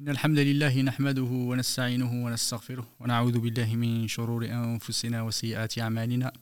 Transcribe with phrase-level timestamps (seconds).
[0.00, 6.32] إن الحمد لله نحمده ونستعينه ونستغفره ونعوذ بالله من شرور أنفسنا وسيئات أعمالنا.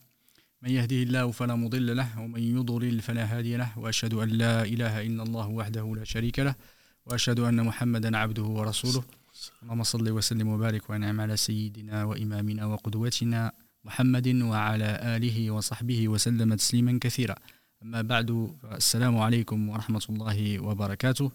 [0.62, 5.06] من يهده الله فلا مضل له ومن يضلل فلا هادي له وأشهد أن لا إله
[5.06, 6.54] إلا الله وحده لا شريك له
[7.06, 9.02] وأشهد أن محمدا عبده ورسوله.
[9.62, 13.52] اللهم صل وسلم وبارك وانعم على سيدنا وإمامنا وقدوتنا
[13.84, 17.34] محمد وعلى آله وصحبه وسلم تسليما كثيرا.
[17.82, 21.30] أما بعد السلام عليكم ورحمة الله وبركاته.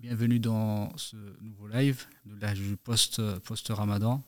[0.00, 4.22] Bienvenue dans ce nouveau live de l'âge du post-Ramadan.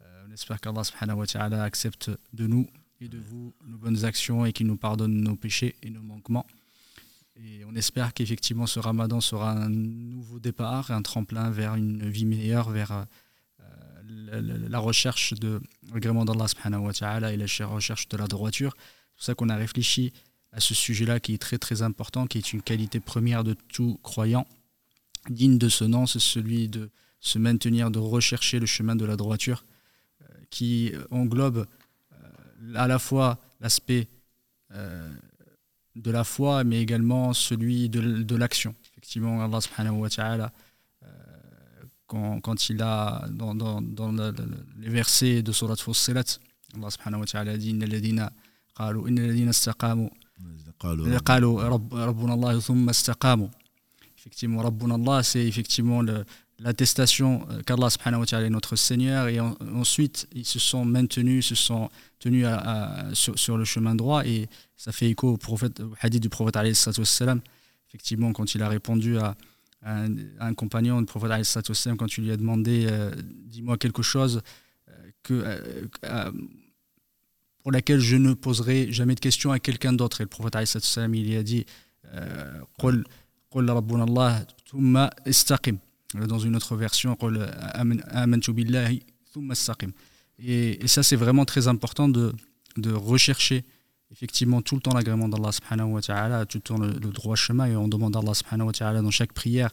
[0.00, 2.68] Euh, on espère qu'Allah subhanahu wa ta'ala accepte de nous
[3.00, 6.46] et de vous nos bonnes actions et qu'il nous pardonne nos péchés et nos manquements.
[7.36, 12.24] Et on espère qu'effectivement ce ramadan sera un nouveau départ, un tremplin vers une vie
[12.24, 15.60] meilleure, vers euh, la, recherche de
[15.92, 18.74] l'agrément d'Allah subhanahu wa ta'ala et la recherche de la droiture.
[18.76, 20.12] C'est pour ça qu'on a réfléchi
[20.52, 23.98] à ce sujet-là qui est très très important, qui est une qualité première de tout
[24.02, 24.46] croyant
[25.30, 29.16] digne de ce nom, c'est celui de se maintenir, de rechercher le chemin de la
[29.16, 29.64] droiture,
[30.22, 31.66] euh, qui englobe
[32.12, 34.08] euh, à la fois l'aspect
[34.72, 35.12] euh,
[35.96, 38.74] de la foi, mais également celui de, l'action.
[38.92, 40.52] Effectivement, Allah subhanahu wa ta'ala,
[42.06, 44.10] quand, quand, il a, dans, dans, dans
[44.78, 46.24] les versets de Surat Fussilat,
[46.74, 48.32] Allah subhanahu wa ta'ala dit Inna ladina
[48.76, 50.08] qalu, inna ladina istaqamu,
[51.24, 51.56] qalu
[51.92, 53.48] rabbuna Allah thumma istaqamu.
[54.20, 56.02] Effectivement, Rabbun Allah, c'est effectivement
[56.58, 59.28] l'attestation euh, qu'Allah subhanahu wa ta'ala est notre Seigneur.
[59.28, 62.46] Et ensuite ils se sont maintenus, se sont tenus
[63.14, 64.26] sur, le chemin droit.
[64.26, 64.46] Et
[64.76, 66.56] ça fait écho au, prophète, hadith du prophète
[66.98, 67.40] wassalam,
[67.88, 69.36] effectivement quand il a répondu à,
[69.84, 73.10] un, compagnon du prophète wassalam, quand il lui a demandé euh,
[73.46, 74.42] dis-moi quelque chose
[74.90, 75.88] euh, que,
[77.62, 81.14] pour laquelle je ne poserai jamais de questions à quelqu'un d'autre et le prophète wassalam,
[81.14, 81.64] il lui a dit
[86.14, 87.16] dans une autre version
[90.42, 92.32] et, et ça c'est vraiment très important de,
[92.76, 93.64] de rechercher
[94.12, 97.66] effectivement tout le temps l'agrément d'Allah subhanahu wa ta'ala, tout le temps le, droit chemin
[97.66, 99.70] et on demande à Allah subhanahu wa ta'ala dans chaque prière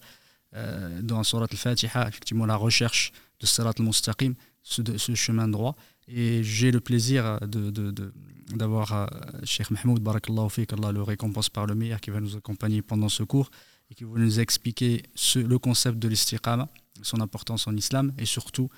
[0.55, 4.33] euh, dans Surat al-Fatiha effectivement la recherche de Salat al-Mustaqim
[4.63, 5.75] ce, ce, chemin droit
[6.07, 8.13] et j'ai le plaisir de, de,
[8.56, 9.07] d'avoir euh,
[9.44, 13.09] Cheikh Mahmoud barakallahu fik Allah le récompense par le meilleur qui va nous accompagner pendant
[13.09, 13.50] ce cours
[13.91, 15.03] et qui va nous expliquer
[15.35, 16.69] le concept de l'istiqama,
[17.01, 18.69] son importance en islam et surtout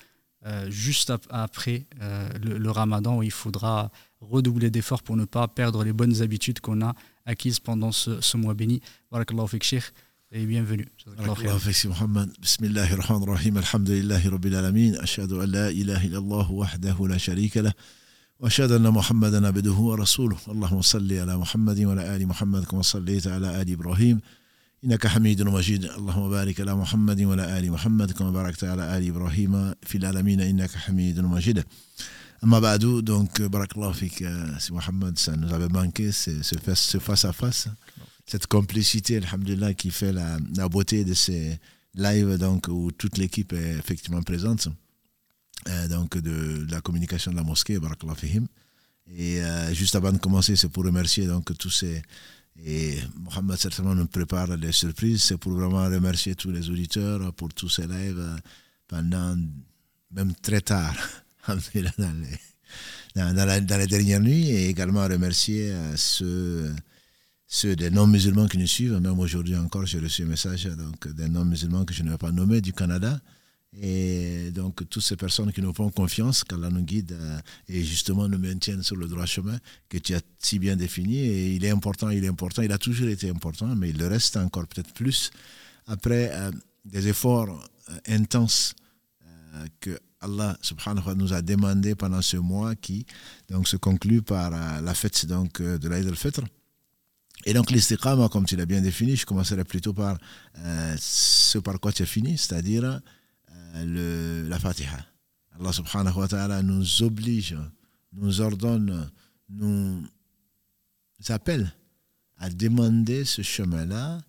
[0.45, 3.91] euh, juste ap après euh, le, ramadan où il faudra
[4.21, 8.53] redoubler d'efforts pour ne pas perdre les bonnes habitudes qu'on a acquises pendant ce, mois
[8.53, 8.81] béni.
[9.11, 9.83] Barakallahu fik Sheikh
[10.31, 10.85] et bienvenue.
[11.85, 16.51] محمد بسم الله الرحمن الرحيم الحمد لله رب العالمين أشهد أن لا إله إلا الله
[16.51, 17.73] وحده لا شريك له
[18.39, 23.61] وأشهد أن محمدا عبده ورسوله اللهم صل على محمد وعلى آل محمد كما صليت على
[23.61, 24.19] آل إبراهيم
[24.85, 29.73] إنك حميد مجيد اللهم بارك على محمد وعلى آل محمد كما باركت على آل إبراهيم
[29.83, 31.63] في العالمين إنك حميد مجيد
[32.43, 37.33] أما بعد donc بارك الله فيك سي محمد ça nous avait manqué ce face à
[37.33, 37.67] face.
[38.29, 40.37] Cette complicité alhamdulillah qui fait la,
[40.69, 41.57] beauté de ces
[41.95, 44.67] lives donc où toute l'équipe est effectivement présente
[45.67, 48.45] euh, donc de, la communication de la mosquée barakallahu fihim
[49.07, 52.01] et euh, juste avant de commencer c'est pour remercier donc tous ces
[52.65, 55.23] et Mohamed certainement nous prépare les surprises.
[55.23, 58.35] C'est pour vraiment remercier tous les auditeurs pour tous ces lives
[58.85, 59.37] pendant
[60.11, 60.93] même très tard
[61.47, 61.83] dans les,
[63.15, 66.75] dans, la, dans les dernières nuits et également remercier euh, ceux,
[67.49, 68.97] ceux des non-musulmans qui nous suivent.
[68.99, 72.31] Même aujourd'hui encore, j'ai reçu un message donc, des non-musulmans que je ne vais pas
[72.31, 73.19] nommer du Canada
[73.77, 78.27] et donc, toutes ces personnes qui nous font confiance, qu'Allah nous guide euh, et justement
[78.27, 79.57] nous maintiennent sur le droit chemin
[79.89, 81.17] que tu as si bien défini.
[81.19, 84.07] Et il est important, il est important, il a toujours été important, mais il le
[84.07, 85.29] reste encore peut-être plus
[85.85, 86.51] après euh,
[86.85, 87.49] des efforts
[87.89, 88.73] euh, intenses
[89.79, 93.05] que Allah subhanahu wa nous a demandé pendant ce mois qui
[93.49, 96.43] donc, se conclut par la fête donc, de l'Aïd al-Fitr.
[97.45, 100.17] Et donc l'istiqama, comme tu l'as bien défini, je commencerai plutôt par
[100.99, 103.01] ce par quoi tu as fini, c'est-à-dire
[103.75, 105.05] le, la Fatiha.
[105.59, 107.57] Allah subhanahu wa ta'ala nous oblige,
[108.13, 109.09] nous ordonne,
[109.49, 110.03] nous
[111.27, 111.73] appelle
[112.37, 114.19] à demander ce chemin-là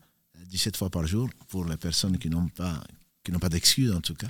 [0.51, 2.83] 17 fois par jour pour les personnes qui n'ont pas,
[3.23, 4.29] qui n'ont pas d'excuses en tout cas.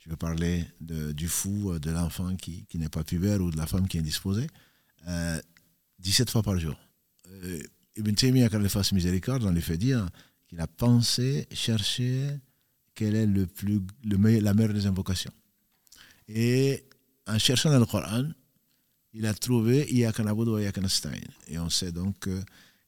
[0.00, 3.66] Je vais parler du fou, de l'enfant qui, qui n'est pas pubère ou de la
[3.66, 4.48] femme qui est indisposée.
[5.06, 5.40] Euh,
[6.00, 6.74] 17 fois par jour.
[7.96, 10.08] Ibn Taymiyyah, il fasse miséricorde, on lui fait dire
[10.48, 12.28] qu'il a pensé, cherché,
[12.94, 15.32] quelle est le plus, le meilleur, la meilleure des invocations.
[16.28, 16.84] Et
[17.26, 18.24] en cherchant dans le Coran,
[19.12, 22.28] il a trouvé Et on sait donc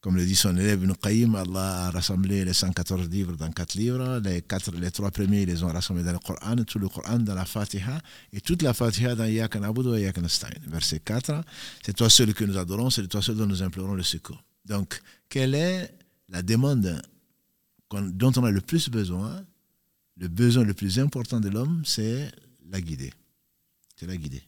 [0.03, 3.75] comme le dit son élève Ibn Qayyim, Allah a rassemblé les 114 livres dans 4
[3.75, 4.21] livres.
[4.25, 7.21] Les, quatre, les trois premiers, ils les ont rassemblés dans le Coran, tout le Coran
[7.21, 8.01] dans la Fatiha,
[8.33, 10.59] et toute la Fatiha dans Yak Nabudu et Yak Nasta'in.
[10.67, 11.45] Verset 4,
[11.87, 14.43] c'est toi seul que nous adorons, c'est toi seul dont nous implorons le secours.
[14.65, 15.95] Donc, quelle est
[16.29, 17.03] la demande
[17.91, 19.45] dont on a le plus besoin?
[20.17, 22.31] Le besoin le plus important de l'homme, c'est
[22.71, 23.13] la guider.
[23.97, 24.43] C'est la guider.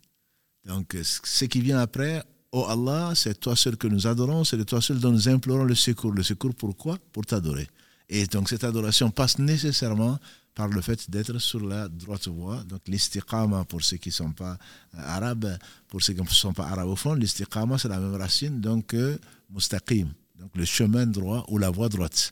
[0.64, 2.22] Donc, ce qui vient après,
[2.56, 5.74] Oh Allah, c'est toi seul que nous adorons, c'est toi seul dont nous implorons le
[5.74, 6.12] secours.
[6.12, 6.96] Le secours pourquoi?
[7.10, 7.66] Pour t'adorer.
[8.08, 10.20] Et donc cette adoration passe nécessairement
[10.54, 12.62] par le fait d'être sur la droite voie.
[12.62, 14.56] Donc l'istiqama pour ceux qui ne sont pas
[14.94, 15.58] euh, arabes,
[15.88, 19.18] pour ceux qui ne sont pas arabophones, l'istiqama c'est la même racine, donc euh,
[19.53, 20.07] mustaqim,
[20.39, 22.31] donc le chemin droit ou la voie droite.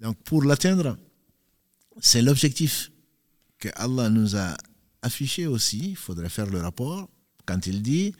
[0.00, 0.96] Donc pour l'atteindre,
[2.00, 2.90] c'est l'objectif
[3.58, 4.56] que Allah nous a
[5.02, 7.08] affiché aussi, il faudrait faire le rapport,
[7.46, 8.14] quand il dit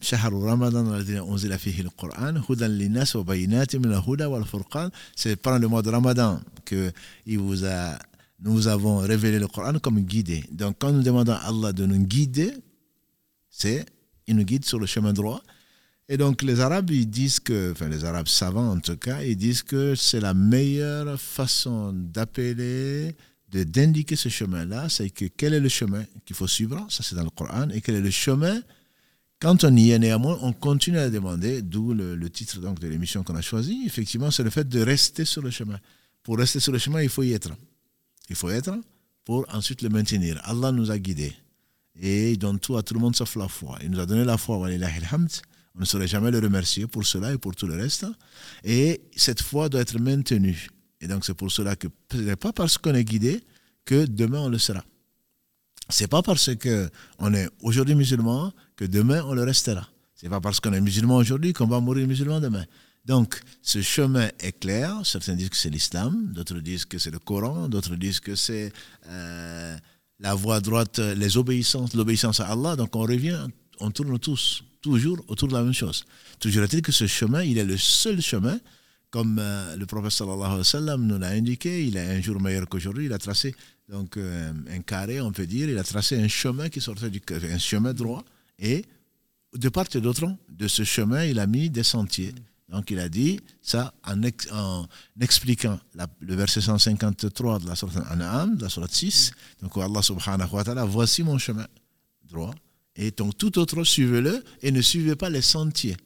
[0.00, 5.68] شهر رمضان الذي أنزل فيه القرآن هدى للناس وبينات من الهدى والفرقان c'est pendant le
[5.68, 6.92] mois de Ramadan que
[7.24, 7.98] il vous a
[8.42, 10.44] nous avons révélé le Coran comme guidé.
[10.50, 12.52] Donc quand nous demandons à Allah de nous guider,
[13.50, 13.84] c'est
[14.26, 15.42] il nous guide sur le chemin droit.
[16.07, 19.37] Et donc les Arabes, ils disent que, enfin les Arabes savants en tout cas, ils
[19.37, 23.15] disent que c'est la meilleure façon d'appeler,
[23.51, 27.23] d'indiquer ce chemin-là, c'est que quel est le chemin qu'il faut suivre, ça c'est dans
[27.23, 28.61] le Coran, et quel est le chemin
[29.39, 33.21] quand on y est néanmoins, on continue à demander, d'où le, titre donc, de l'émission
[33.23, 35.77] qu'on a choisi, effectivement, c'est le fait de rester sur le chemin.
[36.23, 37.51] Pour rester sur le chemin, il faut y être.
[38.29, 38.73] Il faut être
[39.25, 40.39] pour ensuite le maintenir.
[40.45, 41.35] Allah nous a guidés.
[41.99, 43.77] Et il donne tout à tout le monde sauf la foi.
[43.83, 44.57] Il nous a donné la foi,
[45.75, 48.05] on ne saurait jamais le remercier pour cela et pour tout le reste.
[48.63, 50.69] Et cette foi doit être maintenue.
[51.01, 53.43] Et donc c'est pour cela que ce n'est pas parce qu'on est guidé
[53.83, 54.83] que demain on le sera.
[55.89, 59.87] C'est pas parce qu'on est aujourd'hui musulman que demain on le restera.
[60.15, 62.65] C'est pas parce qu'on est musulman aujourd'hui qu'on va mourir musulman demain.
[63.05, 65.01] Donc, ce chemin est clair.
[65.03, 68.73] Certains disent que c'est l'islam, d'autres disent que c'est le Coran, d'autres disent que c'est
[69.07, 69.77] euh,
[70.19, 72.75] la voie droite, les obéissances, l'obéissance à Allah.
[72.75, 73.45] Donc, on revient,
[73.79, 76.05] on tourne tous, toujours autour de la même chose.
[76.39, 78.57] Toujours est-il que ce chemin, il est le seul chemin,
[79.09, 82.39] comme euh, le prophète sallallahu alayhi wa sallam nous l'a indiqué, il est un jour
[82.39, 83.55] meilleur qu'aujourd'hui, il a tracé
[83.89, 87.21] donc euh, un carré, on peut dire, il a tracé un chemin qui sortait du
[87.55, 88.23] un chemin droit,
[88.59, 88.85] et
[89.53, 92.33] de part et d'autre de ce chemin, il a mis des sentiers.
[92.69, 94.19] Donc il a dit ça en,
[94.51, 94.87] en
[95.21, 95.79] expliquant
[96.19, 99.31] le verset 153 de la sourate An'am, de la sourate 6.
[99.61, 101.67] Donc Allah subhanahu wa ta'ala, voici mon chemin
[102.27, 102.53] droit.
[102.95, 105.97] Et donc tout autre, suivez-le et ne suivez pas les sentiers.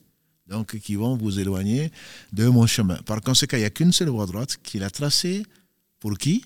[0.47, 1.91] Donc qui vont vous éloigner
[2.33, 2.95] de mon chemin.
[3.06, 5.45] Par conséquent, il n'y a qu'une seule voie droite qu'il a tracée
[6.00, 6.44] pour qui?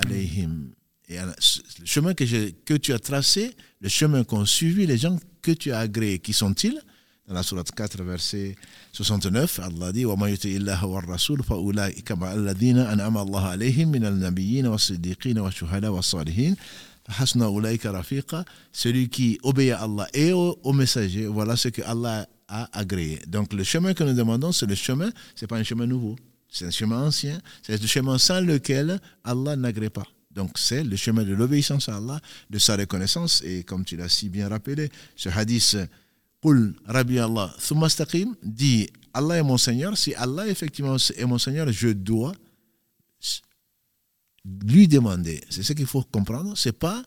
[0.00, 0.70] Alayhim.
[1.08, 5.72] Et le chemin que, tu as tracé, le chemin qu'ont suivi les gens que tu
[5.72, 6.78] as agréés, qui sont-ils?
[7.26, 8.56] Dans la sourate 4, verset
[8.92, 10.04] 69, Allah dit
[17.18, 22.28] Hasna Ulaika Rafiqa, celui qui obéit à Allah et au, messager, voilà ce que Allah
[22.48, 23.20] a agréé.
[23.26, 26.16] Donc le chemin que nous demandons, c'est le chemin, ce n'est pas un chemin nouveau,
[26.50, 30.06] c'est un chemin ancien, c'est le chemin sans lequel Allah n'agrée pas.
[30.30, 32.20] Donc c'est le chemin de l'obéissance à Allah,
[32.50, 35.76] de sa reconnaissance, et comme tu l'as si bien rappelé, ce hadith
[36.42, 37.54] Qul Rabbi Allah,
[38.44, 42.32] dit Allah est mon Seigneur, si Allah effectivement est mon Seigneur, je dois
[44.66, 45.40] lui demander.
[45.50, 46.56] C'est ce qu'il faut comprendre.
[46.56, 47.02] C'est pas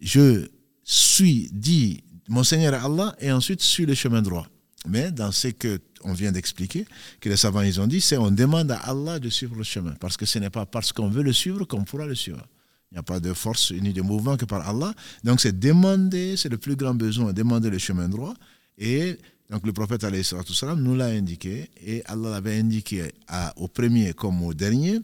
[0.00, 0.46] je
[0.84, 4.46] suis dit mon Seigneur Allah et ensuite suis le chemin droit.
[4.86, 6.86] Mais dans ce que on vient d'expliquer,
[7.20, 9.94] que les savants ils ont dit, c'est on demande à Allah de suivre le chemin.
[10.00, 12.46] Parce que ce n'est pas parce qu'on veut le suivre qu'on pourra le suivre.
[12.90, 14.94] Il n'y a pas de force ni de mouvement que par Allah.
[15.24, 18.34] Donc c'est demander, c'est le plus grand besoin, demander le chemin droit.
[18.78, 19.18] Et
[19.50, 20.06] donc le prophète
[20.76, 21.68] nous l'a indiqué.
[21.84, 23.10] Et Allah l'avait indiqué
[23.56, 25.00] au premier comme au dernier.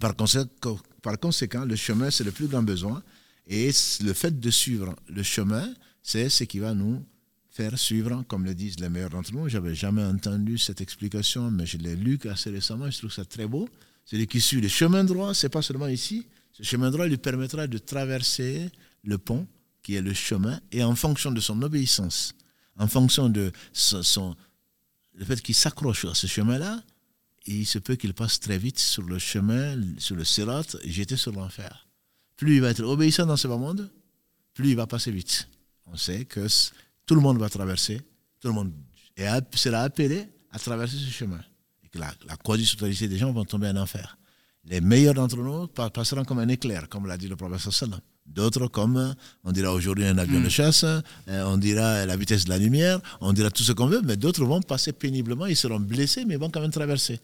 [0.00, 3.02] Par conséquent, le chemin, c'est le plus grand besoin.
[3.46, 3.70] Et
[4.02, 5.72] le fait de suivre le chemin,
[6.02, 7.04] c'est ce qui va nous
[7.50, 9.48] faire suivre, comme le disent les meilleurs d'entre nous.
[9.48, 12.90] Je n'avais jamais entendu cette explication, mais je l'ai lu assez récemment.
[12.90, 13.68] Je trouve ça très beau.
[14.04, 16.26] Celui qui suit le chemin droit, c'est pas seulement ici.
[16.52, 18.70] Ce chemin droit lui permettra de traverser
[19.04, 19.46] le pont,
[19.82, 22.34] qui est le chemin, et en fonction de son obéissance,
[22.78, 24.36] en fonction de son,
[25.14, 26.82] le fait qu'il s'accroche à ce chemin-là,
[27.46, 31.32] il se peut qu'il passe très vite sur le chemin, sur le sirat, jeté sur
[31.32, 31.86] l'enfer.
[32.36, 33.90] Plus il va être obéissant dans ce monde,
[34.54, 35.48] plus il va passer vite.
[35.86, 36.46] On sait que
[37.06, 38.00] tout le monde va traverser,
[38.40, 38.72] tout le monde
[39.54, 41.40] sera appelé à traverser ce chemin.
[41.84, 44.16] Et que la, la quasi-totalité des gens vont tomber en enfer.
[44.64, 48.00] Les meilleurs d'entre nous passeront comme un éclair, comme l'a dit le prophète sallam.
[48.34, 50.50] D'autres comme, on dira aujourd'hui un avion de mm.
[50.50, 51.02] chasse, euh,
[51.44, 54.44] on dira la vitesse de la lumière, on dira tout ce qu'on veut, mais d'autres
[54.44, 57.20] vont passer péniblement, ils seront blessés, mais vont quand même traverser.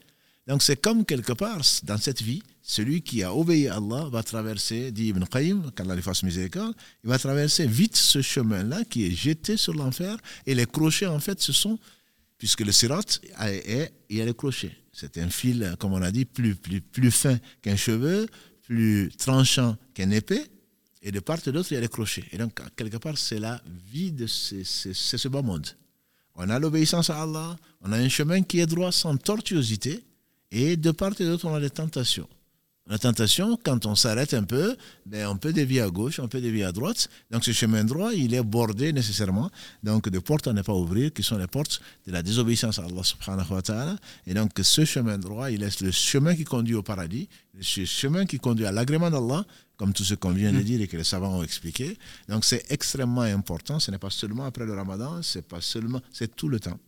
[0.47, 4.23] Donc c'est comme quelque part, dans cette vie, celui qui a obéi à Allah va
[4.23, 6.75] traverser, dit Ibn Qayyim, qu'Allah lui fasse miséricorde,
[7.05, 11.21] il va traverser vite ce chemin-là qui est jeté sur l'enfer, et les crochets, en
[11.21, 11.79] fait, ce sont,
[12.39, 13.03] puisque le sirat,
[14.11, 14.77] il y a les crochets.
[14.93, 18.27] C'est un fil, comme on a dit, plus, plus, plus fin qu'un cheveu,
[18.63, 20.45] plus tranchant qu'un épée,
[21.03, 22.25] et de part et d'autre, il y a les crochets.
[22.33, 25.67] Et donc, quelque part, c'est la vie de ce, ce bas monde.
[26.35, 30.05] On a l'obéissance à Allah, on a un chemin qui est droit sans tortuosité,
[30.51, 32.29] et de part et d'autre, on a des tentations.
[32.89, 36.41] La tentation, quand on s'arrête un peu, ben on peut dévier à gauche, on peut
[36.41, 37.11] dévier à droite.
[37.31, 39.51] Donc ce chemin droit, il est bordé nécessairement
[39.83, 42.85] donc de portes à ne pas ouvrir, qui sont les portes de la désobéissance à
[42.85, 43.97] Allah subhanahu wa ta'ala.
[44.27, 48.25] Et donc ce chemin droit, il est le chemin qui conduit au paradis, le chemin
[48.25, 49.45] qui conduit à l'agrément d'Allah,
[49.77, 50.63] comme tout ce qu'on vient de mm.
[50.65, 51.99] dire et que les savants ont expliqué.
[52.31, 56.35] Donc c'est extrêmement important, ce n'est pas seulement après le ramadan, c'est pas seulement, c'est
[56.35, 56.79] tout le temps.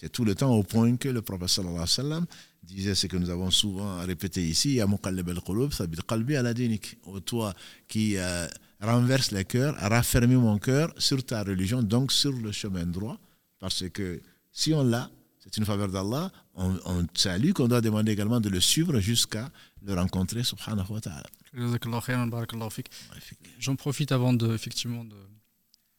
[0.00, 2.26] C'est tout le temps au point que le prophète sallallahu alayhi wa sallam
[2.62, 6.98] disait ce que nous avons souvent répété ici, Ya muqallib al-qulub, sabit qalbi ala dinik.
[7.24, 7.54] Toi
[7.88, 8.46] qui euh,
[8.80, 13.18] renverse les cœurs, raffermis mon cœur sur ta religion, donc sur le chemin droit.
[13.58, 14.20] Parce que
[14.52, 17.06] si on l'a, c'est une faveur d'Allah, on, on
[17.38, 19.50] lui qu'on doit demander également de le suivre jusqu'à
[19.82, 21.26] le rencontrer, subhanahu wa ta'ala.
[23.58, 25.16] J'en profite avant de, effectivement de,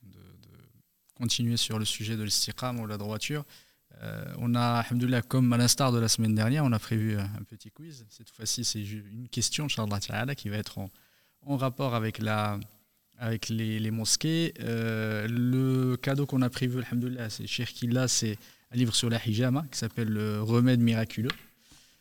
[0.03, 0.49] de, de
[1.15, 3.43] continuer sur le sujet de l'istiqam ou la droiture.
[4.03, 7.43] Euh, on a, alhamdoulilah, comme à l'instar de la semaine dernière, on a prévu un
[7.47, 8.05] petit quiz.
[8.09, 12.59] Cette fois-ci, c'est une question, Ta'ala, qui va être en, rapport avec, la,
[13.49, 14.53] les, mosquées.
[14.61, 18.37] Euh, le cadeau qu'on a prévu, alhamdoulilah, c'est Cheikh Killa, c'est
[18.71, 21.29] un livre sur la hijama qui s'appelle Le remède miraculeux.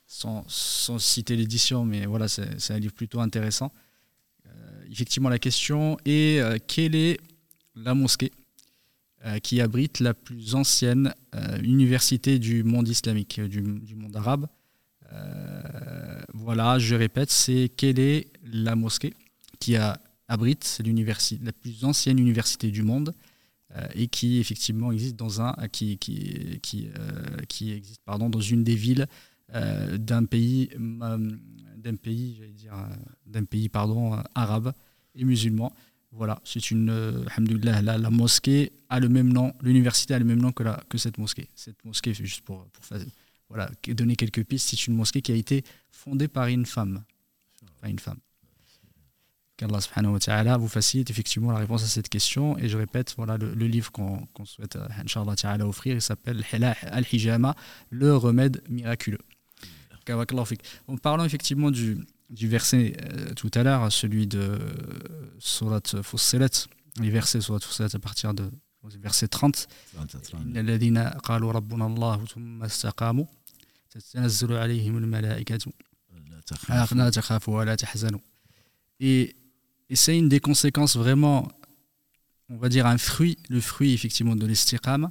[0.07, 0.45] Sans,
[0.99, 3.73] citer l'édition, mais voilà, c'est un livre plutôt intéressant.
[4.47, 4.51] Euh,
[4.91, 7.21] effectivement, la question est quelle est
[7.77, 8.33] la mosquée?
[8.33, 8.40] euh,
[9.43, 14.47] qui abrite la plus ancienne euh, université du monde islamique, euh, du, monde arabe.
[16.35, 19.13] voilà, je répète, c'est quelle est la mosquée
[19.59, 20.81] qui a, abrite
[21.43, 23.15] la plus ancienne université du monde
[23.95, 25.99] et qui effectivement existe dans un qui,
[27.61, 29.07] existe pardon dans une des villes
[29.53, 30.71] d'un pays
[31.77, 32.75] d'un pays dire
[33.27, 34.73] d'un pays pardon arabe
[35.15, 35.73] et musulman
[36.13, 36.91] voilà, c'est une.
[36.91, 37.25] Euh,
[37.63, 41.19] la, mosquée a le même nom, l'université a le même nom que, la, que cette
[41.19, 41.49] mosquée.
[41.55, 42.99] Cette mosquée, juste pour, pour
[43.49, 47.05] voilà, donner quelques pistes, c'est une mosquée qui a été fondée par une femme.
[47.81, 48.19] Par une femme.
[49.57, 52.59] Qu'Allah subhanahu vous facilite effectivement la réponse à cette question.
[52.59, 56.45] Et je répète, voilà le, livre qu'on souhaite, euh, inshallah ta'ala, offrir, il s'appelle
[56.83, 57.55] Al-Hijama,
[57.91, 59.19] le remède miraculeux.
[60.89, 61.99] En parlant effectivement du,
[62.31, 64.59] du verset euh, tout à l'heure, celui de euh,
[65.39, 66.49] Surat Fussilat,
[67.01, 68.51] les versets Surat Fussilat à partir de
[68.99, 69.69] verset 30.
[69.99, 70.05] Ah,
[79.01, 79.37] et,
[79.89, 81.49] et c'est une des conséquences vraiment,
[82.49, 85.11] on va dire un fruit, le fruit effectivement de l'istiqama,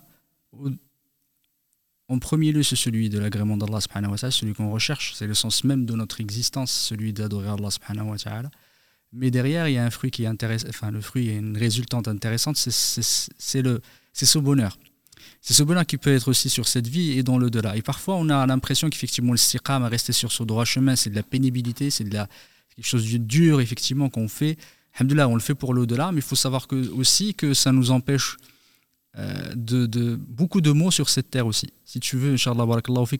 [2.09, 5.13] en premier lieu, c'est celui de l'agrément d'Allah subhanahu wa ta'ala, celui qu'on recherche.
[5.15, 8.49] C'est le sens même de notre existence, celui d'adorer Allah subhanahu wa ta'ala.
[9.13, 11.57] Mais derrière, il y a un fruit qui est intéressant, enfin, le fruit est une
[11.57, 13.81] résultante intéressante, c'est le,
[14.13, 14.77] c'est ce bonheur.
[15.41, 17.77] C'est ce bonheur qui peut être aussi sur cette vie et dans le delà.
[17.77, 21.15] Et parfois, on a l'impression qu'effectivement, le siqam, rester sur ce droit chemin, c'est de
[21.15, 22.27] la pénibilité, c'est de la,
[22.75, 24.57] quelque chose de dur, effectivement, qu'on fait.
[24.95, 27.71] Alhamdulillah, on le fait pour le delà, mais il faut savoir que, aussi que ça
[27.71, 28.37] nous empêche
[29.17, 31.67] euh, de, beaucoup de mots sur cette terre aussi.
[31.83, 32.65] Si tu veux, Inch'Allah,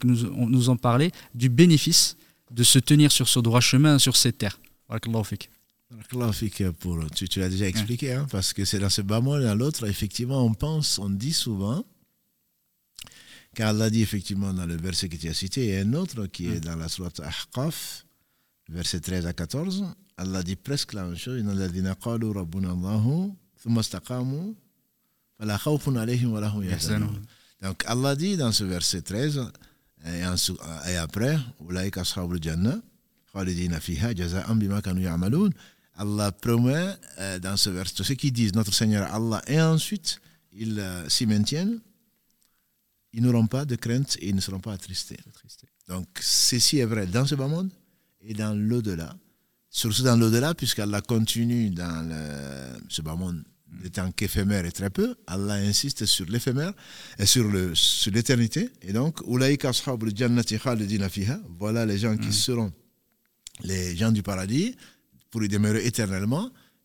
[0.03, 2.15] nous, nous en parler du bénéfice
[2.51, 4.59] de se tenir sur ce droit chemin sur cette terre.
[4.87, 5.23] Barakallahu
[6.79, 9.55] pour, tu, tu l'as déjà expliqué, hein, parce que c'est dans ce bas et dans
[9.55, 11.83] l'autre, effectivement, on pense, on dit souvent,
[13.55, 16.45] car Allah dit effectivement dans le verset que tu as cité, et un autre qui
[16.45, 18.05] est dans la sourate Ahqaf,
[18.69, 19.85] verset 13 à 14,
[20.17, 21.41] Allah dit presque la même chose,
[27.61, 29.51] donc Allah dit dans ce verset 13
[30.05, 31.37] et, après,
[35.95, 40.21] Allah promet euh, dans ce verset ceux qui disent notre Seigneur Allah et ensuite
[40.53, 41.79] ils euh, s'y maintiennent,
[43.11, 45.17] ils n'auront pas de crainte et ils ne seront pas attristés.
[45.89, 47.69] Donc ceci est vrai dans ce bas monde
[48.21, 49.13] et dans l'au-delà.
[49.69, 53.43] Surtout dans l'au-delà, puisqu'Allah continue dans le, ce bas monde
[53.81, 56.73] le temps qu'éphémère est très peu, Allah insiste sur l'éphémère
[57.17, 58.69] et sur le sur l'éternité.
[58.81, 59.21] Et donc,
[61.59, 62.33] voilà les gens qui mm.
[62.33, 62.71] seront
[63.63, 64.75] les gens du paradis,
[65.31, 66.49] pour y demeurer éternellement,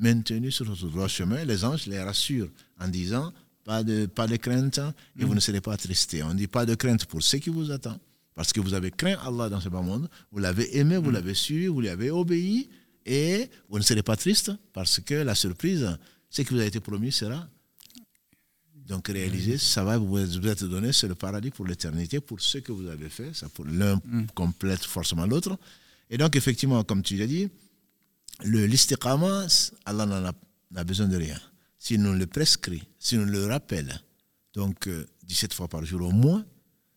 [0.00, 2.48] maintenus sur votre droit chemin, les anges les rassurent
[2.80, 3.32] en disant
[3.64, 4.78] pas de, pas de crainte
[5.18, 5.34] et vous mm.
[5.36, 6.22] ne serez pas attristés.
[6.22, 7.98] On dit pas de crainte pour ce qui vous attend,
[8.34, 11.14] parce que vous avez craint Allah dans ce bas monde, vous l'avez aimé, vous mm.
[11.14, 12.68] l'avez suivi, vous lui avez obéi
[13.06, 15.96] et vous ne serez pas triste parce que la surprise,
[16.30, 17.46] ce qui vous a été promis sera
[18.88, 19.58] donc réalisé, mm.
[19.58, 23.08] ça va vous être donné, c'est le paradis pour l'éternité, pour ce que vous avez
[23.08, 23.32] fait.
[23.34, 24.00] Ça pour l'un
[24.34, 25.56] complète forcément l'autre.
[26.08, 27.48] Et donc effectivement, comme tu l'as dit,
[28.44, 29.46] l'istiqama,
[29.84, 30.30] Allah n'en
[30.76, 31.38] a, besoin de rien.
[31.78, 34.00] Si nous le prescrit, si nous le rappelle,
[34.54, 34.88] donc
[35.24, 36.44] 17 euh, fois par jour au moins,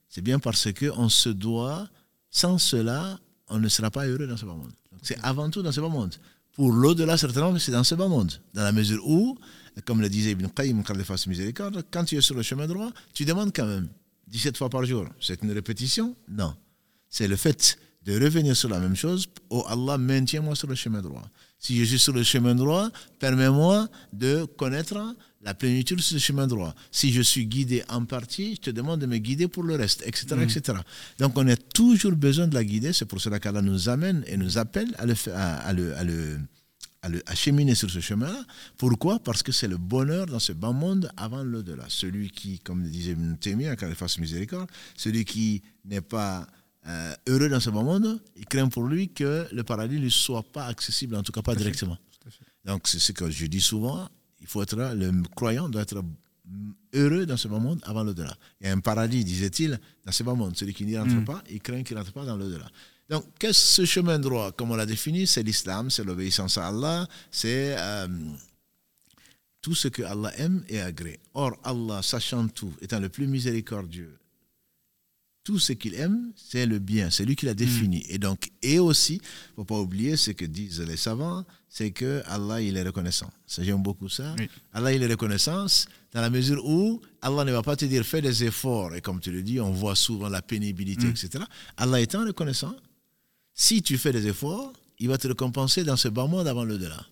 [0.09, 1.87] c'est bien parce qu'on se doit,
[2.29, 4.71] sans cela, on ne sera pas heureux dans ce bas monde.
[5.01, 6.15] C'est avant tout dans ce bas monde.
[6.53, 8.31] Pour l'au-delà, certainement, c'est dans ce bas monde.
[8.53, 9.37] Dans la mesure où,
[9.85, 13.65] comme le disait Ibn Qayyim, quand tu es sur le chemin droit, tu demandes quand
[13.65, 13.89] même
[14.27, 15.07] 17 fois par jour.
[15.19, 16.15] C'est une répétition?
[16.27, 16.55] Non.
[17.09, 19.27] C'est le fait de revenir sur la même chose.
[19.49, 21.23] Oh Allah, maintiens-moi sur le chemin droit.
[21.57, 26.47] Si je suis sur le chemin droit, permets-moi de connaître la plénitude sur le chemin
[26.47, 26.73] droit.
[26.91, 30.03] Si je suis guidé en partie, je te demande de me guider pour le reste,
[30.05, 30.35] etc.
[30.41, 30.79] etc.
[31.19, 32.91] Donc on a toujours besoin de la guider.
[32.91, 36.39] C'est pour cela qu'Allah nous amène et nous appelle à le, à, le, à le
[37.03, 38.45] à, cheminer sur ce chemin-là.
[38.77, 39.19] Pourquoi?
[39.19, 41.85] Parce que c'est le bonheur dans ce bas monde avant l'au-delà.
[41.89, 46.47] Celui qui, comme disait Ibn Taymiyyah, quand il fasse miséricorde, celui qui n'est pas
[46.87, 50.65] euh, heureux dans ce monde, il craint pour lui que le paradis ne soit pas
[50.65, 51.97] accessible, en tout cas pas directement.
[52.65, 54.07] Donc c'est ce que je dis souvent,
[54.41, 56.03] il faut être, le croyant doit être
[56.93, 58.35] heureux dans ce monde avant l'au-delà.
[58.61, 60.55] Il y a un paradis, disait-il, dans ce monde.
[60.57, 61.25] Celui qui n'y rentre mm.
[61.25, 62.69] pas, il craint qu'il ne rentre pas dans l'au-delà.
[63.09, 66.67] Donc, qu'est-ce que ce chemin droit Comme on l'a défini, c'est l'islam, c'est l'obéissance à
[66.67, 68.07] Allah, c'est euh,
[69.61, 71.19] tout ce que Allah aime et agrée.
[71.33, 74.17] Or, Allah, sachant tout, étant le plus miséricordieux,
[75.43, 77.09] tout ce qu'il aime, c'est le bien.
[77.09, 77.99] C'est lui qui l'a défini.
[77.99, 78.11] Mm.
[78.11, 82.21] Et donc, et aussi, il faut pas oublier ce que disent les savants, c'est que
[82.27, 83.29] Allah, il est reconnaissant.
[83.47, 84.35] J'aime beaucoup ça.
[84.71, 85.65] Allah, il est reconnaissant
[86.13, 88.95] dans la mesure où Allah ne va pas te dire fais des efforts.
[88.95, 91.11] Et comme tu le dis, on voit souvent la pénibilité, mm.
[91.11, 91.43] etc.
[91.77, 92.75] Allah étant reconnaissant,
[93.53, 96.77] si tu fais des efforts, il va te récompenser dans ce bas monde avant le
[96.77, 97.05] delà.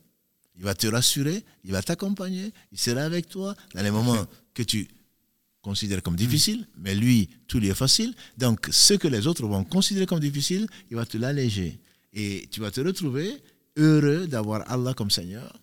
[0.57, 4.63] Il va te rassurer, il va t'accompagner, il sera avec toi dans les moments que
[4.63, 4.87] tu
[5.61, 8.13] considère comme difficile, mais lui, tout lui est facile.
[8.37, 11.79] Donc, ce que les autres vont considérer comme difficile, il va te l'alléger.
[12.13, 13.37] Et tu vas te retrouver
[13.77, 15.55] heureux d'avoir Allah comme Seigneur,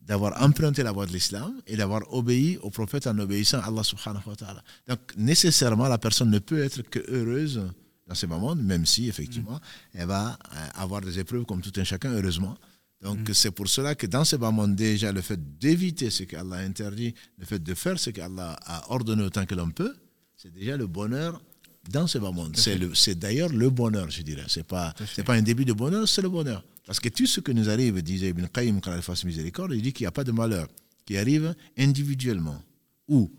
[0.00, 3.82] d'avoir emprunté la voie de l'islam et d'avoir obéi au prophète en obéissant à Allah
[3.82, 4.62] subhanahu wa ta'ala.
[4.88, 7.62] Donc, nécessairement, la personne ne peut être que heureuse
[8.06, 9.60] dans ce moment, même si, effectivement,
[9.94, 12.56] elle va euh, avoir des épreuves comme tout un chacun, heureusement.
[13.02, 13.34] Donc mm.
[13.34, 16.60] c'est pour cela que dans ce bas monde, déjà, le fait d'éviter ce qu'Allah a
[16.60, 19.94] interdit, le fait de faire ce qu'Allah a ordonné autant que l'on peut,
[20.36, 21.42] c'est déjà le bonheur
[21.88, 22.56] dans ce bas monde.
[22.56, 24.44] C'est d'ailleurs le bonheur, je dirais.
[24.48, 26.64] Ce n'est pas, pas un début de bonheur, c'est le bonheur.
[26.86, 29.82] Parce que tout ce que nous arrive, disait Ibn Qayyim quand il fasse miséricorde, il
[29.82, 30.68] dit qu'il n'y a pas de malheur
[31.06, 32.62] qui arrive individuellement
[33.08, 33.30] ou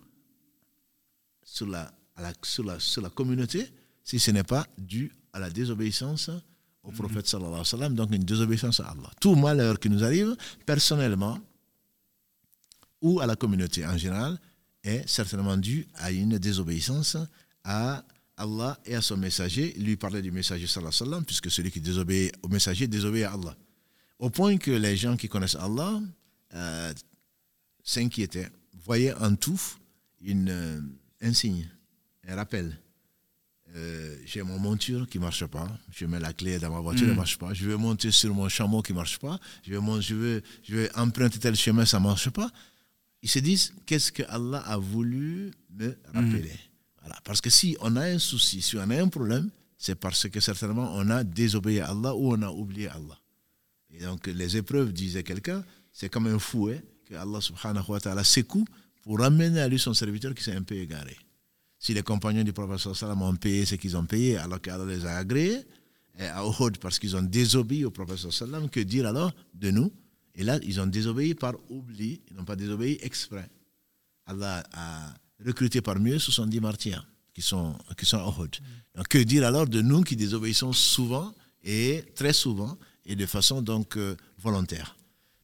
[1.43, 1.91] sur la,
[2.43, 3.67] sur la, sur la communauté
[4.03, 6.29] si ce n'est pas dû à la désobéissance
[6.83, 9.11] au prophète sallallahu alayhi wa sallam, donc une désobéissance à Allah.
[9.19, 11.37] Tout malheur qui nous arrive, personnellement,
[13.01, 14.39] ou à la communauté en général,
[14.83, 17.17] est certainement dû à une désobéissance
[17.63, 18.03] à
[18.37, 19.73] Allah et à son messager.
[19.73, 23.25] Lui parlait du messager sallallahu alayhi wa sallam, puisque celui qui désobéit au messager désobéit
[23.25, 23.55] à Allah.
[24.17, 25.99] Au point que les gens qui connaissent Allah
[26.53, 26.93] euh,
[27.83, 28.49] s'inquiétaient,
[28.83, 29.59] voyaient en tout
[30.21, 30.81] une, euh,
[31.21, 31.67] un signe,
[32.27, 32.77] un rappel.
[33.75, 35.67] Euh, j'ai mon monture qui ne marche pas.
[35.91, 37.17] Je mets la clé dans ma voiture, elle ne mm.
[37.17, 37.53] marche pas.
[37.53, 39.39] Je veux monter sur mon chameau qui ne marche pas.
[39.63, 42.49] Je veux, je, veux, je veux emprunter tel chemin, ça ne marche pas.
[43.21, 46.49] Ils se disent, qu'est-ce que Allah a voulu me rappeler?
[46.51, 46.99] Mm.
[47.01, 47.19] voilà.
[47.23, 50.39] Parce que si on a un souci, si on a un problème, c'est parce que
[50.39, 53.17] certainement on a désobéi à Allah ou on a oublié Allah.
[53.93, 58.23] Et donc les épreuves, disait quelqu'un, c'est comme un fouet que Allah subhanahu wa ta'ala
[58.23, 58.65] secoue
[59.01, 61.17] pour ramener à lui son serviteur qui s'est un peu égaré
[61.81, 65.03] si les compagnons du prophète sallam ont payé ce qu'ils ont payé alors qu'Allah les
[65.05, 65.65] a agréés
[66.19, 69.91] à Uhud parce qu'ils ont désobéi au prophète sallam, que dire alors de nous?
[70.35, 73.49] Et là, ils ont désobéi par oubli, ils n'ont pas désobéi exprès.
[74.27, 75.13] Allah a
[75.43, 78.55] recruté parmi eux 70 martyrs qui sont, qui sont à Uhud.
[79.09, 83.97] Que dire alors de nous qui désobéissons souvent et très souvent et de façon donc
[83.97, 84.95] euh, volontaire?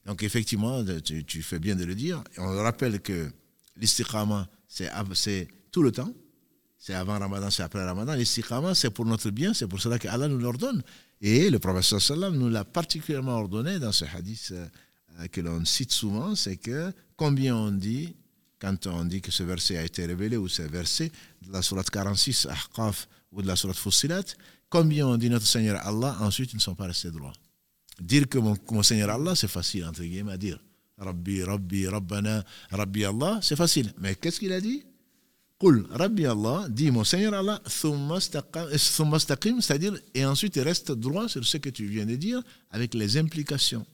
[0.06, 2.22] Donc effectivement, tu, fais bien de le dire.
[2.38, 3.28] on rappelle que
[3.76, 6.14] l'istiqama, c'est tout le temps.
[6.78, 8.14] C'est avant Ramadan, c'est après Ramadan.
[8.14, 10.82] L'istiqama, c'est pour notre bien, c'est pour cela qu'Allah nous l'ordonne.
[11.20, 15.90] Et le professeur sallam nous l'a particulièrement ordonné dans ce hadith euh, que l'on cite
[15.90, 18.14] souvent, c'est que combien on dit,
[18.60, 21.10] quand on dit que ce verset a été révélé, ou ce verset
[21.42, 24.22] de la sourate 46, Ahqaf, ou de la sourate Fussilat,
[24.70, 27.32] combien on dit notre Seigneur Allah, ensuite ils ne sont pas restés droits.
[28.00, 30.60] Dire que mon, Seigneur Allah, c'est facile, entre guillemets, à dire.
[30.98, 33.92] Rabbi, Rabbi, Rabbana, Rabbi Allah, c'est facile.
[33.98, 34.84] Mais qu'est-ce qu'il a dit?
[35.58, 38.70] Qul, Rabbi Allah, dis mon Seigneur Allah, c'est-à-dire,
[40.14, 42.40] et ensuite il reste droit sur ce que tu viens de dire
[42.70, 43.84] avec les implications.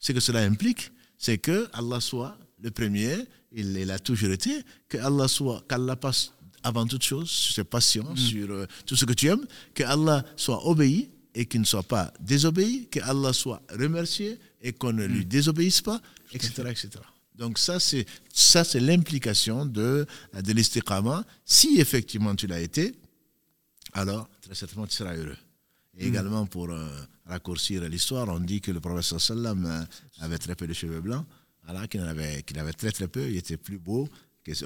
[0.00, 3.16] Ce que cela implique, c'est que Allah soit le premier,
[3.52, 6.32] il, a toujours été, que Allah soit, qu'Allah passe
[6.62, 8.16] avant toute chose sur ses passions, mm.
[8.16, 11.84] sur euh, tout ce que tu aimes, que Allah soit obéi et qu'il ne soit
[11.84, 15.28] pas désobéi, que Allah soit remercié et qu'on ne lui mm.
[15.28, 16.00] désobéisse pas,
[16.32, 16.90] etc., etc.
[17.38, 21.24] Donc ça, c'est ça, c'est l'implication de, de l'istiqama.
[21.44, 22.94] Si effectivement tu l'as été,
[23.92, 25.36] alors très certainement tu seras heureux.
[25.96, 26.08] Et mm.
[26.08, 26.88] également pour euh,
[27.26, 29.84] raccourcir l'histoire, on dit que le professeur sallam euh,
[30.18, 31.24] avait très peu de cheveux blancs,
[31.68, 34.08] alors qu'il en avait, qu'il avait très très peu, il était plus beau,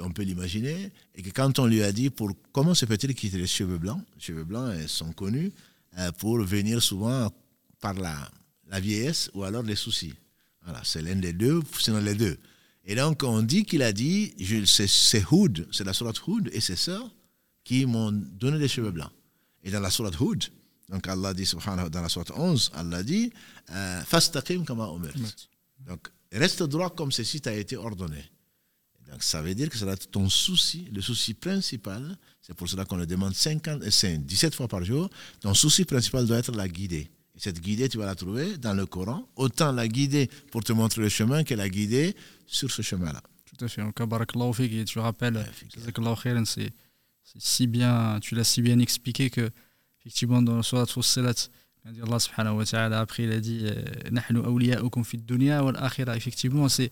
[0.01, 3.35] on peut l'imaginer, et que quand on lui a dit pour comment se fait-il qu'il
[3.35, 5.51] ait les cheveux blancs, les cheveux blancs sont connus
[5.99, 7.29] euh, pour venir souvent
[7.79, 8.31] par la,
[8.69, 10.13] la vieillesse ou alors les soucis.
[10.63, 12.39] Voilà, c'est l'un des deux, sinon les deux.
[12.85, 14.33] Et donc on dit qu'il a dit,
[14.65, 17.09] c'est Houd, c'est la sourate Houd et ses sœurs
[17.63, 19.11] qui m'ont donné des cheveux blancs.
[19.63, 20.43] Et dans la sourate Houd,
[20.89, 23.31] donc Allah dit, subhanahu, dans la sourate 11, Allah dit,
[23.71, 24.91] euh, Fastaqim kama
[25.87, 28.23] Donc reste droit comme ceci t'a été ordonné.
[29.09, 32.97] Donc ça veut dire que c'est ton souci, le souci principal, c'est pour cela qu'on
[32.97, 37.09] le demande 50, 17 fois par jour, ton souci principal doit être la guider.
[37.35, 40.71] Et cette guidée, tu vas la trouver dans le Coran, autant la guider pour te
[40.71, 42.15] montrer le chemin que la guider
[42.45, 43.21] sur ce chemin-là.
[43.45, 43.81] Tout à fait.
[43.81, 45.45] Donc, et tu rappelles,
[46.45, 46.73] c'est
[47.39, 49.49] si bien, tu l'as si bien expliqué que,
[50.01, 51.49] effectivement, dans le Surat Fussilat,
[51.85, 56.15] Allah subhanahu wa ta'ala, après, il a dit euh, Nahnu awliya'ukum fi dunya wal akhirah.
[56.15, 56.91] Effectivement, c'est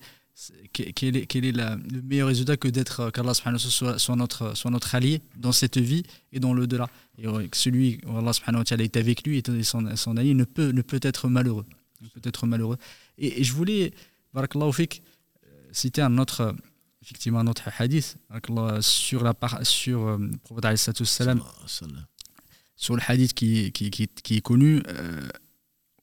[0.72, 4.70] quel est, quel est le meilleur résultat que d'être euh, qu'Allah soit, soit, notre, soit
[4.70, 8.32] notre allié dans cette vie et dans le delà et celui où Allah
[8.78, 11.66] est avec lui et son, son allié ne peut, ne peut être malheureux.
[12.14, 12.78] Peut être malheureux.
[13.18, 13.92] Et, je voulais
[14.72, 15.02] fik,
[15.44, 16.56] euh, citer un autre
[17.02, 18.16] effectivement un autre hadith
[18.80, 21.04] sur la sur euh, le prophète
[22.74, 24.82] sur le hadith qui, qui, qui, qui est connu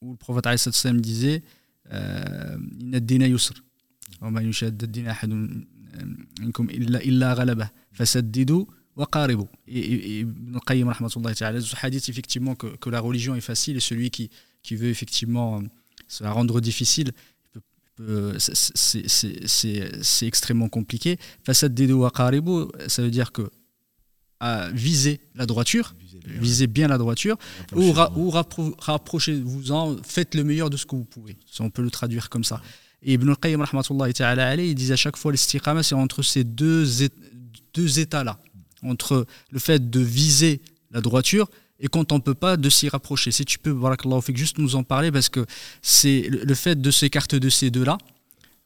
[0.02, 0.46] où le prophète
[1.02, 1.44] disait
[1.92, 3.54] inna dina yusr
[4.23, 5.29] وما يشاد الدين أحد
[6.41, 8.65] منكم إلا إلا غلبه فسددوا
[8.97, 13.77] وقاربوا et Ibn al-Qayyim rahmatullah ta'ala ce hadith effectivement que, que la religion est facile
[13.77, 14.31] et celui qui,
[14.63, 15.63] qui veut effectivement
[16.09, 17.13] se la rendre difficile
[19.57, 23.51] c'est extrêmement compliqué فسددوا وقاربوا ça veut dire que
[24.41, 25.95] à viser la droiture,
[26.27, 27.39] visez bien la droiture,
[27.75, 31.37] ou, ra, ou rapprochez-vous-en, faites le meilleur de ce que vous pouvez.
[31.47, 32.61] Si on peut le traduire comme ça.
[33.02, 33.66] Et Ibn al-Qayyim,
[34.58, 37.04] il disait à chaque fois l'istiqama, c'est entre ces deux,
[37.76, 38.40] états-là.
[38.84, 42.90] Entre le fait de viser la droiture et quand on ne peut pas de s'y
[42.90, 43.32] rapprocher.
[43.32, 43.78] Si tu peux,
[44.22, 45.46] fait juste nous en parler parce que
[45.82, 47.98] c'est le fait de s'écarter de ces deux-là.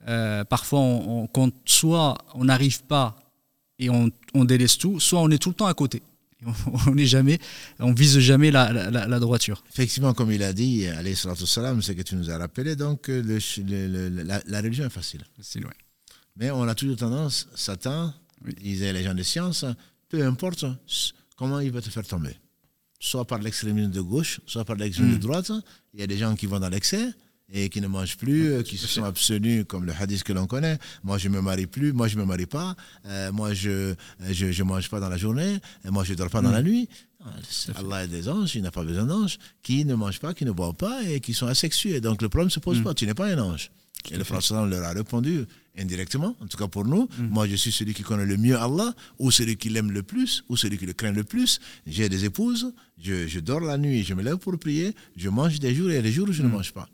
[0.07, 3.15] Euh, parfois, on, quand soit on n'arrive pas
[3.79, 6.01] et on délaisse tout, soit on est tout le temps à côté.
[6.87, 7.39] on n'est jamais,
[7.79, 9.63] on vise jamais la, la, droiture.
[9.71, 10.85] Effectivement, comme il a dit,
[11.45, 15.23] salam, c'est que tu nous as rappelé, donc le, la, religion est facile.
[15.37, 15.73] Facile, oui.
[16.35, 18.13] Mais on a toujours tendance, Satan,
[18.61, 19.65] disait les gens de science,
[20.09, 20.65] peu importe
[21.35, 22.35] comment il va te faire tomber.
[22.99, 25.27] Soit par l'extrémisme de gauche, soit par l'extrémisme de hmm.
[25.27, 25.51] droite.
[25.93, 27.11] Il y a des gens qui vont dans l'excès
[27.53, 30.47] et qui ne mangent plus, euh, qui se sont abstenus, comme le hadith que l'on
[30.47, 30.79] connaît.
[31.03, 33.91] Moi, je ne me marie plus, moi, je ne me marie pas, euh, moi, je
[34.19, 36.51] ne je, je, mange pas dans la journée, et moi, je ne dors pas dans
[36.51, 36.65] la mm.
[36.65, 36.89] nuit.
[37.77, 40.51] Allah a des anges, il n'a pas besoin d'anges, qui ne mangent pas, qui ne
[40.51, 42.01] boivent pas et qui sont asexués.
[42.01, 42.83] Donc le problème ne se pose mm.
[42.83, 43.71] pas, tu n'es pas un ange.
[44.11, 45.45] Et le Français leur a répondu
[45.77, 47.07] indirectement, en tout cas pour nous.
[47.17, 47.27] Mm.
[47.29, 50.43] Moi, je suis celui qui connaît le mieux Allah, ou celui qui l'aime le plus,
[50.49, 51.61] ou celui qui le craint le plus.
[51.87, 55.59] J'ai des épouses, je, je, dors la nuit, je me lève pour prier, je mange
[55.59, 56.89] des jours et des jours où je ne mange pas.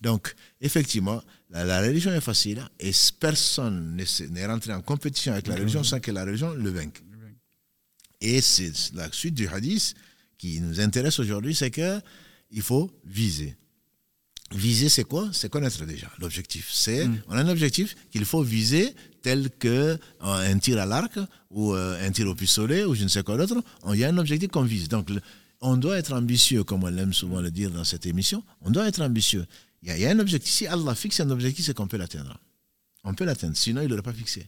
[0.00, 3.96] Donc, effectivement, la, religion est facile et personne
[4.30, 7.02] n'est rentré en compétition avec la religion sans que la religion le vainque.
[8.20, 9.94] Et c'est la suite du hadith
[10.38, 13.56] qui nous intéresse aujourd'hui, c'est qu'il faut viser.
[14.52, 15.28] Viser, c'est quoi?
[15.32, 16.70] C'est connaître déjà l'objectif.
[16.72, 17.22] C'est mm.
[17.28, 21.18] on a un objectif qu'il faut viser tel que euh, un tir à l'arc
[21.50, 23.62] ou euh, un tir au pistolet ou je ne sais quoi d'autre.
[23.92, 24.88] Il y a un objectif qu'on vise.
[24.88, 25.08] Donc
[25.60, 28.42] on doit être ambitieux, comme on aime souvent le dire dans cette émission.
[28.60, 29.46] On doit être ambitieux
[29.82, 30.52] Il y, a un objectif.
[30.52, 32.38] Si Allah fixe un objectif, c'est qu'on peut l'atteindre.
[33.04, 34.46] On peut l'atteindre, sinon il ne l'aurait pas fixé.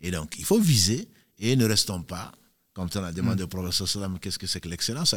[0.00, 2.32] Et donc, il faut viser et ne restons pas,
[2.72, 3.46] comme on a demandé mm.
[3.46, 5.14] au professeur Salam, qu'est-ce que c'est que l'excellence?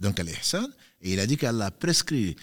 [0.00, 0.66] Donc, al-ihsan.
[1.02, 2.36] Et il a dit qu'Allah prescrit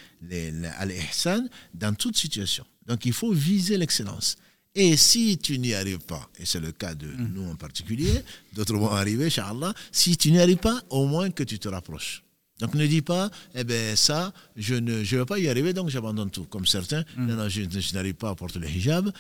[0.78, 2.66] al-ihsan dans toute situation.
[2.86, 4.38] Donc, il faut viser l'excellence.
[4.76, 7.32] Et si tu n'y arrives pas, et c'est le cas de mm.
[7.34, 11.44] nous en particulier, d'autres vont arriver, Inch'Allah, si tu n'y arrives pas, au moins que
[11.44, 12.24] tu te rapproches.
[12.60, 15.90] Donc ne dis pas, eh bien ça, je ne je vais pas y arriver, donc
[15.90, 16.46] j'abandonne tout.
[16.46, 17.26] Comme certains, mm.
[17.28, 19.12] non, non, je, n'arrive pas à porter le hijab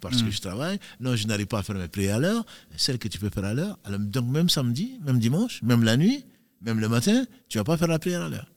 [0.00, 0.32] parce que mm.
[0.32, 3.18] je travaille, non, je n'arrive pas à faire mes prières à l'heure, celle que tu
[3.18, 3.78] peux faire à l'heure.
[3.98, 6.24] Donc même samedi, même dimanche, même la nuit,
[6.60, 8.50] même le matin, tu vas pas faire la prière à l'heure.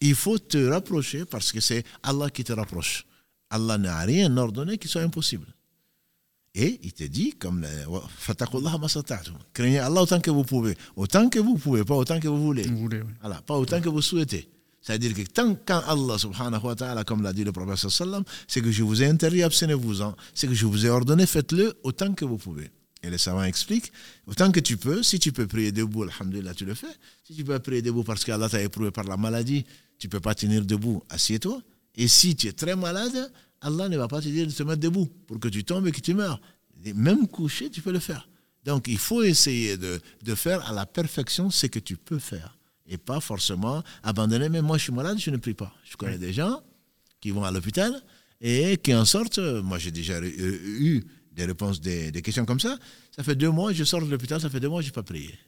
[0.00, 3.06] Il faut te rapprocher parce que c'est Allah qui te rapproche.
[3.50, 5.46] Allah n'a rien ordonné qui soit impossible.
[6.54, 7.66] Et il te dit, comme
[9.54, 10.76] craignez Allah autant que vous pouvez.
[10.96, 12.66] Autant que vous pouvez, pas autant que vous voulez.
[13.20, 14.48] voilà, pas autant que vous souhaitez.
[14.82, 18.60] C'est-à-dire que tant quand Allah subhanahu wa ta'ala, comme l'a dit le prophète sallam, c'est
[18.60, 20.14] que je vous ai interdit, abstenez-vous-en.
[20.34, 22.68] C'est que je vous ai ordonné, faites-le autant que vous pouvez.
[23.04, 23.92] Et les savants expliquent,
[24.26, 26.94] autant que tu peux, si tu peux prier debout, alhamdulillah, tu le fais.
[27.24, 29.64] Si tu peux prier debout parce qu'Allah t'a éprouvé par la maladie,
[29.98, 31.62] tu peux pas tenir debout, assieds-toi.
[31.94, 33.32] Et si tu es très malade,
[33.62, 35.92] Allah ne va pas te dire de te mettre debout pour que tu tombes et
[35.92, 36.40] que tu meurs.
[36.94, 38.28] Même couché, tu peux le faire.
[38.64, 42.58] Donc il faut essayer de, de, faire à la perfection ce que tu peux faire
[42.86, 44.48] et pas forcément abandonner.
[44.48, 45.74] Mais moi, je suis malade, je ne prie pas.
[45.84, 46.60] Je connais des gens
[47.20, 48.02] qui vont à l'hôpital
[48.40, 49.38] et qui en sortent.
[49.38, 52.76] Moi, j'ai déjà eu des réponses, des, des, questions comme ça.
[53.14, 55.02] Ça fait deux mois, je sors de l'hôpital, ça fait deux mois, je n'ai pas
[55.02, 55.38] prié.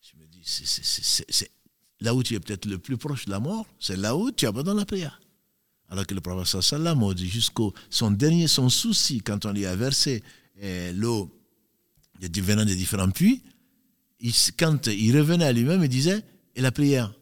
[0.00, 1.50] Je me dis, c'est
[2.00, 4.46] là où tu es peut-être le plus proche de la mort, c'est là où tu
[4.46, 5.21] abandonnes la prière.
[5.92, 9.66] Alors que le prophète sallam a dit jusqu'au son dernier, son souci, quand on lui
[9.66, 10.22] a versé
[10.58, 11.30] eh, l'eau
[12.18, 13.42] venant des différents puits,
[14.58, 16.24] quand il revenait à lui-même, il disait,
[16.56, 17.12] et la prière?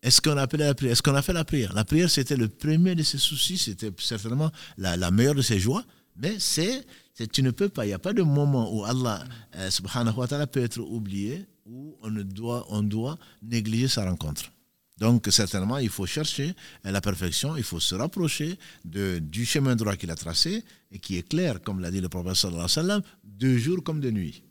[0.00, 1.72] Est-ce qu'on a Est-ce qu'on a fait la prière?
[1.72, 5.84] La prière, c'était le premier de ses soucis, c'était certainement la, meilleure de ses joies,
[6.14, 6.86] mais c'est,
[7.32, 9.24] tu ne peux pas, il n'y a pas de moment où Allah
[9.58, 14.53] eh, subhanahu wa ta'ala peut être oublié, où on, doit, on doit négliger sa rencontre.
[14.98, 16.54] Donc certainement, il faut chercher
[16.84, 21.28] la perfection, il faut se rapprocher du chemin droit qu'il a tracé et qui est
[21.28, 24.42] clair, comme l'a dit le prophète sallallahu alayhi wa sallam, de jour comme de nuit.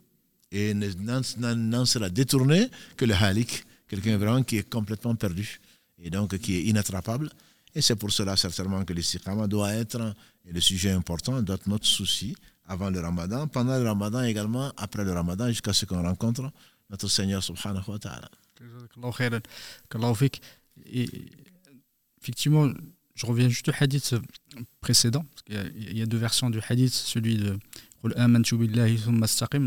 [0.52, 5.60] Et n'en sera détourné que le halik, quelqu'un vraiment qui est complètement perdu
[5.98, 7.30] et donc qui est inattrapable.
[7.74, 11.86] Et c'est pour cela certainement que l'istiqama doit être le sujet important, doit être notre
[11.86, 16.50] souci avant le ramadan, pendant le ramadan également, après le ramadan, jusqu'à ce qu'on rencontre
[16.88, 18.28] notre Seigneur subhanahu wa ta'ala.
[22.20, 22.68] Effectivement,
[23.14, 24.14] je reviens juste au hadith
[24.80, 27.58] précédent, parce qu'il y, a deux versions du hadith, celui de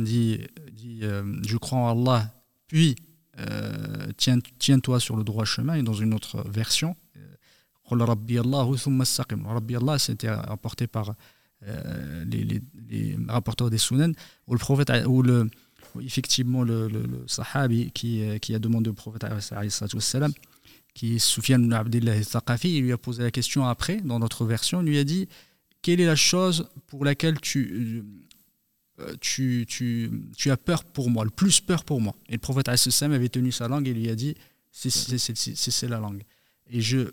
[0.04, 0.40] dit,
[0.72, 2.34] dit euh, Je crois en Allah,
[2.68, 2.96] puis
[3.40, 7.36] euh, tiens, tiens-toi sur le droit chemin, et dans une autre version, euh,
[7.90, 8.38] Rabbi
[9.76, 11.14] Allah, c'était apporté par
[12.26, 14.12] les, les, les, rapporteurs des Sunan,
[14.46, 15.50] où le prophète, où le,
[16.02, 19.26] effectivement le, le, sahabi qui, euh, qui, a demandé au prophète
[20.94, 24.46] qui est Soufiane ibn Abdullah Thaqafi, il lui a posé la question après, dans notre
[24.46, 25.28] version, il lui a dit
[25.84, 28.04] Quelle est la chose pour laquelle tu,
[29.00, 32.16] euh, tu, tu, tu as peur pour moi, le plus peur pour moi?
[32.30, 34.34] Et le prophète avait tenu sa langue et lui a dit
[34.72, 36.24] C'est la langue.
[36.70, 37.12] Et, je,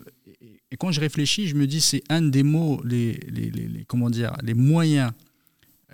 [0.71, 4.09] et quand je réfléchis, je me dis c'est un des mots, les, les, les, comment
[4.09, 5.11] dire, les moyens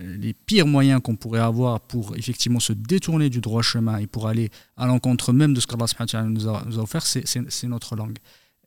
[0.02, 4.28] les pires moyens qu'on pourrait avoir pour effectivement se détourner du droit chemin et pour
[4.28, 5.86] aller à l'encontre même de ce qu'Allah
[6.24, 8.18] nous a, nous a offert, c'est notre langue.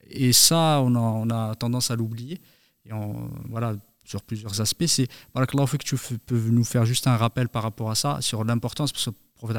[0.09, 2.39] Et ça, on a, on a tendance à l'oublier.
[2.85, 2.91] Et
[3.49, 4.85] voilà, sur plusieurs aspects.
[4.85, 5.07] C'est
[5.67, 8.91] fait que tu peux nous faire juste un rappel par rapport à ça, sur l'importance,
[8.91, 9.57] parce que le prophète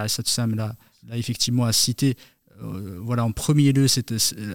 [0.55, 0.75] là,
[1.09, 2.17] là, effectivement cité
[2.63, 3.87] euh, voilà, en premier lieu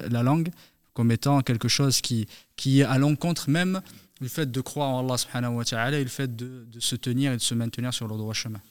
[0.10, 0.50] la langue
[0.94, 3.82] comme étant quelque chose qui, qui est à l'encontre même
[4.22, 6.96] le fait de croire en Allah subhanahu wa ta'ala et le fait de, de, se
[6.96, 8.62] tenir et de se maintenir sur le droit chemin.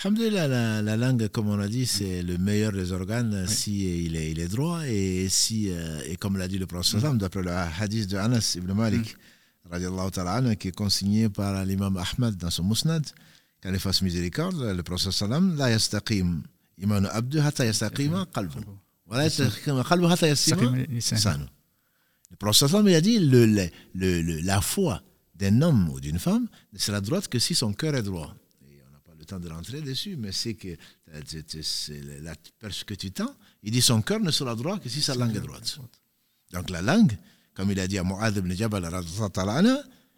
[0.00, 4.14] Alhamdulillah, la, la langue, comme on l'a dit, c'est le meilleur des organes si il
[4.14, 7.18] est, il est droit et si, euh, et comme l'a dit le prophète, mm.
[7.18, 9.16] d'après le hadith de Anas ibn Malik,
[9.68, 10.10] mm.
[10.12, 13.04] ta'ala, qui est consigné par l'imam Ahmad dans son musnad,
[13.60, 16.42] qu'elle fasse miséricorde, le prophète sallam, la yastaqim
[16.76, 18.60] imanu abdu hatta yastaqima qalbu.
[19.08, 21.48] Wa la yastaqim qalbu hatta yastaqima
[22.38, 25.02] prophète il a dit le, le, le, la foi
[25.34, 28.34] d'un homme ou d'une femme ne sera droite que si son cœur est droit.
[28.62, 30.76] Et on n'a pas le temps de rentrer dessus, mais c'est que
[32.22, 33.34] la perche que tu tends.
[33.62, 35.78] Il dit son cœur ne sera droit que si sa langue est droite.
[36.52, 37.16] Donc la langue,
[37.54, 38.88] comme il a dit à Mu'adh ibn Jabal,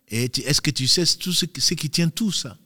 [0.09, 2.57] est-ce que tu sais tout ce, ce qui tient tout ça?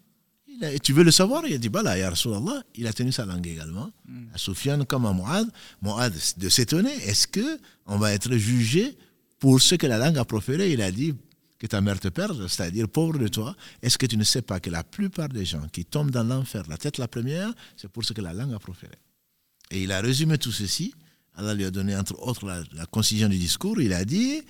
[0.83, 1.45] Tu veux le savoir?
[1.47, 3.91] Il a dit, bah là, Rasulallah, il a tenu sa langue également.
[4.33, 5.49] À Soufiane comme à Mu'adh.
[5.83, 8.97] Mu'adh de s'étonner, est-ce que on va être jugé
[9.45, 11.13] pour ce que la langue a proféré, il a dit
[11.59, 13.55] que ta mère te perde, c'est-à-dire pauvre de toi.
[13.83, 16.63] Est-ce que tu ne sais pas que la plupart des gens qui tombent dans l'enfer,
[16.67, 18.95] la tête la première, c'est pour ce que la langue a proféré?
[19.71, 20.95] Et il a résumé tout ceci.
[21.35, 23.79] Allah lui a donné entre autres la, la concision du discours.
[23.83, 24.41] Il a dit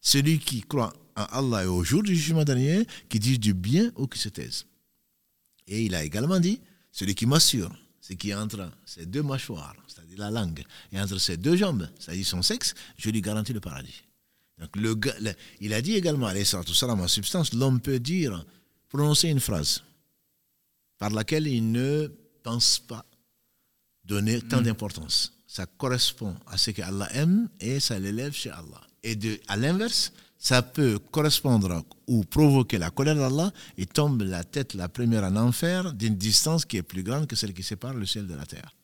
[0.00, 3.90] celui qui croit en Allah et au jour du jugement dernier, qui dit du bien
[3.96, 4.66] ou qui se taise.
[5.66, 6.60] Et il a également dit,
[6.92, 11.18] celui qui m'assure, ce qui est entre ses deux mâchoires, c'est-à-dire la langue, et entre
[11.18, 14.02] ses deux jambes, c'est-à-dire son sexe, je lui garantis le paradis.
[14.58, 14.94] Donc le,
[15.60, 18.44] il a dit également, salam, en substance, l'homme peut dire,
[18.88, 19.82] prononcer une phrase
[20.98, 22.08] par laquelle il ne
[22.42, 23.04] pense pas
[24.04, 24.64] donner tant mm.
[24.64, 25.32] d'importance.
[25.46, 28.80] Ça correspond à ce que Allah aime et ça l'élève chez Allah.
[29.02, 34.42] Et de, à l'inverse, ça peut correspondre ou provoquer la colère d'Allah et tombe la
[34.42, 37.92] tête la première en enfer d'une distance qui est plus grande que celle qui sépare
[37.92, 38.74] le ciel de la terre.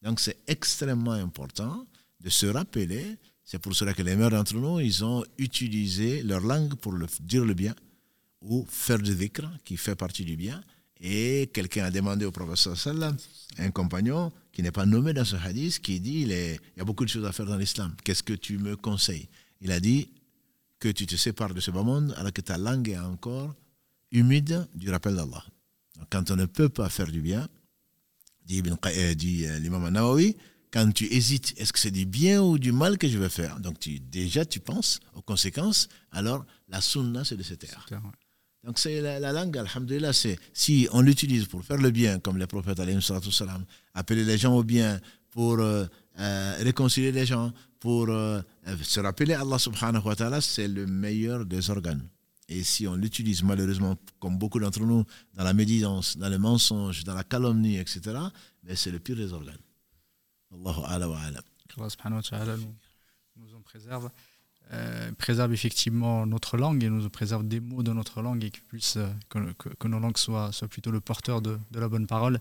[0.00, 1.86] Donc c'est extrêmement important
[2.20, 6.40] de se rappeler, c'est pour cela que les meilleurs d'entre nous, ils ont utilisé leur
[6.40, 7.74] langue pour dire le bien
[8.40, 10.62] ou faire du dhikr qui fait partie du bien.
[11.00, 13.16] Et quelqu'un a demandé au professeur sallam,
[13.58, 17.04] un compagnon qui n'est pas nommé dans ce hadith, qui dit il y a beaucoup
[17.04, 17.92] de choses à faire dans l'islam.
[18.04, 19.28] Qu'est-ce que tu me conseilles?
[19.60, 20.08] Il a dit
[20.82, 23.54] que tu te sépares de ce bas monde alors que ta langue est encore
[24.10, 25.44] humide du rappel d'Allah.
[26.10, 27.48] Quand on ne peut pas faire du bien,
[28.44, 30.36] dit, euh, euh, l'imam Nawawi,
[30.72, 33.60] quand tu hésites, est-ce que c'est du bien ou du mal que je vais faire?
[33.60, 37.86] Donc tu, déjà tu penses aux conséquences, alors la sunna c'est de se taire.
[38.64, 42.48] Donc c'est la, langue, alhamdulillah, c'est si on l'utilise pour faire le bien, comme les
[42.48, 42.80] prophètes,
[43.30, 43.64] salam,
[43.94, 48.40] appeler les gens au bien, pour euh, réconcilier les gens, pour euh,
[48.80, 52.08] se rappeler Allah subhanahu wa ta'ala, c'est le meilleur des organes.
[52.48, 57.02] Et si on l'utilise malheureusement, comme beaucoup d'entre nous, dans la médisance, dans le mensonge,
[57.02, 58.00] dans la calomnie, etc.,
[58.62, 59.58] ben c'est le pire des organes.
[60.54, 64.08] Allahu Allah subhanahu wa ta'ala nous, en préserve.
[64.72, 68.60] Euh, préserve effectivement notre langue et nous préserve des mots de notre langue et que,
[68.60, 72.38] puisse, euh, que, nos langues soient, soient, plutôt le porteur de, de la bonne parole.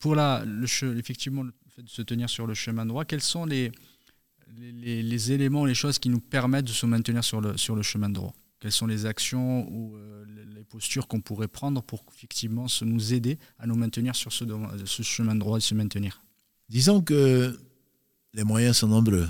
[0.00, 0.66] Pour la, le,
[0.98, 1.52] effectivement, de
[1.86, 3.70] se tenir sur le chemin droit, quels sont les,
[4.58, 8.08] les, éléments, les choses qui nous permettent de se maintenir sur le, sur le chemin
[8.08, 8.34] droit?
[8.58, 13.14] Quelles sont les actions ou euh, les postures qu'on pourrait prendre pour effectivement se nous
[13.14, 14.44] aider à nous maintenir sur ce,
[14.84, 16.22] ce chemin droit et se maintenir?
[16.68, 17.58] Disons que
[18.34, 19.28] les moyens sont nombreux,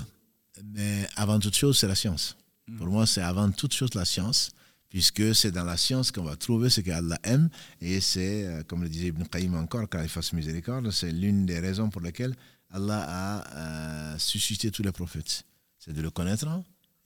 [0.63, 2.37] mais avant toute chose, c'est la science.
[2.67, 2.77] Mmh.
[2.77, 4.51] Pour moi, c'est avant toute chose la science
[4.91, 7.49] puisque c'est dans la science qu'on va trouver ce qu'Allah aime,
[7.79, 11.45] et c'est, euh, comme le disait Ibn Qayyim encore, quand il fasse miséricorde, c'est l'une
[11.45, 12.35] des raisons pour lesquelles
[12.69, 15.45] Allah a euh, suscité tous les prophètes.
[15.79, 16.45] C'est de le connaître,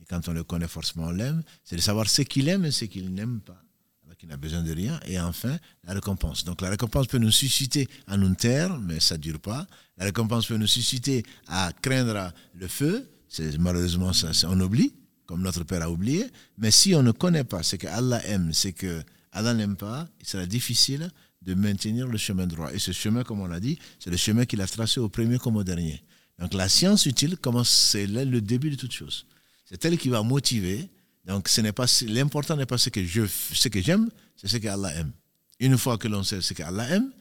[0.01, 2.71] et quand on le connaît forcément, on l'aime, c'est de savoir ce qu'il aime et
[2.71, 3.61] ce qu'il n'aime pas,
[4.03, 6.43] alors qu'il n'a besoin de rien, et enfin, la récompense.
[6.43, 9.67] Donc la récompense peut nous susciter à nous taire, mais ça ne dure pas.
[9.97, 14.91] La récompense peut nous susciter à craindre le feu, c'est malheureusement ça, on oublie,
[15.25, 16.25] comme notre Père a oublié.
[16.57, 20.07] Mais si on ne connaît pas ce que Allah aime, ce que Allah n'aime pas,
[20.19, 21.09] il sera difficile
[21.41, 22.73] de maintenir le chemin droit.
[22.73, 25.37] Et ce chemin, comme on l'a dit, c'est le chemin qu'il a tracé au premier
[25.37, 26.01] comme au dernier.
[26.39, 29.25] Donc la science utile, c'est le début de toute chose.
[29.65, 30.89] C'est elle qui va motiver.
[31.25, 34.57] Donc ce n'est pas l'important n'est pas ce que je ce que j'aime, c'est ce
[34.57, 35.11] que Allah aime.
[35.59, 37.11] Une fois que l'on sait ce que Allah aime,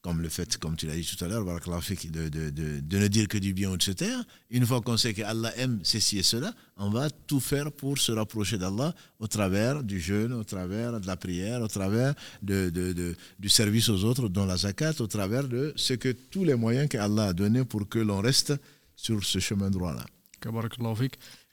[0.00, 3.08] comme le fait, comme tu l'as dit tout à l'heure, de, de, de, de, ne
[3.08, 4.22] dire que du bien terre.
[4.50, 7.98] Une fois qu'on sait que Allah aime ceci et cela, on va tout faire pour
[7.98, 13.48] se rapprocher d'Allah au travers du jeûne, au travers de la prière, au travers du
[13.48, 17.28] service aux autres, dont la zakat, au travers de ce que tous les moyens qu'Allah
[17.28, 18.52] a donnés pour que l'on reste
[18.94, 20.04] sur ce chemin droit-là.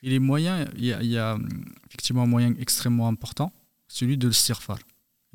[0.04, 1.36] Est moyen, il y, a, il y a
[1.88, 3.52] effectivement un moyen extrêmement important,
[3.88, 4.78] celui de l'istighfar.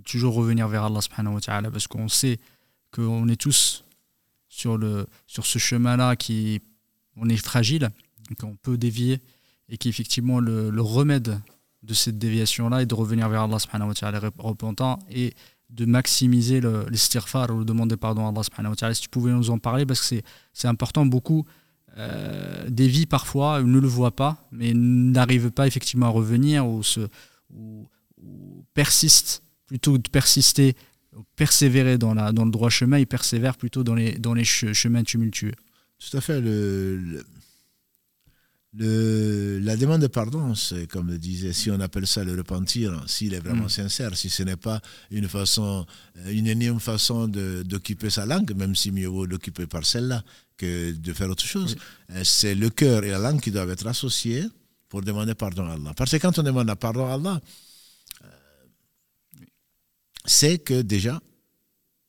[0.04, 2.38] Toujours revenir vers Allah subhanahu wa ta'ala parce qu'on sait
[2.92, 3.84] qu'on est tous
[4.48, 6.60] sur, le, sur ce chemin-là, qui
[7.16, 7.90] on est fragile,
[8.38, 9.20] qu'on peut dévier,
[9.68, 11.40] et qu'effectivement le, le remède
[11.82, 15.34] de cette déviation-là est de revenir vers Allah subhanahu wa ta'ala repentant et
[15.70, 18.94] de maximiser l'estirfar ou le demander pardon à Allah subhanahu wa ta'ala.
[18.94, 20.20] Si tu pouvais nous en parler, parce que
[20.52, 21.46] c'est important, beaucoup
[21.96, 27.00] euh, dévient parfois, ne le voient pas, mais n'arrivent pas effectivement à revenir ou, se,
[27.52, 27.88] ou,
[28.22, 30.76] ou persistent, plutôt de persister
[31.36, 35.02] persévérer dans, la, dans le droit chemin, il persévère plutôt dans les, dans les chemins
[35.02, 35.54] tumultueux.
[35.98, 36.40] Tout à fait.
[36.40, 37.22] Le,
[38.72, 43.02] le, la demande de pardon, c'est comme le disait, si on appelle ça le repentir,
[43.08, 43.70] s'il est vraiment mm.
[43.70, 44.80] sincère, si ce n'est pas
[45.10, 45.86] une façon,
[46.28, 50.22] une énième façon d'occuper sa langue, même si mieux vaut l'occuper par celle-là
[50.56, 51.76] que de faire autre chose,
[52.10, 54.44] euh, c'est le cœur et la langue qui doivent être associés
[54.88, 55.92] pour demander pardon à Allah.
[55.96, 57.40] Parce que quand on demande pardon à Allah,
[60.24, 61.20] c'est que déjà,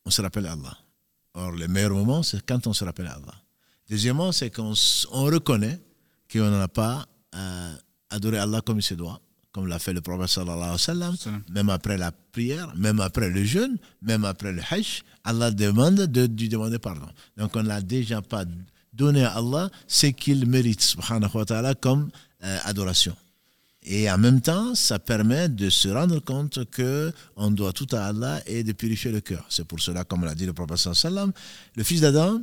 [0.06, 0.78] on se rappelle Allah.
[1.34, 3.36] Or, le meilleur moment, c'est quand on se rappelle Allah.
[3.90, 4.74] Deuxièmement, c'est qu'on
[5.12, 5.80] on reconnaît
[6.32, 7.06] qu'on n'a pas
[7.36, 7.76] euh,
[8.10, 9.20] adoré Allah comme il se doit,
[9.52, 11.16] comme l'a fait le prophète sallallahu alayhi wa sallam,
[11.50, 16.26] même après la prière, même après le jeûne, même après le hajj, Allah demande de
[16.26, 17.08] lui demander pardon.
[17.38, 18.46] Donc on n'a déjà pas
[18.94, 22.10] donné à Allah ce qu'il mérite, subhanahu wa ta'ala, comme
[22.44, 23.16] euh, adoration.
[23.84, 28.06] Et en même temps, ça permet de se rendre compte que on doit tout à
[28.06, 29.46] Allah et de purifier le cœur.
[29.50, 31.32] C'est pour cela, comme l'a dit le prophète sallam,
[31.76, 32.42] le fils d'Adam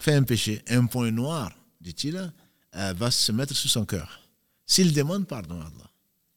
[0.00, 2.32] fait un péché, un point noir, dit-il,
[2.74, 4.20] euh, va se mettre sur son cœur.
[4.66, 5.90] S'il demande pardon à Allah,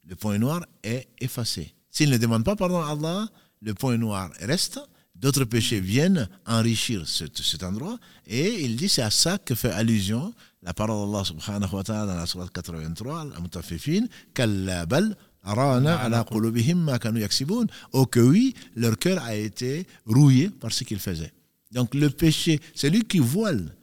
[0.08, 1.74] le point noir est effacé.
[1.90, 3.28] S'il ne demande pas pardon à Allah,
[3.62, 4.80] le point noir reste.
[5.16, 7.98] D'autres péchés viennent enrichir cet, cet endroit.
[8.28, 10.34] Et il dit, c'est à ça que fait allusion
[10.66, 16.84] la parole d'Allah subhanahu wa ta'ala dans la surah 83, Al-Mutafifin, Kallabal, Arana ala qulubihim
[16.86, 17.68] ma kanu yaksibun.
[17.94, 21.32] Oh que oui, leur cœur a été rouillé par ce qu'ils faisaient.
[21.72, 23.76] Donc le péché, c'est lui qui voile.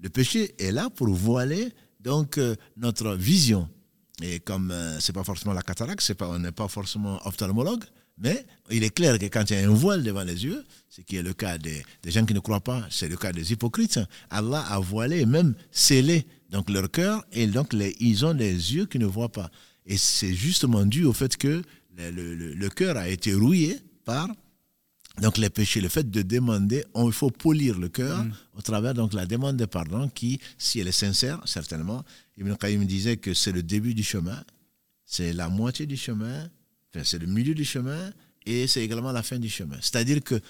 [0.00, 3.66] Le péché est là pour voiler donc euh, notre vision.
[4.22, 7.84] Et comme euh, c'est pas forcément la cataracte, c'est pas, on n'est pas forcément ophtalmologue,
[8.20, 11.00] mais il est clair que quand il y a un voile devant les yeux, ce
[11.02, 14.00] qui est le cas des, gens qui ne croient pas, c'est le cas des hypocrites,
[14.30, 18.52] Allah a voilé et même scellé donc leur cœur et donc les, ils ont des
[18.74, 19.50] yeux qui ne voient pas.
[19.86, 21.62] Et c'est justement dû au fait que
[21.96, 24.28] le, le, cœur a été rouillé par
[25.20, 28.32] donc les péchés, le fait de demander, il faut polir le cœur mm.
[28.56, 32.04] au travers donc la demande de pardon qui, si elle est sincère, certainement,
[32.36, 34.42] Ibn Qayyim disait que c'est le début du chemin,
[35.04, 36.48] c'est la moitié du chemin,
[37.02, 38.10] c'est le milieu du chemin
[38.46, 39.76] et c'est également la fin du chemin.
[39.80, 40.40] C'est-à-dire que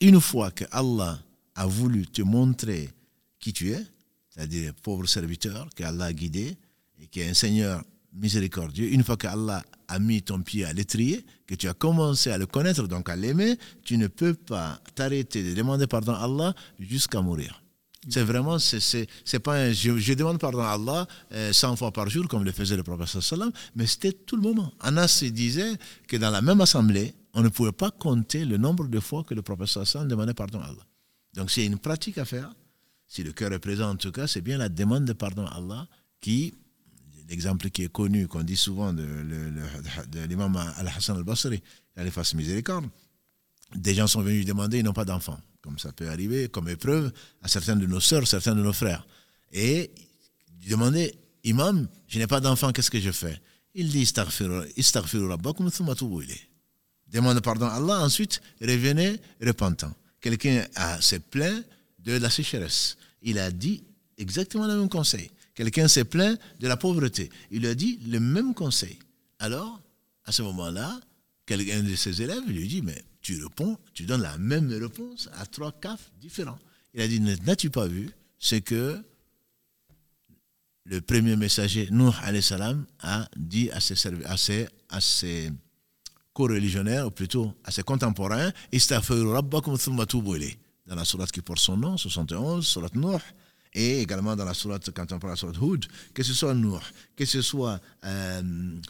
[0.00, 1.18] une fois que Allah
[1.54, 2.90] a voulu te montrer
[3.38, 3.84] qui tu es,
[4.30, 6.56] c'est-à-dire pauvre serviteur que Allah a guidé
[7.00, 10.72] et qui est un Seigneur miséricordieux, une fois que Allah a mis ton pied à
[10.72, 14.80] l'étrier, que tu as commencé à le connaître, donc à l'aimer, tu ne peux pas
[14.94, 17.61] t'arrêter de demander pardon à Allah jusqu'à mourir.
[18.08, 21.06] C'est vraiment, c'est pas un, je, demande pardon à Allah
[21.52, 24.42] 100 euh, fois par jour, comme le faisait le prophète sallam, mais c'était tout le
[24.42, 24.72] moment.
[24.80, 25.74] Anas disait
[26.08, 29.34] que dans la même assemblée, on ne pouvait pas compter le nombre de fois que
[29.34, 30.84] le prophète sallam demandait pardon à Allah.
[31.34, 32.52] Donc c'est une pratique à faire.
[33.06, 35.56] Si le cœur est présent, en tout cas, c'est bien la demande de pardon à
[35.56, 35.86] Allah
[36.20, 36.54] qui,
[37.28, 39.04] l'exemple qui est connu, qu'on dit souvent de,
[40.28, 41.62] l'imam Al-Hassan al-Basri,
[41.96, 42.86] il fasse miséricorde.
[43.74, 47.12] Des gens sont venus demander, ils n'ont pas d'enfants comme ça peut arriver, comme épreuve
[47.40, 49.06] à certains de nos sœurs, certains de nos frères.
[49.52, 49.90] Et
[50.68, 51.14] demander,
[51.44, 53.40] Imam, je n'ai pas d'enfant, qu'est-ce que je fais?
[53.74, 54.12] Il dit,
[57.06, 59.94] Demande pardon à Allah, ensuite revenez repentant.
[60.20, 60.66] Quelqu'un
[61.00, 61.64] s'est plaint
[61.98, 62.96] de la sécheresse.
[63.22, 63.84] Il a dit
[64.18, 65.30] exactement le même conseil.
[65.54, 67.30] Quelqu'un s'est plaint de la pauvreté.
[67.50, 68.98] Il lui a dit le même conseil.
[69.38, 69.80] Alors,
[70.24, 71.00] à ce moment-là,
[71.44, 75.46] quelqu'un de ses élèves lui dit, mais tu réponds, tu donnes la même réponse à
[75.46, 76.58] trois cas différents.
[76.94, 79.02] Il a dit, n'as-tu pas vu C'est que
[80.84, 82.10] le premier messager, Nuh
[82.42, 85.50] salam, a dit à ses, à ses,
[86.32, 88.52] co-religionnaires, ou plutôt à ses contemporains,
[90.86, 93.18] dans la sourate qui porte son nom, 71, sourate Nuh,
[93.74, 96.78] et également dans la sourate, la sourate Hud, que ce soit Nuh,
[97.16, 98.42] que ce soit euh,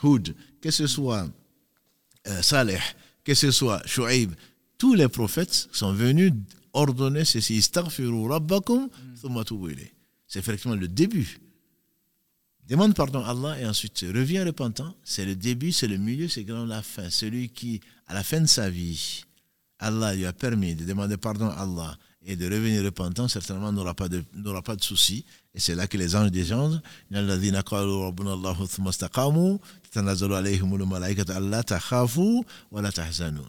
[0.03, 1.29] Hud, que ce soit
[2.27, 2.81] euh, Saleh,
[3.25, 4.33] que ce soit Shu'aib,
[4.79, 6.33] tous les prophètes sont venus
[6.73, 7.61] ordonner ceci.
[7.63, 7.77] C'est
[10.39, 11.39] effectivement le début.
[12.69, 14.95] Demande pardon à Allah et ensuite reviens repentant.
[15.05, 17.11] C'est le début, c'est le milieu, c'est la fin.
[17.11, 19.25] Celui qui, à la fin de sa vie,
[19.79, 23.95] Allah lui a permis de demander pardon à Allah et de revenir repentant, certainement n'aura
[23.95, 25.25] pas de, n'aura pas de souci.
[25.55, 26.81] Et c'est là que les anges descendent.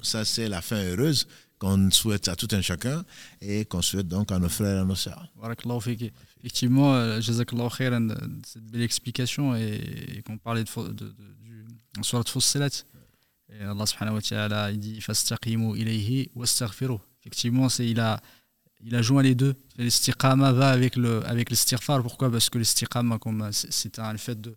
[0.01, 1.27] Ça, c'est la fin heureuse
[1.59, 3.05] qu'on souhaite à tout un chacun
[3.41, 5.27] et qu'on souhaite donc à nos frères et à nos sœurs.
[6.39, 8.09] Effectivement, euh, Jazakallah khairan,
[8.45, 10.21] cette belle explication et,
[13.61, 14.71] Allah subhanahu wa ta'ala,
[18.85, 19.55] il a joint les deux.
[19.77, 21.47] L'istiqama va avec le avec.
[22.01, 22.31] Pourquoi?
[22.31, 24.55] Parce que l'istiqama, comme c'est un fait de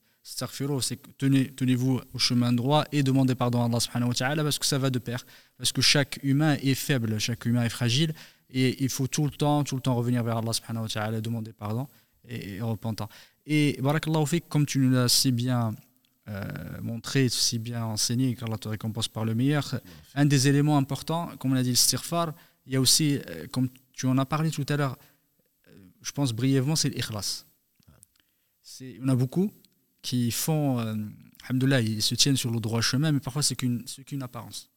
[0.81, 4.77] c'est tenez, tenez-vous au chemin droit et demandez pardon à Allah subhanahu parce que ça
[4.77, 5.25] va de pair.
[5.57, 8.13] Parce que chaque humain est faible, chaque humain est fragile
[8.51, 10.89] et il faut tout le temps, tout le temps revenir vers Allah subhanahu
[11.21, 11.87] demander pardon
[12.29, 13.09] et, repentant.
[13.47, 15.73] Et barakallahu fik, comme tu nous l'as si bien
[16.29, 16.45] euh,
[16.83, 19.81] montré, si bien enseigné, qu'Allah te récompense par le meilleur,
[20.17, 22.33] un des éléments importants, comme on a dit, l'istighfar,
[22.67, 24.97] il y a aussi, euh, comme tu en as parlé tout à l'heure,
[25.69, 25.73] euh,
[26.03, 27.47] je pense brièvement, c'est l'ikhlas.
[29.03, 29.51] On a beaucoup
[30.03, 30.95] qui font, euh,
[31.81, 33.83] ils se tiennent sur le droit chemin, mais parfois c'est qu'une
[34.23, 34.71] apparence.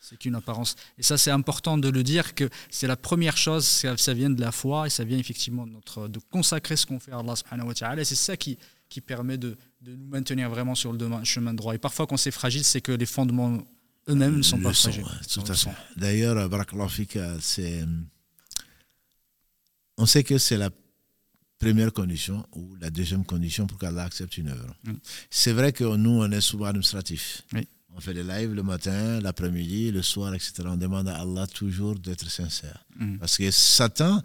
[0.00, 0.76] C'est qu'une apparence.
[0.98, 4.40] Et ça, c'est important de le dire que c'est la première chose, ça, vient de
[4.40, 7.36] la foi et ça vient effectivement de, notre, de consacrer ce qu'on fait à Allah
[7.36, 8.02] subhanahu wa ta'ala.
[8.02, 8.58] Et c'est ça qui,
[8.90, 11.74] qui permet de, de, nous maintenir vraiment sur le chemin droit.
[11.74, 13.62] Et parfois, quand c'est fragile, c'est que les fondements
[14.08, 15.04] eux-mêmes ne sont pas fragiles.
[15.96, 16.36] D'ailleurs,
[17.40, 17.84] c'est.
[19.96, 20.70] On sait que c'est la
[21.58, 24.74] première condition ou la deuxième condition pour qu'Allah accepte une œuvre.
[25.30, 27.42] C'est vrai que nous, on est souvent administratif.
[27.96, 30.54] On fait des lives le matin, l'après-midi, le soir, etc.
[30.66, 32.84] On demande à Allah toujours d'être sincère.
[32.98, 33.18] Mm.
[33.18, 34.20] Parce que Satan,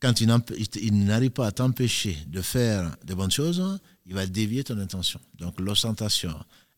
[0.00, 4.78] quand il n'arrive pas à t'empêcher de faire de bonnes choses, il va dévier ton
[4.78, 5.20] intention.
[5.38, 6.34] Donc l'ostentation,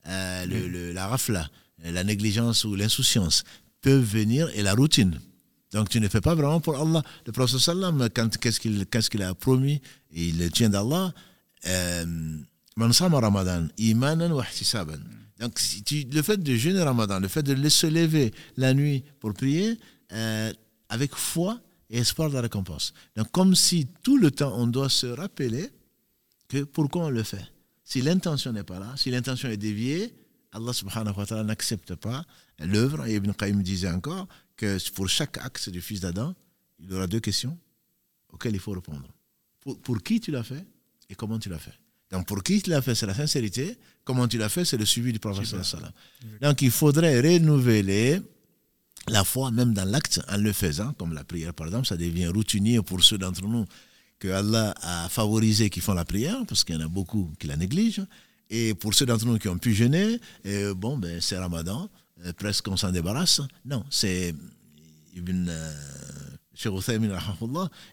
[0.08, 0.92] euh, mm.
[0.92, 1.48] la rafla,
[1.84, 3.44] la négligence ou l'insouciance
[3.80, 5.20] peuvent venir et la routine.
[5.74, 7.02] Donc tu ne fais pas vraiment pour Allah.
[7.26, 9.82] Le prophète sallam, qu'est-ce qu'il qu'est-ce a promis?
[10.12, 11.12] Il tient d'Allah.
[11.66, 12.38] Euh,
[12.76, 13.66] Ramadan,
[14.30, 14.44] wa.
[15.40, 15.60] Donc
[15.90, 19.76] le fait de jeûner Ramadan, le fait de se lever la nuit pour prier,
[20.12, 20.52] euh,
[20.88, 21.60] avec foi
[21.90, 22.94] et espoir de la récompense.
[23.16, 25.70] Donc comme si tout le temps on doit se rappeler
[26.48, 27.44] que pourquoi on le fait.
[27.82, 30.14] Si l'intention n'est pas là, si l'intention est déviée,
[30.52, 32.24] Allah subhanahu wa ta'ala n'accepte pas
[32.60, 33.06] l'œuvre.
[33.06, 36.34] Et Ibn Qayyim disait encore que pour chaque acte du fils d'Adam,
[36.80, 37.58] il y aura deux questions
[38.32, 39.08] auxquelles il faut répondre.
[39.82, 40.64] Pour, qui tu l'as fait
[41.08, 41.74] et comment tu l'as fait.
[42.10, 43.78] Donc pour qui tu l'as fait, c'est la sincérité.
[44.04, 45.54] Comment tu l'as fait, c'est le suivi du prophète.
[46.40, 48.20] Donc il faudrait renouveler
[49.08, 52.28] la foi même dans l'acte en le faisant, comme la prière par exemple, ça devient
[52.28, 53.64] routinier pour ceux d'entre nous
[54.18, 57.46] que Allah a favorisé qui font la prière, parce qu'il y en a beaucoup qui
[57.46, 58.06] la négligent.
[58.50, 60.20] Et pour ceux d'entre nous qui ont pu jeûner,
[60.76, 61.88] bon, ben, c'est Ramadan,
[62.24, 63.40] euh, presque on s'en débarrasse.
[63.64, 64.34] Non, c'est
[65.16, 65.72] Ibn euh,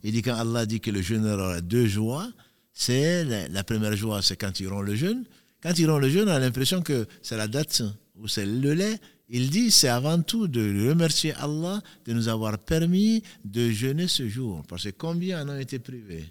[0.04, 2.32] il dit quand Allah dit que le jeûne aura deux joies,
[2.72, 5.26] c'est la, première joie, c'est quand ils rompt le jeûne.
[5.64, 7.82] Quand ils rompent le jeûne, on a l'impression que c'est la date
[8.16, 9.00] ou c'est le lait.
[9.30, 14.30] Il dit c'est avant tout de remercier Allah de nous avoir permis de jeûner ce
[14.30, 14.64] jour.
[14.68, 16.26] Parce que combien en ont été privés?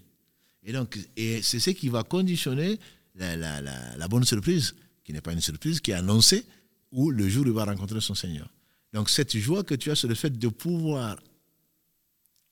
[0.64, 2.78] Et donc, et c'est ce qui va conditionner
[3.20, 6.44] la, la, la, bonne surprise, qui n'est pas une surprise, qui est annoncée,
[6.92, 8.48] où le jour où il va rencontrer son Seigneur.
[8.92, 11.18] Donc cette joie que tu as, c'est le fait de pouvoir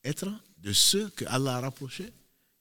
[0.05, 0.29] être
[0.63, 2.13] de ceux que Allah a rapprochés,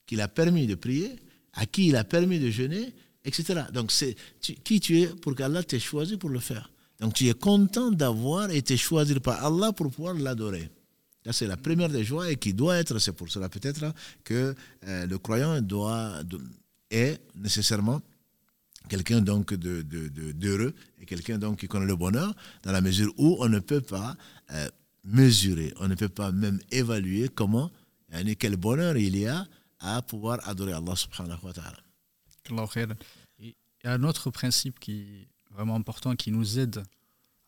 [0.06, 1.16] qu'il a permis de prier,
[1.54, 2.94] à qui il a permis de jeûner,
[3.26, 3.62] etc.
[3.74, 4.16] Donc c'est
[4.64, 6.72] qui tu es pour qu'Allah t'ait choisi pour le faire.
[7.00, 10.70] Donc tu es content d'avoir été choisi par Allah pour pouvoir l'adorer.
[11.32, 13.94] c'est la première des joies et qui doit être, c'est pour cela peut-être
[14.24, 14.56] que
[14.88, 16.24] euh, le croyant doit,
[16.90, 18.02] est nécessairement
[18.88, 19.82] quelqu'un donc de,
[20.32, 22.34] d'heureux et quelqu'un donc qui connaît le bonheur
[22.64, 24.16] dans la mesure où on ne peut pas
[24.52, 24.68] euh,
[25.04, 27.72] mesurer, on ne peut pas même évaluer comment
[28.14, 29.46] et quel bonheur il y a
[29.80, 31.78] à pouvoir adorer Allah subhanahu wa ta'ala.
[33.40, 36.84] Il y a un autre principe qui est vraiment important qui nous aide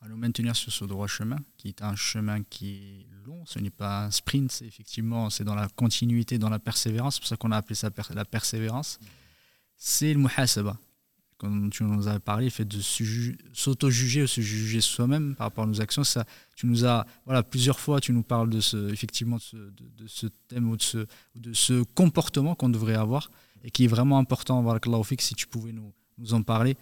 [0.02, 3.60] à nous maintenir sur ce droit chemin, qui est un chemin qui est long, ce
[3.60, 7.28] n'est pas un sprint, c'est effectivement c'est dans la continuité, dans la persévérance, c'est pour
[7.28, 9.00] ça qu'on a appelé ça la persévérance
[9.80, 10.78] c'est le muhasaba.
[11.38, 12.82] Comme tu nous as parlé, fait de
[13.54, 16.04] s'auto-juger ou se juger soi-même par rapport à nos actions.
[16.04, 19.56] Ça, tu nous as, voilà, plusieurs fois, tu nous parles de ce, effectivement, de ce,
[19.56, 23.32] de, ce thème ou de ce, de ce comportement qu'on devrait avoir
[23.64, 24.62] et qui est vraiment important.
[24.62, 24.82] Voilà,
[25.20, 26.76] si tu pouvais nous, nous en parler.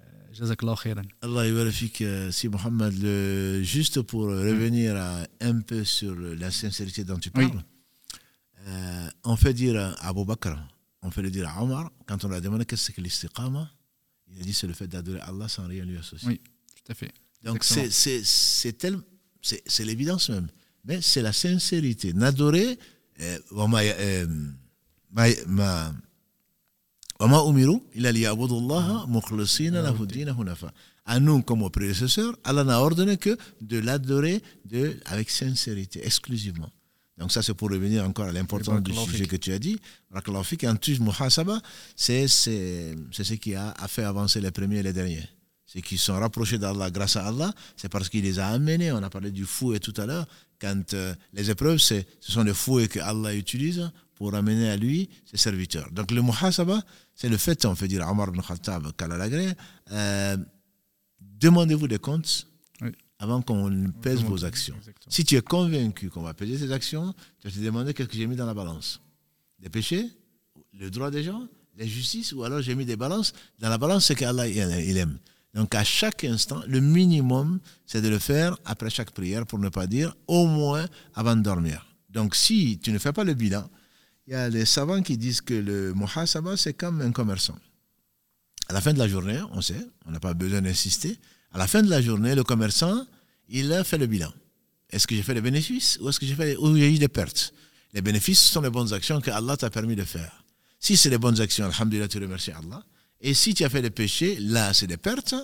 [0.00, 1.02] Euh, Jazakallah khairan.
[1.22, 1.90] Allah vérifie
[2.30, 4.96] si Mohamed, juste pour revenir
[5.40, 7.64] un peu sur la sincérité dont tu parles,
[8.66, 10.58] euh, on fait dire à Abu Bakr,
[11.04, 13.70] on fait le dire à Omar, quand on lui a demandé qu'est-ce que l'istiqama,
[14.32, 16.28] il a dit c'est le fait d'adorer Allah sans rien lui associer.
[16.28, 16.40] Oui,
[16.74, 17.12] tout à fait.
[17.44, 17.90] Donc c'est,
[19.84, 20.48] l'évidence même.
[20.84, 22.14] Mais c'est la sincérité.
[22.14, 22.78] N'adorer,
[23.20, 24.26] euh, euh,
[27.94, 28.12] il a
[31.04, 34.42] À nous, comme aux prédécesseurs, Allah n'a ordonné que de l'adorer
[35.04, 36.72] avec sincérité, exclusivement.
[37.16, 39.78] Donc ça, c'est pour revenir encore à l'importance du sujet que tu as dit.
[40.12, 41.60] En plus, muhasaba,
[41.94, 45.28] c'est ce qui a, fait avancer les premiers et les derniers.
[45.66, 48.92] Ceux qui sont rapprochés d'Allah grâce à Allah, c'est parce qu'il les a amenés.
[48.92, 50.26] On a parlé du fouet tout à l'heure.
[50.60, 55.08] Quand euh, les épreuves, ce sont les fouets que Allah utilise pour amener à lui
[55.24, 55.90] ses serviteurs.
[55.92, 56.82] Donc le muhasaba,
[57.14, 58.90] c'est le fait, on fait dire Omar ibn Khattab,
[59.92, 60.36] euh,
[61.20, 62.46] demandez-vous des comptes
[63.24, 64.76] avant qu'on pèse vos actions.
[65.08, 68.16] Si tu es convaincu qu'on va peser ces actions, tu vas te demander qu'est-ce que
[68.16, 69.00] j'ai mis dans la balance.
[69.58, 70.06] Des péchés,
[70.78, 71.48] le droit des gens,
[71.78, 73.32] l'injustice, ou alors j'ai mis des balances.
[73.58, 75.18] Dans la balance, c'est qu'Allah, il aime.
[75.54, 79.70] Donc à chaque instant, le minimum, c'est de le faire après chaque prière, pour ne
[79.70, 81.86] pas dire au moins avant de dormir.
[82.10, 83.68] Donc si tu ne fais pas le bilan,
[84.26, 87.56] il y a les savants qui disent que le muhasaba, c'est comme un commerçant.
[88.68, 91.18] À la fin de la journée, on sait, on n'a pas besoin d'insister,
[91.52, 93.06] à la fin de la journée, le commerçant,
[93.48, 94.32] il a fait le bilan.
[94.90, 97.52] Est-ce que j'ai fait les bénéfices ou est-ce que j'ai fait ou eu des pertes?
[97.92, 100.44] Les bénéfices ce sont les bonnes actions que Allah t'a permis de faire.
[100.78, 102.84] Si c'est les bonnes actions, alhamdulillah, tu remercies Allah.
[103.20, 105.34] Et si tu as fait des péchés, là, c'est des pertes,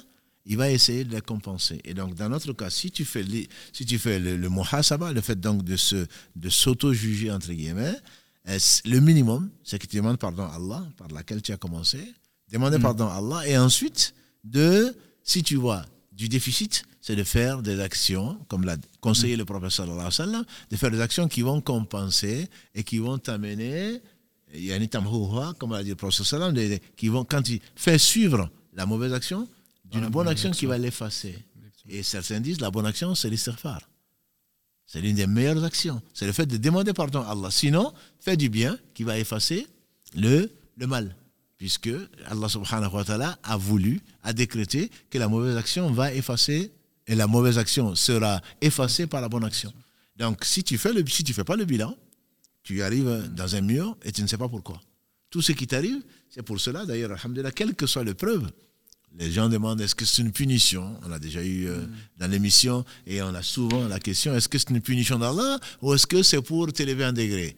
[0.45, 1.81] il va essayer de les compenser.
[1.85, 3.25] Et donc, dans notre cas, si tu fais,
[3.73, 7.97] si tu fais le, le muhasaba, le fait donc de, se, de s'auto-juger, entre guillemets,
[8.85, 12.01] le minimum, c'est que tu demandes pardon à Allah, par laquelle tu as commencé,
[12.51, 12.83] demander mm.
[12.83, 15.85] pardon à Allah, et ensuite, de, si tu vois
[16.21, 20.91] du déficit, c'est de faire des actions, comme l'a conseillé le professeur sallam, de faire
[20.91, 24.03] des actions qui vont compenser et qui vont t'amener,
[24.53, 26.55] il y a un comme l'a dit le professeur sallam,
[26.95, 29.49] qui vont, quand tu fais suivre la mauvaise action,
[29.91, 31.39] d'une bonne action, qui va l'effacer.
[31.89, 33.81] Et certains disent, la bonne action, c'est l'istighfar.
[34.85, 36.03] C'est l'une des meilleures actions.
[36.13, 37.51] C'est le fait de demander pardon à Allah.
[37.51, 39.67] Sinon, fais du bien qui va effacer
[40.15, 41.17] le, le mal
[41.61, 41.91] puisque
[42.25, 46.73] Allah subhanahu wa ta'ala a voulu, a décrété que la mauvaise action va effacer
[47.07, 49.71] et la mauvaise action sera effacée par la bonne action.
[50.17, 51.95] Donc si tu fais le si fais pas le bilan,
[52.63, 54.81] tu arrives dans un mur et tu ne sais pas pourquoi.
[55.29, 58.51] Tout ce qui t'arrive, c'est pour cela d'ailleurs, alhamdulillah, quelle que soit l'épreuve,
[59.19, 60.99] les gens demandent est-ce que c'est une punition?
[61.07, 61.85] On a déjà eu euh,
[62.17, 65.93] dans l'émission et on a souvent la question est-ce que c'est une punition d'Allah ou
[65.93, 67.55] est-ce que c'est pour t'élever un degré?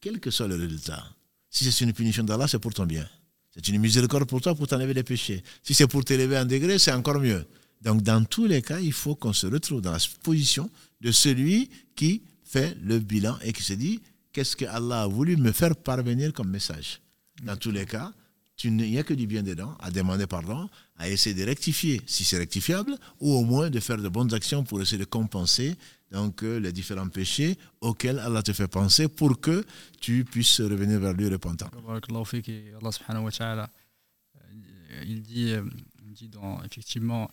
[0.00, 1.04] Quel que soit le résultat,
[1.50, 3.06] si c'est une punition d'Allah, c'est pour ton bien.
[3.54, 5.42] C'est une miséricorde pour toi pour t'enlever les péchés.
[5.62, 7.46] Si c'est pour t'élever un degré, c'est encore mieux.
[7.82, 11.68] Donc, dans tous les cas, il faut qu'on se retrouve dans la position de celui
[11.96, 14.00] qui fait le bilan et qui se dit
[14.32, 17.00] qu'est-ce que Allah a voulu me faire parvenir comme message?
[17.42, 18.12] Dans tous les cas,
[18.64, 22.24] il n'y a que du bien dedans, à demander pardon, à essayer de rectifier si
[22.24, 25.74] c'est rectifiable, ou au moins de faire de bonnes actions pour essayer de compenser
[26.12, 29.64] donc euh, les différents péchés auxquels Allah te fait penser pour que
[30.00, 31.70] tu puisses revenir vers lui repentant.
[33.40, 33.70] Allah
[35.06, 35.62] il dit, euh,
[36.04, 37.30] il dit dans, effectivement,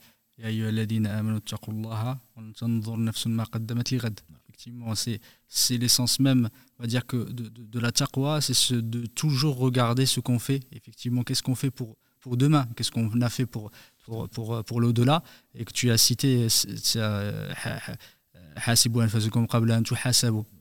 [4.47, 10.05] effectivement, c'est l'essence même, on va dire que de la taqwa, c'est de toujours regarder
[10.05, 10.61] ce qu'on fait.
[10.71, 12.67] Effectivement, qu'est-ce qu'on fait pour, pour demain?
[12.75, 13.71] Qu'est-ce qu'on a fait pour,
[14.05, 15.23] pour, pour, pour l'au-delà?
[15.53, 16.47] Et que tu as cité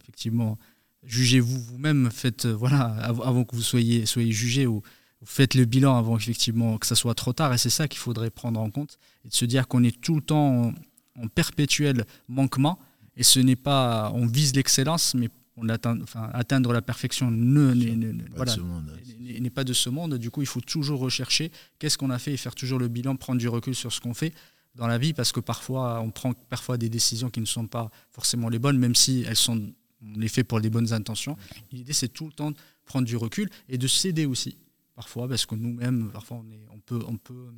[0.03, 0.59] Effectivement,
[1.05, 4.83] jugez-vous vous-même, faites, euh, voilà, avant que vous soyez, soyez jugé ou
[5.25, 7.53] faites le bilan avant effectivement que ça soit trop tard.
[7.53, 10.17] Et c'est ça qu'il faudrait prendre en compte et de se dire qu'on est tout
[10.17, 10.73] le temps
[11.17, 12.79] en, perpétuel manquement.
[13.17, 17.75] Et ce n'est pas, on vise l'excellence, mais on atteint, enfin, atteindre la perfection ne,
[17.75, 20.15] n'est pas de ce monde.
[20.15, 23.17] Du coup, il faut toujours rechercher qu'est-ce qu'on a fait et faire toujours le bilan,
[23.17, 24.33] prendre du recul sur ce qu'on fait
[24.79, 27.91] dans la vie parce que parfois on prend parfois des décisions qui ne sont pas
[28.11, 29.61] forcément les bonnes, même si elles sont
[30.01, 31.37] on les fait pour les bonnes intentions.
[31.73, 32.57] L'idée c'est tout le temps de
[32.87, 34.57] prendre du recul et de céder aussi
[34.95, 37.49] parfois parce que nous-mêmes parfois on, est, on peut on peut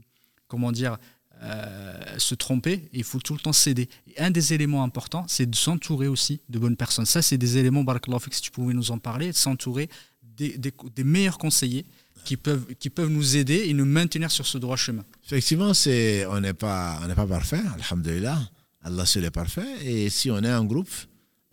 [0.48, 0.98] comment dire
[1.42, 3.88] euh, se tromper et il faut tout le temps céder.
[4.06, 7.06] Et un des éléments importants, c'est de s'entourer aussi de bonnes personnes.
[7.06, 9.88] Ça, c'est des éléments, Barakallahu si tu pouvais nous en parler, de s'entourer
[10.22, 11.86] des, meilleurs conseillers
[12.24, 15.04] qui peuvent, qui peuvent nous aider et nous maintenir sur ce droit chemin.
[15.24, 18.38] Effectivement, c'est, on n'est pas, on pas parfait, alhamdulillah.
[18.82, 19.66] Allah seul est parfait.
[19.84, 20.90] Et si on est un groupe,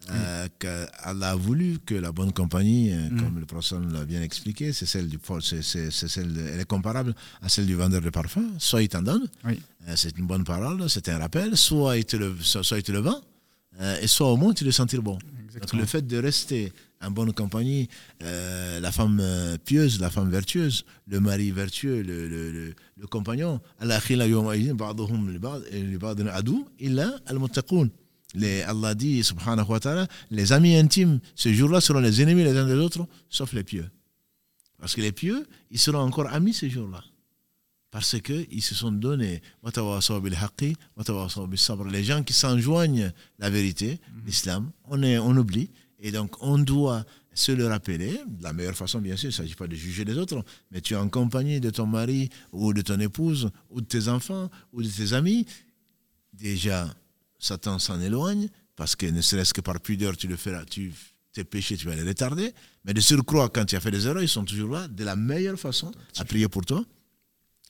[0.10, 3.22] euh, Allah a voulu que la bonne compagnie, euh, mm.
[3.22, 7.14] comme le professeur l'a bien expliqué, c'est celle du, c'est, c'est, celle elle est comparable
[7.42, 8.44] à celle du vendeur de parfum.
[8.58, 12.16] Soit il t'en donne, euh, c'est une bonne parole, c'est un rappel, soit il te
[12.16, 13.20] le, soit, il te le vend,
[13.80, 15.18] euh, et soit au moins tu le sentir bon.
[15.60, 16.72] Donc le fait de rester
[17.02, 17.90] en bonne compagnie,
[18.24, 23.08] euh, la femme euh, pieuse, la femme vertueuse, le mari vertueux, le, le, le, le
[23.08, 23.60] compagnon.
[23.80, 24.00] Allah
[28.94, 32.74] dit, subhanahu wa ta'ala, les amis intimes, ce jour-là seront les ennemis les uns des
[32.74, 33.86] autres, sauf les pieux.
[34.80, 37.04] Parce que les pieux, ils seront encore amis ce jour-là.
[37.92, 39.42] Parce qu'ils se sont donnés.
[41.92, 45.70] Les gens qui s'enjoignent la vérité, l'islam, on, on oublie.
[46.00, 49.36] Et donc, on doit se le rappeler, de la meilleure façon, bien sûr, il ne
[49.36, 52.74] s'agit pas de juger les autres, mais tu es en compagnie de ton mari ou
[52.74, 55.46] de ton épouse ou de tes enfants ou de tes amis.
[56.34, 56.94] Déjà,
[57.38, 60.92] Satan s'en éloigne parce que ne serait-ce que par pudeur, tu le feras, tu,
[61.32, 62.54] tes péchés, tu vas les retarder.
[62.86, 65.16] Mais de surcroît, quand tu as fait des erreurs, ils sont toujours là de la
[65.16, 66.84] meilleure façon à prier pour toi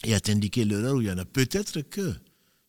[0.03, 1.25] et à t'indiquer l'erreur où il y en a.
[1.25, 2.13] Peut-être que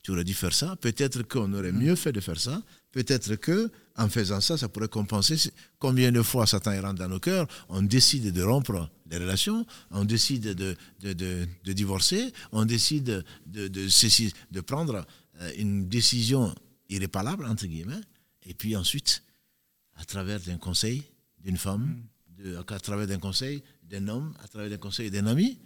[0.03, 2.62] tu aurais dû faire ça, peut-être qu'on aurait mieux fait de faire ça,
[2.93, 5.37] peut-être que en faisant ça, ça pourrait compenser.
[5.79, 10.05] Combien de fois Satan rentre dans nos cœurs, on décide de rompre les relations, on
[10.05, 15.05] décide de, de, de, divorcer, on décide de, de, prendre
[15.41, 16.55] euh, une décision
[16.89, 18.01] irréparable, entre guillemets,
[18.47, 19.24] et puis ensuite,
[19.97, 21.03] à travers d'un conseil
[21.41, 22.01] d'une femme,
[22.57, 25.59] à travers d'un conseil d'un homme, à travers d'un conseil d'un ami,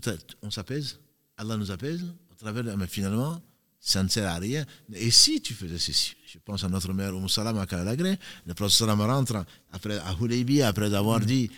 [0.00, 0.10] tout
[0.42, 0.98] on s'apaise,
[1.36, 3.40] Allah nous apaise, à travers, mais finalement,
[3.78, 4.64] ça ne sert à rien.
[4.92, 8.88] Et si tu faisais ceci, je pense à notre mère Oum Salam à le prophète
[8.88, 11.24] rentre après, à Hulaybi après avoir mm.
[11.26, 11.50] dit,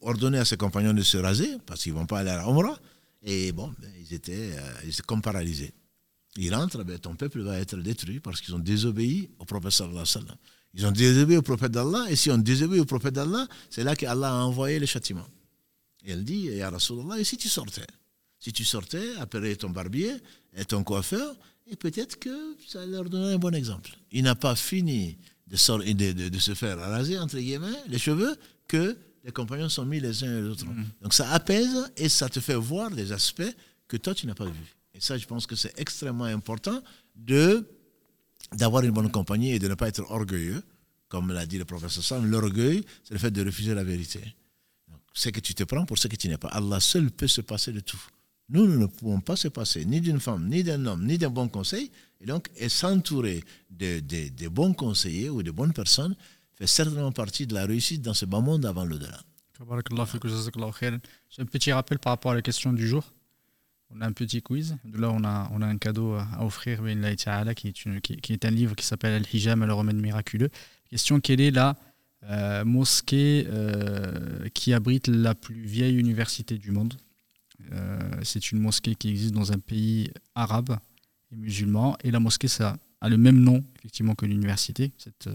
[0.00, 2.76] ordonné à ses compagnons de se raser, parce qu'ils ne vont pas aller à la
[3.24, 5.72] et bon, ben, ils, étaient, euh, ils étaient comme paralysés.
[6.36, 10.04] Ils rentrent, ben, ton peuple va être détruit parce qu'ils ont désobéi au prophète sallallahu
[10.74, 13.94] Ils ont désobéi au prophète d'Allah, et si on désobéit au prophète d'Allah, c'est là
[13.94, 15.26] qu'Allah a envoyé le châtiment.
[16.04, 17.86] Et elle dit, Ya Rasulallah, et si tu sortais?
[18.38, 20.12] Si tu sortais, après ton barbier
[20.56, 21.36] et ton coiffeur,
[21.70, 23.90] et peut-être que ça leur donnerait un bon exemple.
[24.10, 28.36] Il n'a pas fini de, de, de, se faire raser, entre guillemets, les cheveux,
[28.66, 30.66] que les compagnons sont mis les uns et les autres.
[30.66, 30.86] Mm.
[31.02, 33.54] Donc ça apaise et ça te fait voir des aspects
[33.86, 34.74] que toi, tu n'as pas vus.
[34.94, 36.82] Et ça, je pense que c'est extrêmement important
[37.14, 37.66] de
[38.52, 40.62] d'avoir une bonne compagnie et de ne pas être orgueilleux.
[41.08, 44.20] Comme l'a dit le professeur Sam, l'orgueil, c'est le fait de refuser la vérité.
[45.14, 46.48] C'est que tu te prends pour ce que tu n'es pas.
[46.48, 48.00] Allah seul peut se passer de tout.
[48.48, 51.30] Nous, nous ne pouvons pas se passer ni d'une femme, ni d'un homme, ni d'un
[51.30, 51.90] bon conseil.
[52.20, 56.14] Et donc, s'entourer de, de, bons conseillers ou de bonnes personnes
[56.54, 59.20] fait certainement partie de la réussite dans ce bas monde avant l'au-delà.
[61.30, 63.04] J'ai un petit rappel par rapport à la question du jour.
[63.94, 64.76] On a un petit quiz.
[64.84, 66.80] Là, on a, on a un cadeau à offrir,
[67.54, 70.50] qui est, une, qui, est un livre qui s'appelle Al-Hijam, le remède miraculeux.
[70.90, 71.76] Question quelle est la
[72.30, 76.94] euh, mosquée euh, qui abrite la plus vieille université du monde
[77.72, 80.78] euh, C'est une mosquée qui existe dans un pays arabe
[81.32, 81.96] et musulman.
[82.04, 84.92] Et la mosquée, ça a le même nom, effectivement, que l'université.
[84.98, 85.30] Cette,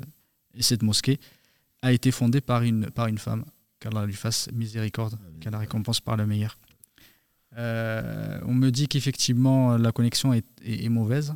[0.54, 1.20] et cette mosquée
[1.82, 3.44] a été fondée par une, par une femme.
[3.82, 6.58] Qu'Allah lui fasse miséricorde, qu'elle la récompense par le meilleur.
[7.58, 11.34] On me dit qu'effectivement la connexion est, mauvaise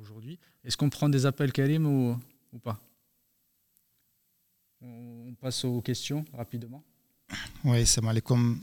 [0.00, 0.38] aujourd'hui.
[0.64, 2.18] Est-ce qu'on prend des appels Karim ou,
[2.52, 2.78] ou pas?
[4.82, 6.82] On, passe aux questions rapidement.
[7.64, 8.58] Oui, c'est alaikum.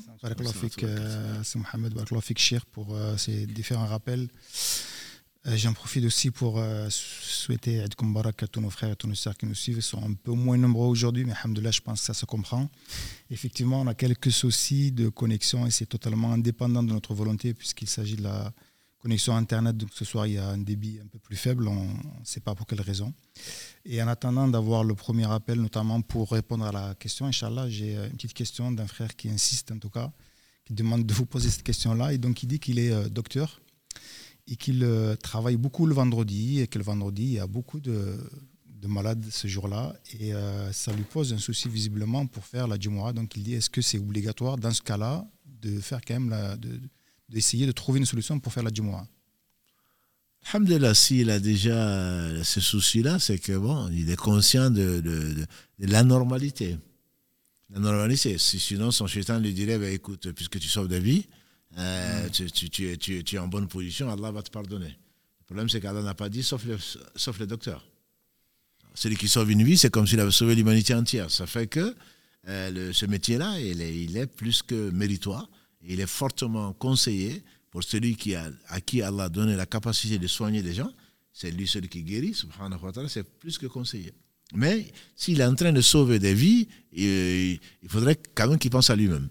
[1.44, 4.28] C'est Mohamed Shir pour euh, ces différents rappels.
[5.48, 9.08] Euh, j'en profite aussi pour euh, souhaiter Eid Barak à tous nos frères et tous
[9.08, 9.78] nos sœurs qui nous suivent.
[9.78, 12.68] Ils sont un peu moins nombreux aujourd'hui, mais alhamdoulilah, je pense que ça se comprend.
[13.30, 17.88] Effectivement, on a quelques soucis de connexion et c'est totalement indépendant de notre volonté puisqu'il
[17.88, 18.52] s'agit de la
[19.06, 19.78] connexion Internet.
[19.78, 21.68] Donc ce soir, il y a un débit un peu plus faible.
[21.68, 23.14] On ne sait pas pour quelle raison.
[23.86, 27.94] Et en attendant d'avoir le premier appel, notamment pour répondre à la question, Inch'Allah, j'ai
[27.94, 30.12] une petite question d'un frère qui insiste en tout cas,
[30.66, 32.14] qui demande de vous poser cette question-là.
[32.14, 33.62] Et donc, il dit qu'il est euh, docteur
[34.48, 37.80] et qu'il euh, travaille beaucoup le vendredi et que le vendredi, il y a beaucoup
[37.80, 38.18] de,
[38.68, 42.80] de malades ce jour-là et euh, ça lui pose un souci visiblement pour faire la
[42.80, 43.14] Jumu'ah.
[43.14, 45.28] Donc il dit est-ce que c'est obligatoire dans ce cas-là
[45.62, 46.58] de faire quand même la,
[47.30, 49.08] d'essayer de, trouver une solution pour faire la Jumu'ah
[50.48, 55.34] Alhamdulillah, s'il a déjà euh, ce souci-là, c'est que bon, il est conscient de, de,
[55.34, 55.46] de,
[55.80, 56.78] la normalité.
[57.72, 61.26] La normalité, sinon son chétan lui dirait bah, écoute, puisque tu sauves des vies,
[61.78, 64.96] euh, tu, tu, tu, tu, es en bonne position, Allah va te pardonner.
[65.40, 66.78] Le problème, c'est qu'Allah n'a pas dit sauf le,
[67.16, 67.86] sauf le docteur.
[68.94, 71.30] Celui qui sauve une vie, c'est comme s'il avait sauvé l'humanité entière.
[71.30, 71.96] Ça fait que
[72.48, 75.50] euh, ce métier-là, il est, il est, plus que méritoire.
[75.88, 80.18] Il est fortement conseillé pour celui qui a, à qui Allah a donné la capacité
[80.18, 80.92] de soigner les gens.
[81.34, 82.34] C'est lui celui qui guérit,
[83.08, 84.14] c'est plus que conseillé.
[84.54, 88.72] Mais s'il est en train de sauver des vies, il, il faudrait quand même qu'il
[88.72, 89.30] pense à lui-même.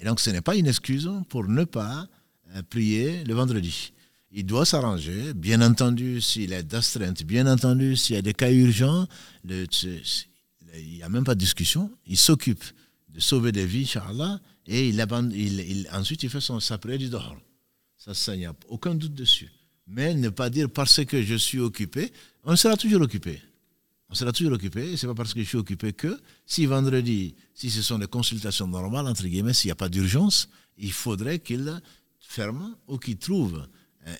[0.00, 2.08] Et donc, ce n'est pas une excuse pour ne pas
[2.56, 3.92] euh, prier le vendredi.
[4.32, 8.50] Il doit s'arranger, bien entendu, s'il est d'astreinte, bien entendu, s'il y a des cas
[8.50, 9.06] urgents,
[9.44, 9.68] il
[10.74, 11.90] n'y a même pas de discussion.
[12.06, 12.64] Il s'occupe
[13.10, 14.94] de sauver des vies, Inch'Allah, et
[15.92, 17.36] ensuite il fait son, sa prière du dehors.
[17.96, 19.50] Ça, ça, il n'y a aucun doute dessus.
[19.86, 22.12] Mais ne pas dire parce que je suis occupé,
[22.44, 23.40] on sera toujours occupé
[24.12, 24.94] on sera toujours occupé.
[24.96, 28.06] Ce n'est pas parce que je suis occupé que si vendredi, si ce sont des
[28.06, 31.80] consultations normales, entre guillemets, s'il n'y a pas d'urgence, il faudrait qu'il
[32.20, 33.66] ferme ou qu'il trouve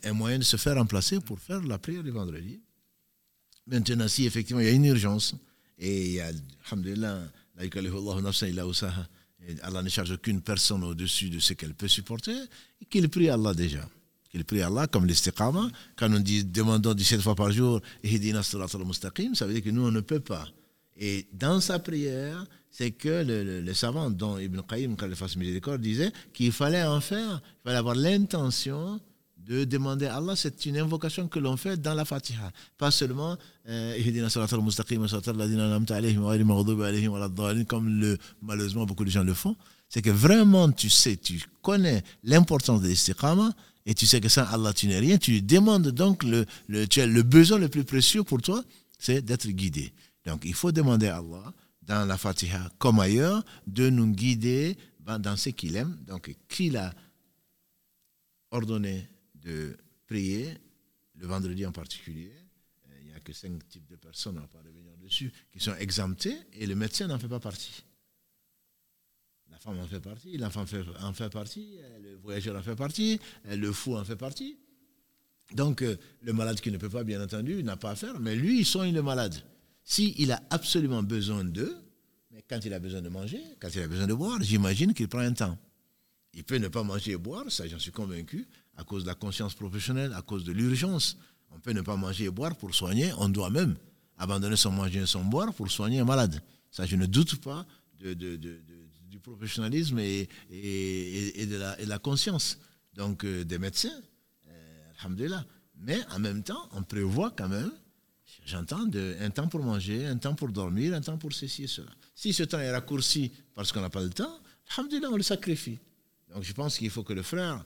[0.03, 2.59] un, moyen de se faire remplacer pour faire la prière du vendredi.
[3.66, 5.34] Maintenant, si effectivement il y a une urgence,
[5.78, 6.30] et il y a,
[6.70, 7.20] alhamdulillah,
[9.62, 12.36] Allah ne charge aucune personne au-dessus de ce qu'elle peut supporter,
[12.88, 13.88] qu'il prie Allah déjà
[14.32, 15.70] qu'il prie Allah, comme l'istiqama.
[15.95, 20.01] Quand on dit demandons 17 fois par jour, ça veut dire que nous, on ne
[20.01, 20.49] peut pas.
[20.97, 25.36] Et dans sa prière, c'est que le, le, savant, dont Ibn Qayyim, quand il fasse
[25.36, 29.01] miséricorde, disait qu'il fallait en faire, il fallait avoir l'intention
[29.47, 32.53] de demander à Allah, c'est une invocation que l'on fait dans la Fatiha.
[32.78, 33.36] Pas seulement
[33.68, 33.99] euh,
[37.68, 39.57] comme le, malheureusement beaucoup de gens le font.
[39.88, 43.53] C'est que vraiment tu sais, tu connais l'importance de l'istiqama,
[43.84, 45.18] et tu sais que sans Allah, tu n'es rien.
[45.18, 48.62] Tu demandes donc le, le, tu as le besoin le plus précieux pour toi,
[48.99, 49.93] c'est d'être guidé.
[50.24, 55.36] Donc, il faut demander à Allah, dans la Fatiha comme ailleurs, de nous guider dans
[55.36, 55.97] ce qu'il aime.
[56.07, 56.93] Donc, qu'il a
[58.53, 59.09] ordonné
[59.43, 59.76] de
[60.07, 60.57] prier,
[61.16, 62.32] le vendredi en particulier,
[62.88, 65.32] euh, il n'y a que cinq types de personnes, on ne va pas revenir dessus,
[65.53, 67.84] qui sont exemptées et le médecin n'en fait pas partie.
[69.51, 70.64] La femme en fait partie, l'enfant
[71.03, 74.57] en fait partie, le voyageur en fait partie, le fou en fait partie.
[75.55, 78.61] Donc, le malade qui ne peut pas, bien entendu, n'a pas à faire, mais lui,
[78.61, 79.34] il soigne le malade.
[79.84, 81.76] S'il a absolument besoin d'eux,
[82.30, 85.09] mais quand il a besoin de manger, quand il a besoin de boire, j'imagine qu'il
[85.09, 85.59] prend un temps.
[86.34, 88.47] Il peut ne pas manger et boire, ça j'en suis convaincu,
[88.77, 91.16] à cause de la conscience professionnelle, à cause de l'urgence.
[91.51, 93.77] On peut ne pas manger et boire pour soigner, on doit même
[94.18, 96.41] abandonner son manger et son boire pour soigner un malade.
[96.70, 97.66] Ça, je ne doute pas
[98.01, 102.59] du professionnalisme et, de la, conscience.
[102.95, 104.01] Donc, euh, des médecins,
[104.49, 105.39] euh,
[105.77, 107.73] Mais en même temps, on prévoit quand même,
[108.45, 108.87] j'entends,
[109.20, 111.91] un temps pour manger, un temps pour dormir, un temps pour ceci et cela.
[112.14, 114.39] Si ce temps est raccourci parce qu'on n'a pas le temps,
[114.77, 115.79] alhamdulillah, on le sacrifie.
[116.33, 117.64] Donc je pense qu'il faut que le frère,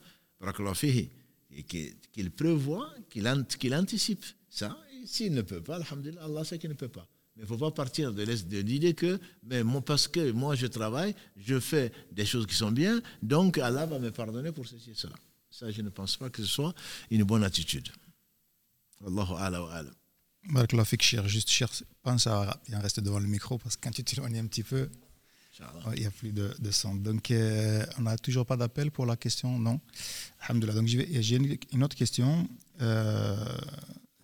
[1.64, 4.76] qu'il prévoit, qu'il anticipe ça.
[5.04, 7.06] S'il ne peut pas, alhamdulillah, Allah sait qu'il ne peut pas.
[7.36, 8.22] Mais il ne faut pas partir de
[8.60, 13.00] l'idée que, mais parce que moi je travaille, je fais des choses qui sont bien,
[13.22, 15.14] donc Allah va me pardonner pour ceci et cela.
[15.50, 16.74] Ça, je ne pense pas que ce soit
[17.10, 17.88] une bonne attitude.
[19.06, 19.90] Allahu ala wa ala.
[21.26, 21.70] juste cher,
[22.02, 24.88] pense à rester devant le micro parce que quand tu t'éloignes un petit peu,
[25.94, 26.94] il n'y a plus de, son.
[26.94, 29.80] Donc, euh, on n'a toujours pas d'appel pour la question, non?
[30.50, 31.36] Donc, j'ai
[31.72, 32.48] une, autre question.
[32.80, 33.36] Euh,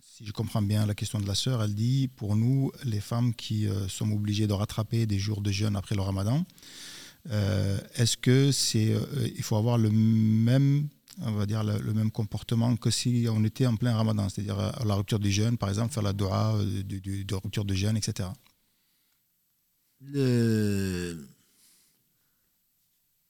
[0.01, 3.33] si je comprends bien la question de la sœur, elle dit pour nous, les femmes
[3.33, 6.45] qui euh, sont obligées de rattraper des jours de jeûne après le ramadan,
[7.95, 8.93] est-ce que c'est
[9.37, 10.89] il faut avoir le même
[11.21, 14.95] on va dire le, même comportement que si on était en plein ramadan, c'est-à-dire la
[14.95, 18.27] rupture du jeûne, par exemple, faire la dua de, de rupture de jeûne, etc
[20.11, 21.27] le...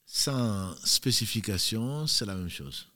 [0.06, 2.88] sans spécification, c'est la même chose.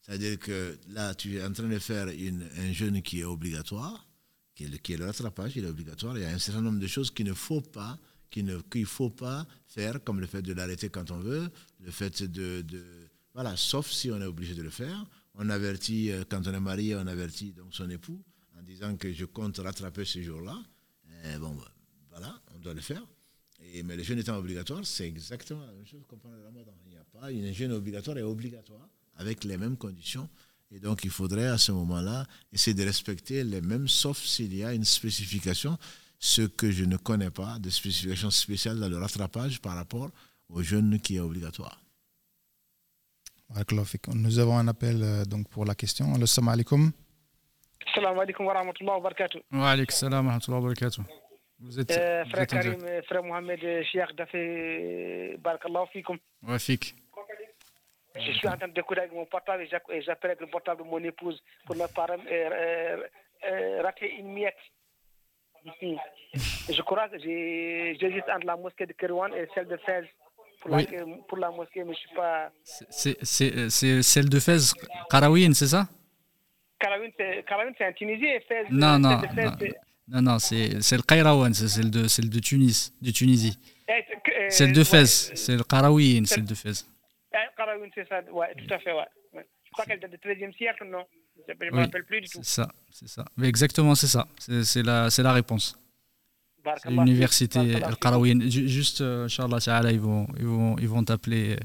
[0.00, 4.06] C'est-à-dire que là, tu es en train de faire un jeûne qui est obligatoire,
[4.54, 6.16] qui est, le, rattrapage, il est obligatoire.
[6.16, 7.98] Il y a un certain nombre de choses qu'il ne faut pas,
[8.30, 12.22] qu'il ne faut pas faire, comme le fait de l'arrêter quand on veut, le fait
[12.22, 12.84] de, de,
[13.34, 15.04] Voilà, sauf si on est obligé de le faire.
[15.34, 18.22] On avertit, euh, quand on est marié, on avertit donc son époux
[18.58, 20.56] en disant que je compte rattraper ce jour-là.
[21.40, 21.64] bon, ben,
[22.10, 23.02] voilà, on doit le faire
[23.84, 26.72] mais le jeûne étant obligatoire, c'est exactement la même chose qu'on parle le ramadan.
[26.86, 30.28] Il n'y a pas une jeûne obligatoire et obligatoire avec les mêmes conditions.
[30.70, 34.64] Et donc, il faudrait à ce moment-là essayer de respecter les mêmes, sauf s'il y
[34.64, 35.78] a une spécification,
[36.18, 40.10] ce que je ne connais pas, de spécification spéciale dans le rattrapage par rapport
[40.48, 41.80] au jeûne qui est obligatoire.
[44.14, 46.12] Nous avons un appel euh, donc pour la question.
[46.20, 46.90] Assalamu alaikum.
[47.86, 49.38] Assalamu alaikum wa rahmatullahi wa barakatuh.
[49.52, 51.02] Wa alaikum salam wa rahmatullahi wa barakatuh.
[51.58, 56.18] Vous êtes, euh, frère Karim, euh, frère Mohamed, euh, Cheikh Dafé, Barakallahu fikoum.
[56.42, 56.94] Ouais, fik.
[58.14, 61.02] Je suis en train d'écouter avec mon portable et j'appelle avec le portable de mon
[61.02, 62.06] épouse pour ne pas
[63.82, 64.54] rater une miette.
[66.70, 70.08] Je crois que j'hésite entre la mosquée de Kerouan et celle de Fez.
[70.60, 70.86] Pour, oui.
[70.90, 72.50] la, pour la mosquée, mais je ne suis pas.
[72.64, 74.72] C'est celle de Fez,
[75.10, 75.86] Karawin, c'est ça?
[76.78, 77.10] Karawin,
[77.76, 78.64] c'est en Tunisie et Fez.
[78.70, 79.20] Non, non.
[79.20, 79.22] non.
[80.08, 83.58] Non, non, c'est le Kairawan, c'est celle de, celle de Tunis, de Tunisie.
[83.88, 86.84] Eh, celle de Fez, c'est le Karaouin, celle de Fez.
[87.56, 89.06] Karaouin, c'est ça, ouais, tout à fait, ouais.
[89.64, 91.04] Je crois qu'elle date du 13e siècle, non?
[91.48, 92.38] Je ne me rappelle plus du tout.
[92.42, 93.24] C'est ça, c'est ça.
[93.36, 94.26] Mais exactement, c'est ça.
[94.38, 95.78] C'est la, la réponse.
[96.86, 98.40] L'université El Karaouin.
[98.48, 101.56] Juste, euh, Inch'Allah ils vont, ils vont, ils vont t'appeler.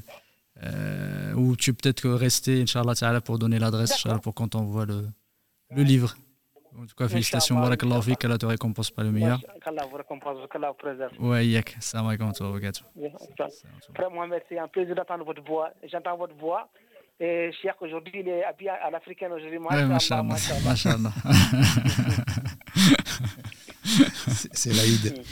[0.62, 5.08] Euh, ou tu peux peut-être rester, Inch'Allah pour donner l'adresse, pour quand on voit le,
[5.70, 6.14] le livre.
[6.78, 9.40] En tout cas, félicitations, Barakallahu fik, qu'Allah te récompense pas le meilleur.
[9.62, 11.12] Qu'Allah vous récompense, qu'Allah vous préserve.
[11.20, 12.32] Ouais, yek, salam alaikum wa
[13.94, 15.70] Frère Mohamed, c'est un plaisir d'entendre votre voix.
[15.90, 16.68] J'entends votre voix.
[17.20, 19.58] Et Cheikh, aujourd'hui, il est habillé à l'africaine aujourd'hui.
[19.58, 20.22] Ouais, machallah.
[20.64, 21.12] Machallah.
[24.52, 25.22] C'est l'Aïd.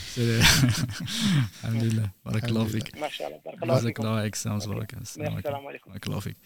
[1.64, 2.08] Alhamdulillah.
[2.24, 2.98] Barakallahu fik.
[2.98, 3.38] Machallah.
[3.66, 4.68] Barakallahu excellence.
[4.68, 6.36] Barakallahu fik.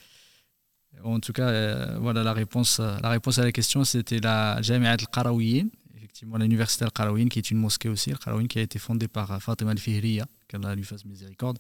[1.03, 4.61] En tout cas, euh, voilà la réponse, euh, la réponse à la question, c'était la
[4.63, 9.09] Jamiat al-Qarawiyyin, effectivement l'université al-Qarawiyyin, qui est une mosquée aussi, al qui a été fondée
[9.09, 11.59] par euh, Fatima al-Fihriya, qu'Allah lui fasse miséricorde,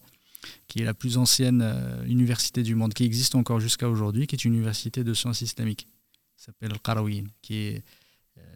[0.66, 1.62] qui est la plus ancienne
[2.06, 5.88] université du monde, qui existe encore jusqu'à aujourd'hui, qui est une université de sciences islamiques,
[6.36, 7.84] qui s'appelle al-Qarawiyyin, qui est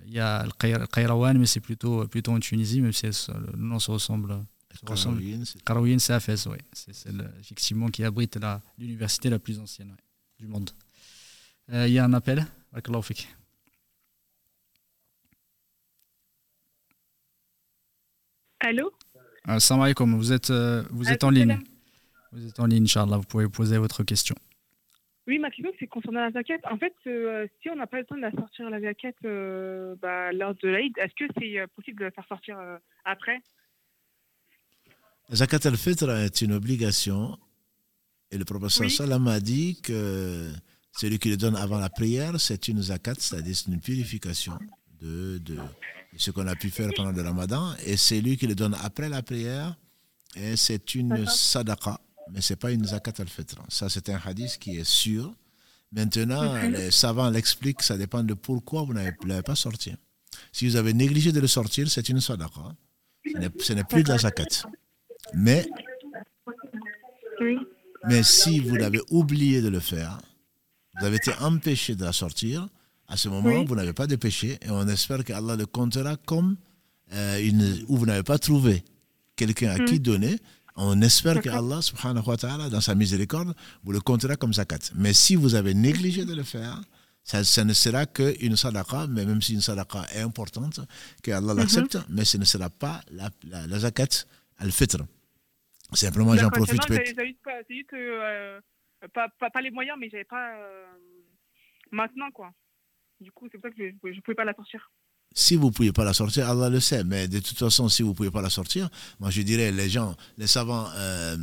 [0.07, 3.79] il y a le Qayrawan, mais c'est plutôt, plutôt en Tunisie, même si le nom
[3.79, 4.43] se ressemble.
[5.65, 6.57] Qarawiyyin, c'est à Fès, oui.
[6.73, 7.11] C'est
[7.41, 8.39] effectivement qui abrite
[8.79, 9.95] l'université la, plus ancienne
[10.39, 10.71] du monde.
[11.73, 12.47] Euh, il y a un appel.
[18.61, 18.93] Allô?
[19.45, 21.59] Assalamu alaikum, vous êtes, euh, vous êtes en ligne.
[22.33, 24.35] Vous êtes en ligne, Inch'Allah, vous pouvez poser votre question.
[25.27, 26.59] Oui, ma question, c'est concernant la zakat.
[26.71, 29.95] En fait, euh, si on n'a pas le temps de la sortir la zakat euh,
[29.97, 32.59] bah, lors de l'Aïd, est-ce que c'est euh, possible de la faire sortir
[33.05, 33.41] après?
[35.29, 37.39] La zakat al-fitr est une obligation.
[38.31, 38.91] Et le professeur oui.
[38.91, 40.51] Salam a dit que
[40.93, 44.59] celui qui le donne avant la prière, c'est une zakat, c'est-à-dire une purification
[45.01, 45.57] de, de,
[46.17, 47.75] ce qu'on a pu faire pendant le ramadan.
[47.87, 49.77] Et celui qui le donne après la prière,
[50.57, 52.01] c'est une sadaqa
[52.33, 53.57] mais ce n'est pas une zakat al-fitr.
[53.69, 55.35] Ça, c'est un hadith qui est sûr.
[55.93, 59.95] Maintenant, les savants l'expliquent, ça dépend de pourquoi vous n'avez pas sorti.
[60.53, 62.75] Si vous avez négligé de le sortir, c'est une sadaqa.
[63.61, 64.67] Ce n'est plus de la zakat.
[65.35, 65.67] Mais,
[68.07, 70.19] mais si vous l'avez oublié de le faire,
[70.99, 72.69] vous avez été empêché de la sortir,
[73.09, 76.57] à ce moment, vous n'avez pas de péché et on espère qu'Allah le comptera comme
[77.15, 78.85] euh, une, où vous n'avez pas trouvé
[79.35, 80.39] quelqu'un à qui donner.
[80.77, 84.79] On espère que Allah, subhanahu wa ta'ala, dans sa miséricorde, vous le comptera comme zakat.
[84.95, 86.81] Mais si vous avez négligé de le faire,
[87.25, 90.81] ça, ne sera qu'une sadaqa, mais même si une sadaqa est importante,
[91.23, 94.25] que Allah l'accepte, mais ce ne sera pas la, la, zakat
[94.59, 94.99] al-fitr.
[95.93, 96.83] Simplement, j'en profite.
[96.87, 97.27] C'est
[97.69, 98.61] juste que, euh,
[99.15, 100.87] pas, pas, les moyens, mais j'avais pas euh,
[101.91, 102.53] maintenant, quoi.
[103.21, 104.91] Du coup, c'est pour ça que je ne pouvais pas la sortir.
[105.35, 107.05] Si vous ne pouvez pas la sortir, Allah le sait.
[107.05, 108.89] Mais de toute façon, si vous ne pouvez pas la sortir,
[109.21, 111.37] moi je dirais les gens, les savants euh,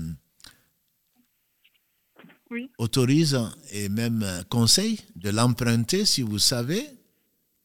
[2.77, 3.39] autorisent
[3.71, 6.83] et même conseillent de l'emprunter si vous savez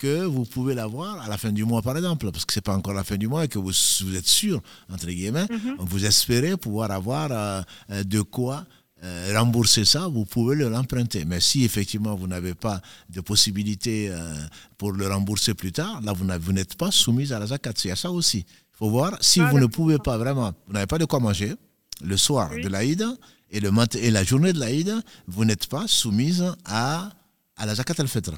[0.01, 2.63] que vous pouvez l'avoir à la fin du mois, par exemple, parce que ce n'est
[2.63, 3.73] pas encore la fin du mois et que vous,
[4.05, 5.77] vous êtes sûr, entre guillemets, mm-hmm.
[5.79, 8.65] vous espérez pouvoir avoir euh, euh, de quoi
[9.03, 11.25] euh, rembourser ça, vous pouvez le remprunter.
[11.25, 14.35] Mais si effectivement vous n'avez pas de possibilité euh,
[14.79, 17.73] pour le rembourser plus tard, là vous n'êtes pas soumise à la zakat.
[17.85, 18.39] Il y a ça aussi.
[18.49, 21.55] Il faut voir si vous ne pouvez pas vraiment, vous n'avez pas de quoi manger
[22.03, 23.07] le soir de l'Aïd
[23.51, 24.95] et, le et la journée de l'Aïd,
[25.27, 27.11] vous n'êtes pas soumise à,
[27.57, 28.37] à la zakat al-fitra.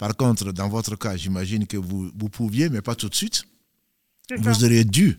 [0.00, 3.44] Par contre, dans votre cas, j'imagine que vous, vous pouviez, mais pas tout de suite.
[4.34, 5.18] Vous auriez dû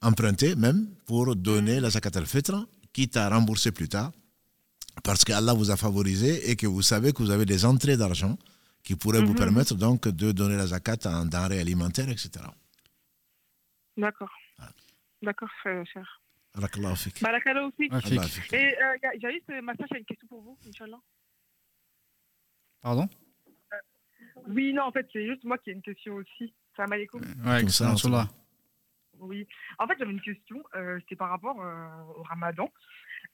[0.00, 4.12] emprunter même pour donner la zakat al-fitra quitte à rembourser plus tard,
[5.02, 8.38] parce qu'Allah vous a favorisé et que vous savez que vous avez des entrées d'argent
[8.84, 9.44] qui pourraient vous mhm.
[9.44, 12.30] permettre donc de donner la zakat en denrées alimentaires, etc.
[13.96, 14.30] D'accord.
[15.22, 16.20] D'accord, cher.
[16.54, 17.20] Barakallahu fik.
[17.20, 18.52] Barakallahu fik.
[18.52, 21.00] Et euh, Jaïs, ma soeur, j'ai une question pour vous, Inch'Allah?
[22.80, 23.08] Pardon?
[24.48, 26.52] Oui, non, en fait, c'est juste moi qui ai une question aussi.
[26.76, 27.20] Salam alaikum.
[27.44, 27.94] Ouais, excellent.
[29.20, 29.46] Oui.
[29.78, 30.62] En fait, j'avais une question.
[30.74, 31.86] Euh, C'était par rapport euh,
[32.18, 32.70] au ramadan.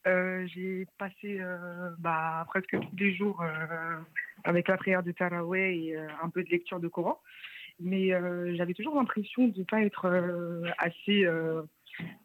[0.07, 3.43] Euh, j'ai passé euh, bah, presque tous les jours
[4.43, 7.19] avec la prière de Taraweh et un peu de lecture de Coran.
[7.79, 8.09] Mais
[8.55, 11.27] j'avais toujours l'impression de ne pas être assez,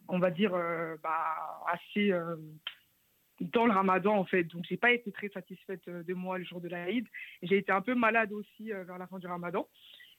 [0.08, 0.52] on va dire,
[1.02, 2.12] bah, assez
[3.40, 4.44] dans le ramadan en fait.
[4.44, 7.06] Donc j'ai pas été très satisfaite de moi le jour de l'Aïd.
[7.42, 9.68] J'ai été un peu malade aussi vers la fin du ramadan.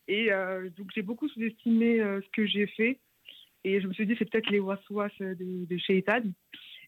[0.07, 0.30] Et
[0.78, 2.99] donc j'ai beaucoup sous-estimé ce que j'ai fait.
[3.63, 6.22] Et je me suis dit, c'est peut-être les waswas de, de Shaitan.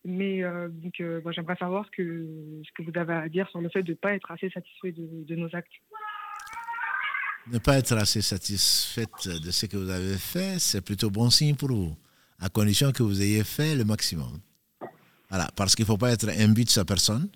[0.06, 2.02] Mais euh, donc, euh, j'aimerais savoir que,
[2.64, 4.92] ce que vous avez à dire sur le fait de ne pas être assez satisfait
[4.94, 5.72] de, de, nos actes.
[7.52, 11.56] Ne pas être assez satisfaite de ce que vous avez fait, c'est plutôt bon signe
[11.56, 11.98] pour vous,
[12.40, 14.40] à condition que vous ayez fait le maximum.
[15.30, 17.30] Voilà, parce qu'il ne faut pas être imbu de sa personne.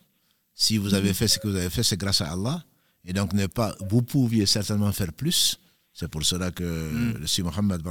[0.55, 2.63] Si vous avez fait ce que vous avez fait, c'est grâce à Allah.
[3.05, 5.59] Et donc, ne pas, vous pouviez certainement faire plus,
[5.93, 7.17] c'est pour cela que mm.
[7.19, 7.81] le Sidi Mohammed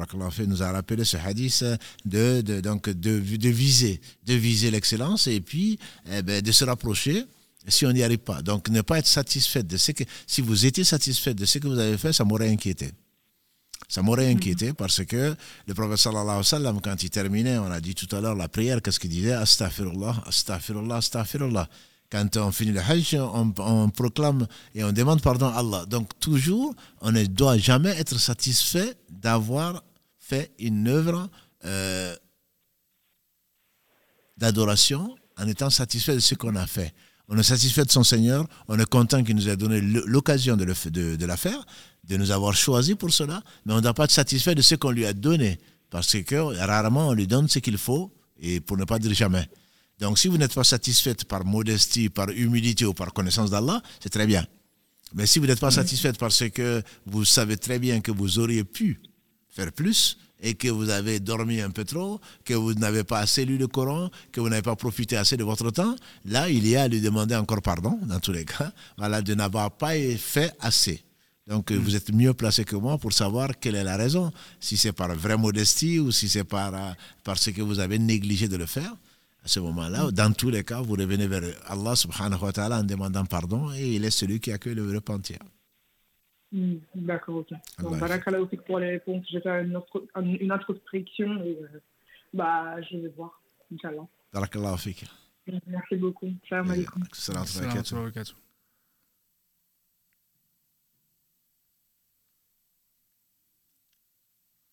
[0.48, 1.64] nous a rappelé ce hadith
[2.04, 5.78] de, de donc de, de, viser, de viser l'excellence et puis
[6.10, 7.24] eh ben, de se rapprocher
[7.68, 8.42] si on n'y arrive pas.
[8.42, 10.02] Donc ne pas être satisfait de ce que...
[10.26, 12.90] Si vous étiez satisfait de ce que vous avez fait, ça m'aurait inquiété.
[13.92, 15.36] Ça m'aurait inquiété parce que
[15.66, 18.34] le prophète sallallahu alayhi wa sallam, quand il terminait, on a dit tout à l'heure
[18.34, 19.34] la prière, qu'est-ce qu'il disait?
[19.34, 21.68] Astaghfirullah, astaghfirullah, astaghfirullah.
[22.10, 25.84] Quand on finit le Hajj, on, proclame et on demande pardon à Allah.
[25.84, 29.84] Donc toujours, on ne doit jamais être satisfait d'avoir
[30.18, 31.28] fait une œuvre
[31.66, 32.16] euh,
[34.38, 36.94] d'adoration en étant satisfait de ce qu'on a fait.
[37.34, 40.66] On est satisfait de son Seigneur, on est content qu'il nous ait donné l'occasion de,
[40.66, 41.64] de, de la faire,
[42.06, 44.74] de nous avoir choisi pour cela, mais on ne doit pas être satisfait de ce
[44.74, 45.58] qu'on lui a donné,
[45.88, 49.48] parce que rarement on lui donne ce qu'il faut, et pour ne pas dire jamais.
[49.98, 54.10] Donc si vous n'êtes pas satisfaite par modestie, par humilité ou par connaissance d'Allah, c'est
[54.10, 54.44] très bien.
[55.14, 58.64] Mais si vous n'êtes pas satisfaite parce que vous savez très bien que vous auriez
[58.64, 59.00] pu
[59.52, 63.44] faire plus et que vous avez dormi un peu trop, que vous n'avez pas assez
[63.44, 65.94] lu le Coran, que vous n'avez pas profité assez de votre temps,
[66.24, 69.34] là, il y a à lui demander encore pardon, dans tous les cas, voilà, de
[69.34, 71.02] n'avoir pas fait assez.
[71.46, 71.76] Donc, mm.
[71.76, 75.14] vous êtes mieux placé que moi pour savoir quelle est la raison, si c'est par
[75.14, 76.92] vraie modestie ou si c'est par, euh,
[77.22, 78.92] parce que vous avez négligé de le faire.
[79.44, 82.84] À ce moment-là, dans tous les cas, vous revenez vers Allah subhanahu wa ta'ala en
[82.84, 85.38] demandant pardon et il est celui qui accueille le repentir.
[86.52, 87.50] Mmh, D'accord, ok.
[87.50, 89.24] Donc, bah, bah, là, Kalaoufik pour les réponses.
[89.30, 90.52] Je vais faire une, autre, une
[91.44, 91.80] et euh,
[92.34, 93.40] bah, je vais voir.
[93.72, 94.06] Inch'Allah.
[94.32, 95.06] Barakallahu fik.
[95.66, 96.28] Merci beaucoup.
[96.48, 97.02] Salam euh, alaikum.
[97.12, 97.84] Salam alaikum.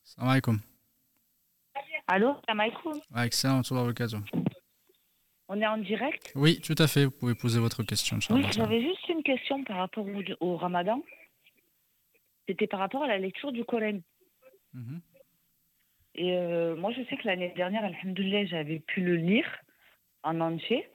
[0.04, 0.58] Salam alaikum.
[2.06, 3.00] Allô, salam alaikum.
[3.16, 3.62] Excellent,
[5.52, 6.30] on est en direct?
[6.36, 7.06] Oui, tout à fait.
[7.06, 8.18] Vous pouvez poser votre question.
[8.30, 11.02] Oui, j'avais juste une question par rapport au, au ramadan.
[12.50, 14.00] C'était par rapport à la lecture du Coran.
[14.74, 15.00] Mhm.
[16.16, 19.46] Et euh, moi, je sais que l'année dernière, Alhamdoulilah, j'avais pu le lire
[20.24, 20.88] en entier.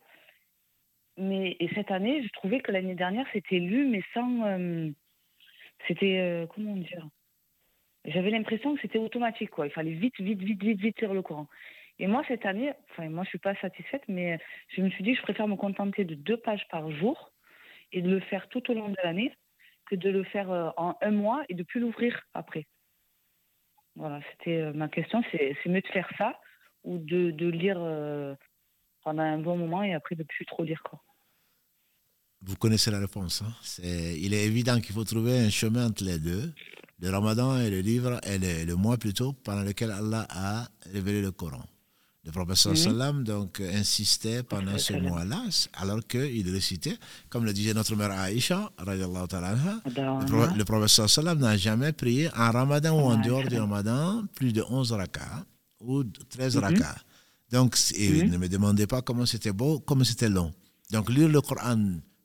[1.16, 4.46] Mais et cette année, je trouvais que l'année dernière, c'était lu, mais sans.
[4.46, 4.90] euh,
[5.88, 6.20] c'était.
[6.20, 7.08] euh, comment dire
[8.04, 9.66] J'avais l'impression que c'était automatique, quoi.
[9.66, 11.48] Il fallait vite, vite, vite, vite, vite lire le Coran.
[12.00, 14.40] Et moi, cette année, enfin, moi, je suis pas satisfaite, mais
[14.76, 17.32] je me suis dit que je préfère me contenter de deux pages par jour
[17.94, 19.32] et de le faire tout au long de l'année
[19.88, 22.66] que de le faire euh, en un mois et de plus l'ouvrir après.
[23.96, 25.24] Voilà, c'était euh, ma question.
[25.32, 26.40] C'est mieux de faire ça
[26.84, 28.36] ou de, de lire euh,
[29.04, 31.02] pendant un bon moment et après de plus trop lire, quoi.
[32.42, 33.42] Vous connaissez la réponse.
[33.42, 33.54] hein.
[33.82, 36.54] Il est évident qu'il faut trouver un chemin entre les deux.
[37.00, 41.22] Le ramadan et le livre, et le, le mois plutôt, pendant lequel Allah a révélé
[41.22, 41.64] le Coran.
[42.26, 42.76] Le prophète Mhm.
[42.76, 46.98] sallam donc euh, insistait pendant ce mois-là, alors qu'il récitait,
[47.30, 48.72] comme le disait notre mère Aïcha,
[49.30, 53.44] ta'ala anha, le, pro- le prophète sallam n'a jamais prié en ramadan ou en dehors
[53.48, 55.46] du ramadan plus de 11 rakats
[55.82, 56.64] ou de 13 Mhm.
[56.64, 56.96] rakats.
[57.52, 58.32] Donc, et Mhm.
[58.32, 60.52] ne me demandez pas comment c'était beau, comment c'était long.
[60.92, 61.80] Donc, lire le Coran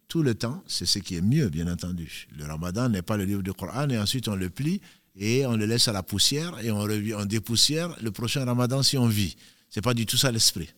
[0.09, 2.27] tout le temps, c'est ce qui est mieux, bien entendu.
[2.39, 4.81] Le ramadan n'est pas le livre du Coran et ensuite on le plie
[5.15, 8.83] et on le laisse à la poussière et on, revient, on dépoussière le prochain ramadan
[8.83, 9.37] si on vit.
[9.71, 10.69] C'est pas du tout ça l'esprit.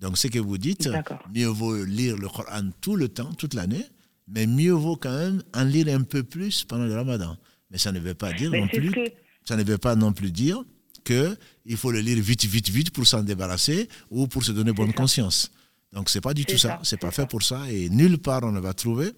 [0.00, 0.88] Donc, ce que vous dites,
[1.34, 3.84] mieux vaut lire le Coran tout le temps, toute l'année,
[4.28, 7.36] mais mieux vaut quand même en lire un peu plus pendant le ramadan.
[7.70, 9.10] Mais ça ne veut pas dire Mais non plus, que-
[9.44, 10.62] ça ne veut pas non plus dire
[11.04, 11.36] que
[11.66, 14.88] il faut le lire vite, vite, vite pour s'en débarrasser ou pour se donner bonne
[14.90, 14.94] ça.
[14.96, 15.50] conscience.
[15.92, 17.26] Donc c'est pas du tout ça, ça, c'est pas fait ça.
[17.26, 19.12] pour ça et nulle part on ne va trouver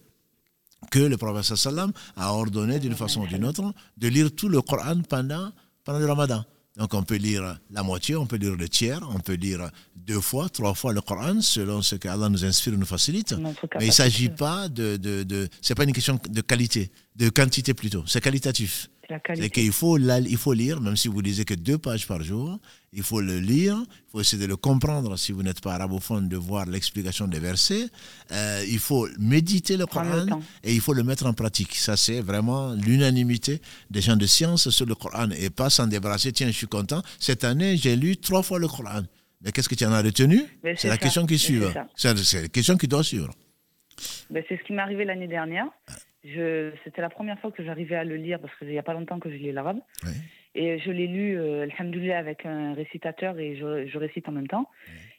[0.91, 4.61] que le prophète sallam a ordonné d'une façon ou d'une autre de lire tout le
[4.63, 5.53] Coran pendant,
[5.85, 6.45] pendant le ramadan.
[6.77, 10.21] Donc on peut lire la moitié, on peut lire le tiers, on peut lire deux
[10.21, 13.35] fois, trois fois le Coran selon ce que Allah nous inspire et nous facilite.
[13.79, 17.31] Mais il ne s'agit pas de, de, de c'est pas une question de qualité, de
[17.31, 18.89] quantité plutôt, c'est qualitatif.
[19.35, 22.23] C'est qu'il faut, la- il faut lire, même si vous lisez que deux pages par
[22.23, 22.59] jour,
[22.93, 26.29] il faut le lire, il faut essayer de le comprendre si vous n'êtes pas arabophone,
[26.29, 27.87] de voir l'explication des versets.
[28.33, 30.27] Euh, il faut méditer le Coran
[30.65, 31.75] et il faut le mettre en pratique.
[31.77, 36.33] Ça, c'est vraiment l'unanimité des gens de science sur le Coran et pas s'en débarrasser.
[36.33, 37.03] Tiens, je suis content.
[37.19, 39.03] Cette année, j'ai lu trois fois le Coran.
[39.43, 40.99] Mais qu'est-ce que tu en as retenu C'est la ça.
[40.99, 41.61] question qui suit.
[41.95, 43.31] c'est la question qui doit suivre.
[44.31, 45.67] Ben, c'est ce qui m'est arrivé l'année dernière.
[46.85, 49.19] C'était la première fois que j'arrivais à le lire parce qu'il n'y a pas longtemps
[49.19, 49.81] que je lis l'arabe.
[50.05, 50.11] Oui.
[50.55, 54.49] Et je l'ai lu, euh, alhamdoulilah, avec un récitateur et je, je récite en même
[54.49, 54.71] temps.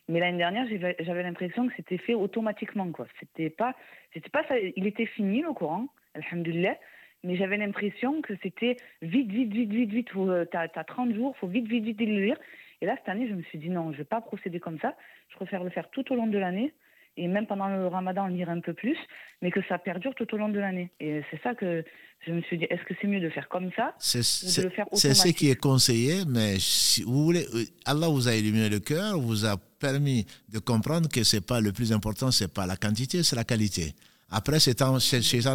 [0.09, 2.91] Mais l'année dernière, j'avais, l'impression que c'était fait automatiquement.
[2.91, 3.07] Quoi.
[3.19, 3.75] C'était pas,
[4.13, 4.55] c'était pas ça.
[4.57, 6.77] Il était fini le Coran, alhamdoulilah.
[7.23, 10.09] Mais j'avais l'impression que c'était vite, vite, vite, vite, vite.
[10.15, 12.37] Euh, T'as, t'as 30 jours, faut vite, vite, vite le lire.
[12.81, 14.95] Et là, cette année, je me suis dit non, je vais pas procéder comme ça.
[15.29, 16.73] Je préfère le faire tout au long de l'année
[17.17, 18.97] et même pendant le ramadan, lire un peu plus,
[19.41, 20.91] mais que ça perdure tout au long de l'année.
[20.99, 21.83] Et c'est ça que
[22.25, 25.49] je me suis dit, est-ce que c'est mieux de faire comme ça C'est ce qui
[25.49, 29.57] est conseillé, mais si vous voulez, euh, Allah vous a illuminé le cœur, vous a
[29.79, 33.43] permis de comprendre que c'est pas le plus important, c'est pas la quantité, c'est la
[33.43, 33.93] qualité.
[34.29, 34.97] Après, Shaitan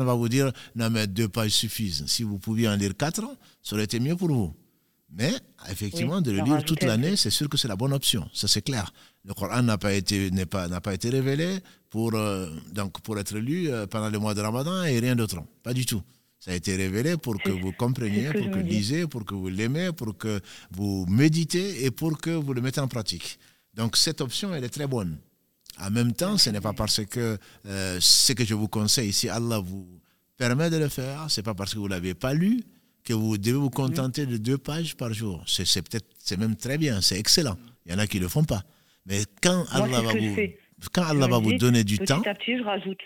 [0.04, 2.06] va vous dire, non mais deux pages suffisent.
[2.06, 3.22] Si vous pouviez en lire quatre,
[3.62, 4.54] ça aurait été mieux pour vous.
[5.14, 5.32] Mais
[5.70, 8.28] effectivement, Oui, de le lire toute l'année, c'est sûr que c'est la bonne option.
[8.32, 8.90] Ça, c'est clair.
[9.24, 11.58] Le Coran n'a pas été, n'est pas, n'a pas été révélé
[11.90, 15.42] pour, euh, donc pour être lu euh, pendant le mois de Ramadan et rien d'autre.
[15.62, 16.02] Pas du tout.
[16.40, 18.70] Ça a été révélé pour que vous compreniez, que pour que vous dis.
[18.70, 20.40] lisez, pour que vous l'aimez, pour que
[20.72, 23.38] vous méditez et pour que vous le mettez en pratique.
[23.74, 25.18] Donc cette option, elle est très bonne.
[25.78, 29.28] En même temps, ce n'est pas parce que euh, ce que je vous conseille, si
[29.28, 29.86] Allah vous
[30.36, 32.64] permet de le faire, c'est pas parce que vous l'avez pas lu
[33.04, 35.44] que vous devez vous contenter de deux pages par jour.
[35.46, 37.56] C'est c'est peut-être, c'est même très bien, c'est excellent.
[37.86, 38.64] Il y en a qui le font pas.
[39.06, 40.36] Mais quand Moi, Allah ce va vous,
[40.92, 43.00] quand Allah va donner du petit temps, à petit, je rajoute,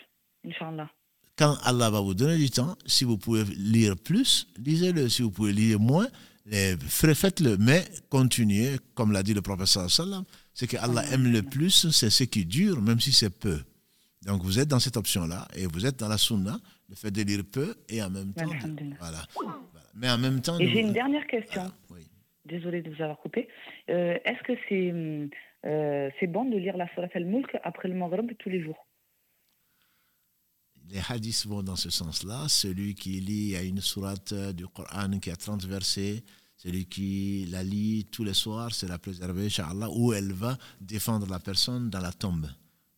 [0.45, 0.89] Inch'Allah.
[1.37, 5.09] quand Allah va vous donner du temps, si vous pouvez lire plus, lisez-le.
[5.09, 6.07] Si vous pouvez lire moins,
[6.51, 7.57] eh, faites- faites-le.
[7.57, 12.09] Mais continuez, comme l'a dit le professeur sallam, c'est que Allah aime le plus, c'est
[12.09, 13.59] ce qui dure, même si c'est peu.
[14.23, 16.59] Donc vous êtes dans cette option-là et vous êtes dans la sunna,
[16.89, 18.45] le fait de lire peu et en même temps.
[18.99, 19.23] voilà.
[19.35, 19.59] Voilà.
[19.95, 20.59] Mais en même temps.
[20.59, 21.71] Et j'ai vous- une dernière question.
[21.89, 22.01] Oui.
[22.45, 23.47] Désolée de vous avoir coupé.
[23.89, 25.29] Euh, Est-ce que c'est hum,
[25.65, 28.87] euh, c'est bon de lire la Surat al-Mulk après le Maghrib tous les jours.
[30.89, 32.47] Les hadiths vont dans ce sens-là.
[32.47, 36.23] Celui qui lit à une sourate du Coran qui a 30 versets,
[36.55, 41.27] celui qui la lit tous les soirs, c'est la préserver, Inch'Allah, où elle va défendre
[41.29, 42.47] la personne dans la tombe.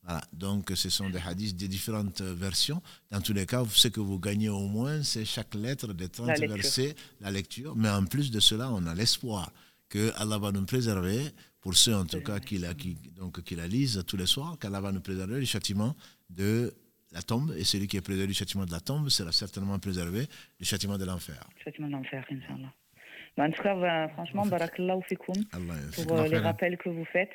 [0.04, 0.22] Voilà.
[0.34, 2.82] Donc, ce sont des hadiths de différentes versions.
[3.12, 6.40] Dans tous les cas, ce que vous gagnez au moins, c'est chaque lettre des 30
[6.40, 7.76] versets, la lecture.
[7.76, 9.52] Mais en plus de cela, on a l'espoir
[9.90, 11.32] que Allah va nous préserver,
[11.62, 14.58] pour ceux en tout cas qui la, qui, donc, qui la lisent tous les soirs,
[14.60, 15.96] qu'Allah va nous préserver du châtiment
[16.30, 16.74] de
[17.12, 17.54] la tombe.
[17.58, 20.28] Et celui qui est préservé du châtiment de la tombe sera certainement préservé
[20.60, 21.40] du châtiment de l'enfer.
[21.64, 22.74] Châtiment de l'enfer, Inch'Allah.
[23.38, 25.44] Bah, en tout cas, bah, franchement, barakallahu fikoum
[26.08, 27.32] pour euh, les rappels que vous faites.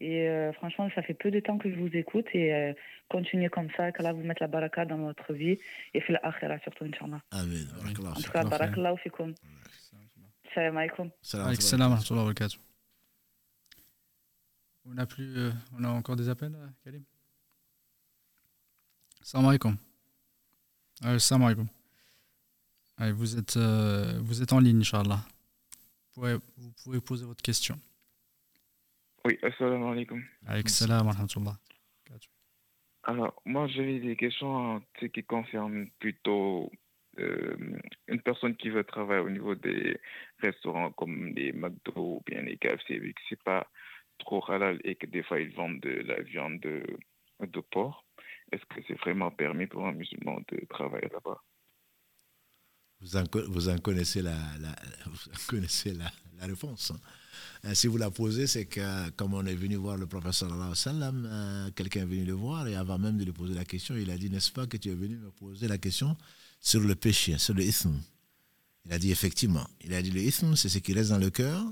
[0.00, 2.72] Et euh, franchement, ça fait peu de temps que je vous écoute et euh,
[3.08, 5.58] continuez comme ça, qu'Allah vous mette la baraka dans votre vie
[5.94, 7.20] et fait l'akhira surtout, Inch'Allah.
[7.30, 7.66] Amen.
[7.86, 9.34] En tout cas, barakallahu fikoum.
[10.54, 11.10] Salam alaikum.
[11.22, 12.58] Salam barakatuh.
[14.84, 17.04] On a plus, euh, on a encore des appels, euh, Karim?
[19.22, 19.76] Salam alaikum.
[21.04, 21.68] Euh, salam alaikum.
[22.96, 25.24] Allez, vous êtes, euh, vous êtes en ligne, Inch'Allah.
[26.14, 27.78] Vous pouvez, vous pouvez poser votre question.
[29.24, 30.22] Oui, assalamu alaikum.
[30.46, 31.56] Avec salam wa rahmatullah.
[33.04, 36.70] Alors, moi, j'avais des questions sais, qui concernent plutôt
[37.18, 37.56] euh,
[38.06, 39.98] une personne qui veut travailler au niveau des
[40.38, 43.66] restaurants comme les McDo ou bien les KFC, vu que c'est pas
[44.18, 46.82] trop halal et que des fois ils vendent de la viande de,
[47.40, 48.04] de porc.
[48.52, 51.40] Est-ce que c'est vraiment permis pour un musulman de travailler là-bas?
[53.00, 56.92] Vous en, connaissez la, la vous connaissez la, la réponse.
[57.64, 57.74] Hein.
[57.74, 61.70] Si vous la posez, c'est que comme on est venu voir le professeur sallam, euh,
[61.74, 64.16] quelqu'un est venu le voir et avant même de lui poser la question, il a
[64.16, 66.16] dit, n'est-ce pas que tu es venu me poser la question
[66.60, 68.00] sur le péché, sur le ism?
[68.84, 69.66] Il a dit effectivement.
[69.80, 71.64] Il a dit le ism, c'est ce qui reste dans le cœur,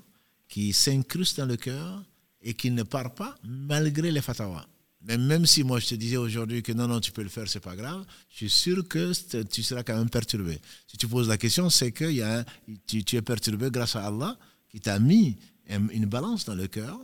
[0.48, 2.02] qui s'incruste dans le cœur
[2.42, 4.66] et qui ne part pas malgré les fatwas.
[5.02, 7.48] Mais même si moi je te disais aujourd'hui que non, non, tu peux le faire,
[7.48, 9.12] c'est pas grave, je suis sûr que
[9.44, 10.60] tu seras quand même perturbé.
[10.86, 12.44] Si tu poses la question, c'est que y a,
[12.86, 14.36] tu, es perturbé grâce à Allah
[14.68, 15.38] qui t'a mis
[15.68, 16.98] une balance dans le cœur.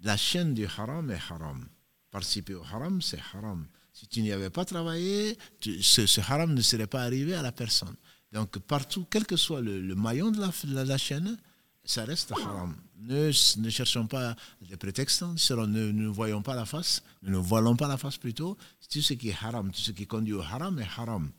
[0.00, 1.66] La chaîne du haram est haram.
[2.10, 3.66] Participer au haram, c'est haram.
[3.92, 5.38] Si tu n'y avais pas travaillé,
[5.80, 7.94] ce, haram ne serait pas arrivé à la personne.
[8.32, 10.40] Donc partout, quel que soit le, maillon de
[10.82, 11.38] la chaîne,
[11.84, 12.74] ça reste haram.
[12.98, 17.76] Ne, ne, cherchons pas des prétextes, ne, ne voyons pas la face, ne nous voilons
[17.76, 18.56] pas la face plutôt.
[18.90, 21.30] Tout ce qui est haram, tout ce qui conduit au haram est haram.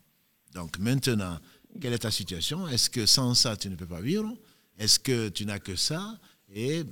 [0.53, 1.39] Donc maintenant,
[1.81, 2.67] quelle est ta situation?
[2.67, 4.31] Est-ce que sans ça, tu ne peux pas vivre?
[4.77, 6.17] Est-ce que tu n'as que ça?
[6.53, 6.83] Et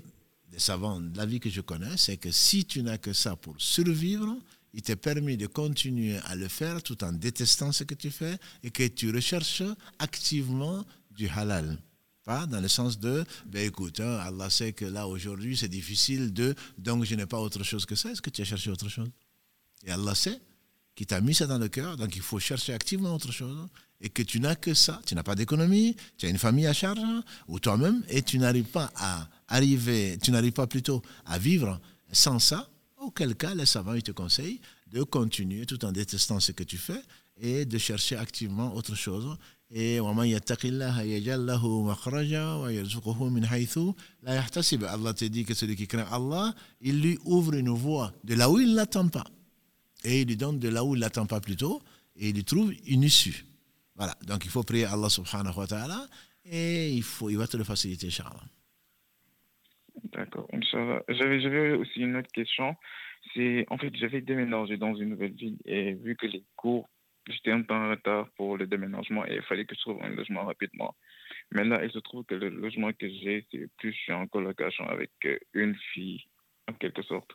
[0.52, 3.36] des savants de la vie que je connais, c'est que si tu n'as que ça
[3.36, 4.36] pour survivre,
[4.74, 8.38] il t'est permis de continuer à le faire tout en détestant ce que tu fais
[8.64, 9.64] et que tu recherches
[10.00, 11.78] activement du halal.
[12.26, 16.34] Pas dans le sens de, ben écoute, hein, Allah sait que là aujourd'hui c'est difficile
[16.34, 18.12] de, donc je n'ai pas autre chose que ça.
[18.12, 19.10] Est-ce que tu as cherché autre chose?
[19.86, 20.42] Et Allah sait
[20.96, 23.68] qu'il t'a mis ça dans le cœur, donc il faut chercher activement autre chose.
[24.02, 26.74] Et que tu n'as que ça, tu n'as pas d'économie, tu as une famille à
[26.74, 27.00] charge,
[27.48, 31.80] ou toi-même, et tu n'arrives pas à arriver, tu n'arrives pas plutôt à vivre
[32.12, 36.52] sans ça, auquel cas les savants ils te conseillent de continuer tout en détestant ce
[36.52, 37.02] que tu fais
[37.40, 39.38] et de chercher activement autre chose
[39.72, 40.14] et Allah
[45.14, 48.76] te que celui qui craint Allah, il lui ouvre une voie de là où il
[49.12, 49.26] pas.
[50.04, 51.82] Et il lui donne de là où il pas plutôt,
[52.16, 53.44] et il trouve une issue.
[53.96, 56.08] Voilà, donc il faut prier Allah subhanahu wa ta'ala,
[56.46, 58.10] et il, va te le faciliter.
[60.14, 60.48] D'accord.
[61.10, 62.76] J'avais aussi une autre question.
[63.34, 66.88] C'est, en fait, j'avais déménagé dans une nouvelle ville, et vu que les cours
[67.28, 70.10] j'étais un peu en retard pour le déménagement et il fallait que je trouve un
[70.10, 70.96] logement rapidement.
[71.52, 74.28] Mais là, il se trouve que le logement que j'ai, c'est plus je suis en
[74.28, 75.12] colocation avec
[75.54, 76.24] une fille,
[76.68, 77.32] en quelque sorte.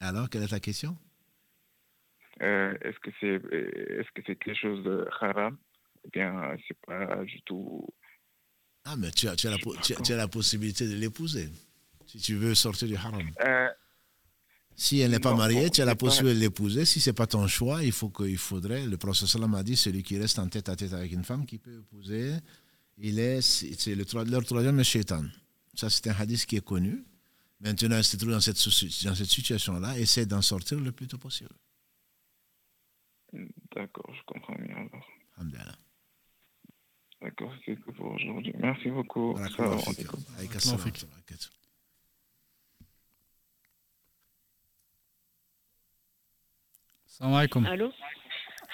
[0.00, 0.96] Alors, quelle est ta question?
[2.42, 5.56] Euh, Est-ce que c'est est -ce que c'est quelque chose de haram
[6.04, 7.86] ou bien c'est pas du tout?
[8.84, 11.48] Ah, mais tu as, tu as, la, tu as, tu as la possibilité de l'épouser
[12.06, 13.28] si tu veux sortir du haram.
[13.40, 13.68] Euh,
[14.76, 16.84] si elle n'est pas mariée, tu as la possibilité de l'épouser.
[16.84, 18.86] Si ce n'est pas ton choix, il, faut qu'il faudrait.
[18.86, 21.58] Le professeur m'a dit celui qui reste en tête à tête avec une femme qui
[21.58, 22.34] peut épouser,
[22.98, 25.24] il est, c'est le, leur troisième shaitan.
[25.74, 27.04] Ça, c'est un hadith qui est connu.
[27.60, 28.56] Maintenant, si tu te trouves dans cette,
[29.04, 31.54] dans cette situation-là, essaie d'en sortir le plus tôt possible.
[33.74, 35.08] D'accord, je comprends bien alors.
[35.36, 35.78] Alhamdulillah.
[37.22, 38.52] D'accord, c'est tout pour aujourd'hui.
[38.58, 39.34] Merci beaucoup.
[47.18, 47.64] Salam alaikum.
[47.64, 47.92] Allô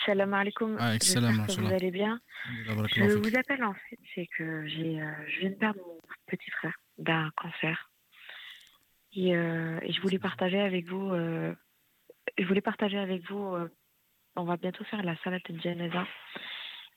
[0.04, 0.76] Salam alaikum.
[0.76, 2.20] J'espère que vous allez bien.
[2.66, 6.50] Je vous appelle en fait, c'est que j'ai, euh, je viens de perdre mon petit
[6.50, 7.88] frère d'un cancer.
[9.14, 11.10] Et, je voulais partager avec vous.
[11.14, 13.56] je voulais partager avec vous.
[14.34, 16.04] on va bientôt faire la salade de janaza.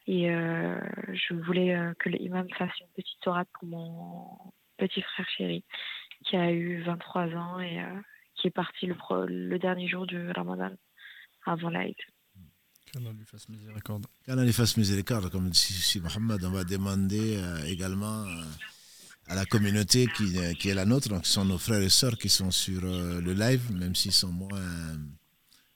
[0.08, 5.64] Et je voulais que l'imam fasse une petite sourate pour mon petit frère chéri
[6.26, 7.84] qui a eu 23 ans et
[8.34, 8.96] qui est parti le,
[9.28, 10.72] le dernier jour du Ramadan
[11.46, 11.96] avant l'Aïd.
[12.92, 14.06] Qu'Allah lui fasse miséricorde.
[14.26, 18.44] Qu'Allah lui fasse miséricorde, comme dit Mohamed, on va demander euh, également euh,
[19.28, 21.90] à la communauté qui, euh, qui, est la nôtre, donc ce sont nos frères et
[21.90, 24.98] sœurs qui sont sur le live, même s'ils sont moins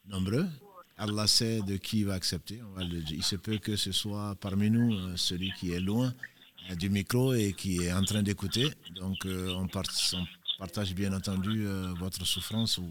[0.06, 0.46] nombreux.
[0.96, 2.60] Allah sait de qui il va accepter.
[2.62, 6.12] On va le, il se peut que ce soit parmi nous celui qui est loin
[6.78, 8.70] du micro et qui est en train d'écouter.
[8.94, 10.26] Donc on, on,
[10.58, 11.66] partage bien entendu
[11.98, 12.86] votre souffrance ou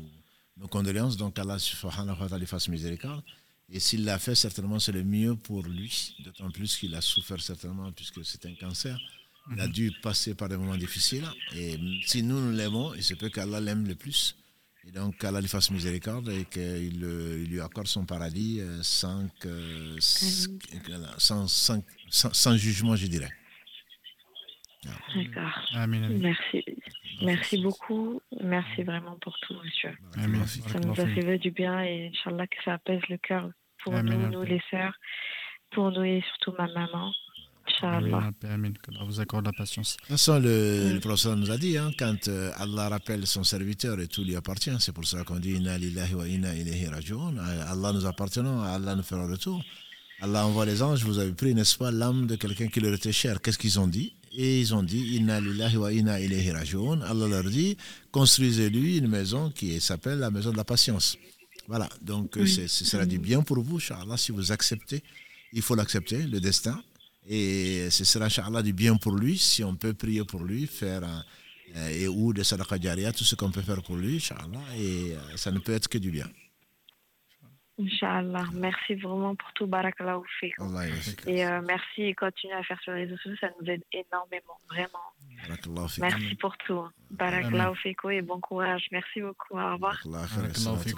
[0.59, 1.17] nos condoléances.
[1.17, 3.23] Donc Allah subhanahu wa ta'ala fasse miséricorde.
[3.71, 7.39] Et s'il l'a fait, certainement, c'est le mieux pour lui, d'autant plus qu'il a souffert
[7.39, 8.99] certainement, puisque c'est un cancer.
[9.51, 9.73] Il a mhm.
[9.73, 11.27] dû passer par des moments difficiles.
[11.55, 14.35] Et si nous, nous l'aimons, il se peut qu'Allah l'aime le plus.
[14.87, 19.27] Et donc, qu'Allah lui fasse miséricorde et qu'il lui accorde son paradis euh, sans,
[19.99, 23.29] sans, sans, sans, jugement, je dirais.
[24.83, 25.87] D'accord.
[25.87, 26.63] Merci.
[27.21, 28.21] Merci beaucoup.
[28.43, 29.91] Merci vraiment pour tout, monsieur.
[30.15, 33.49] Ça nous a fait du bien et Inch'Allah que ça apaise le cœur
[33.83, 34.93] pour nous, nous les sœurs,
[35.71, 37.11] pour nous et surtout ma maman.
[37.67, 38.31] Inch'Allah.
[38.41, 39.95] Que vous accorde la patience.
[39.97, 43.43] De toute façon, le, le professeur nous a dit, hein, quand euh, Allah rappelle son
[43.43, 46.87] serviteur et tout lui appartient, c'est pour ça qu'on dit Inna lillahi wa inna ilayhi
[46.87, 47.37] raji'un.
[47.37, 49.63] Allah nous appartenons, Allah nous fera retour.
[50.21, 53.13] Allah envoie les anges, vous avez pris, n'est-ce pas, l'âme de quelqu'un qui leur était
[53.13, 53.39] cher.
[53.41, 54.15] Qu'est-ce qu'ils ont dit?
[54.31, 57.01] Et ils ont dit Inna lillahi wa inna ilayhi raji'un.
[57.01, 57.77] Allah leur dit
[58.11, 61.17] Construisez-lui une maison qui s'appelle la maison de la patience.
[61.67, 65.03] Voilà, donc euh, ce sera du bien pour vous, Inch'Allah, si vous acceptez.
[65.53, 66.81] Il faut l'accepter, le destin.
[67.27, 71.03] Et ce sera, Inch'Allah, du bien pour lui, si on peut prier pour lui, faire
[71.75, 72.79] euh, et ou de sadaqa
[73.13, 75.99] tout ce qu'on peut faire pour lui, Inch'Allah, et euh, ça ne peut être que
[75.99, 76.27] du bien.
[77.79, 78.45] Inch'Allah.
[78.53, 79.65] Merci vraiment pour tout.
[79.65, 80.23] Barakallahu
[81.27, 83.37] Et euh, merci et continuez à faire sur les réseaux sociaux.
[83.39, 84.57] Ça nous aide énormément.
[84.69, 84.99] Vraiment.
[85.99, 86.85] Merci pour tout.
[87.11, 87.77] Barakallahu
[88.11, 88.87] et bon courage.
[88.91, 89.57] Merci beaucoup.
[89.57, 89.97] Au revoir.
[90.05, 90.91] Bonne soirée.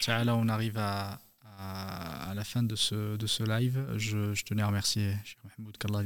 [0.00, 1.18] Inch'Allah, on arrive à,
[1.58, 3.86] à, la fin de ce, de ce live.
[3.96, 6.02] Je, je tenais à remercier Cheikh Mahmoud qu'Allah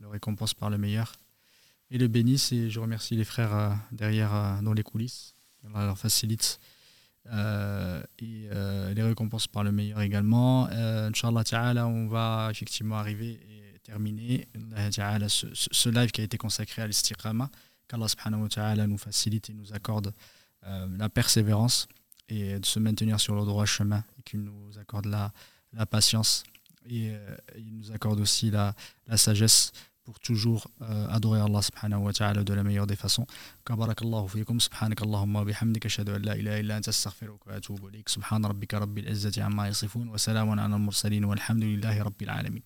[0.00, 1.12] le récompense par le meilleur
[1.90, 2.52] et le bénisse.
[2.52, 5.34] Et je remercie les frères euh, derrière euh, dans les coulisses.
[5.64, 6.58] Allah leur facilite
[7.28, 10.68] euh, et euh, les récompenses par le meilleur également.
[10.70, 14.48] Euh, Inch'Allah Ta'ala, on va effectivement arriver et terminer
[15.28, 17.50] ce, ce, live qui a été consacré à l'istiqama.
[17.88, 20.14] Qu'Allah subhanahu wa ta'ala nous facilite et nous accorde
[20.62, 21.88] la persévérance
[22.28, 25.32] et de se maintenir sur le droit chemin et qu'il nous accorde la,
[25.86, 26.44] patience
[26.88, 27.12] et
[27.56, 28.74] il nous accorde aussi la
[29.16, 29.72] sagesse
[30.10, 33.26] pour toujours euh, adorer Allah subhanahu wa ta'ala de la meilleure des façons.
[33.64, 38.08] Kabarakallahu fikum, subhanak Allahumma bihamdika, ashhadu an la ilaha illa anta astaghfiruka wa atubu ilayk.
[38.08, 42.62] Subhan rabbika rabbil izzati amma yasifun wa salamun ala al-mursalin walhamdulillahi rabbil alamin.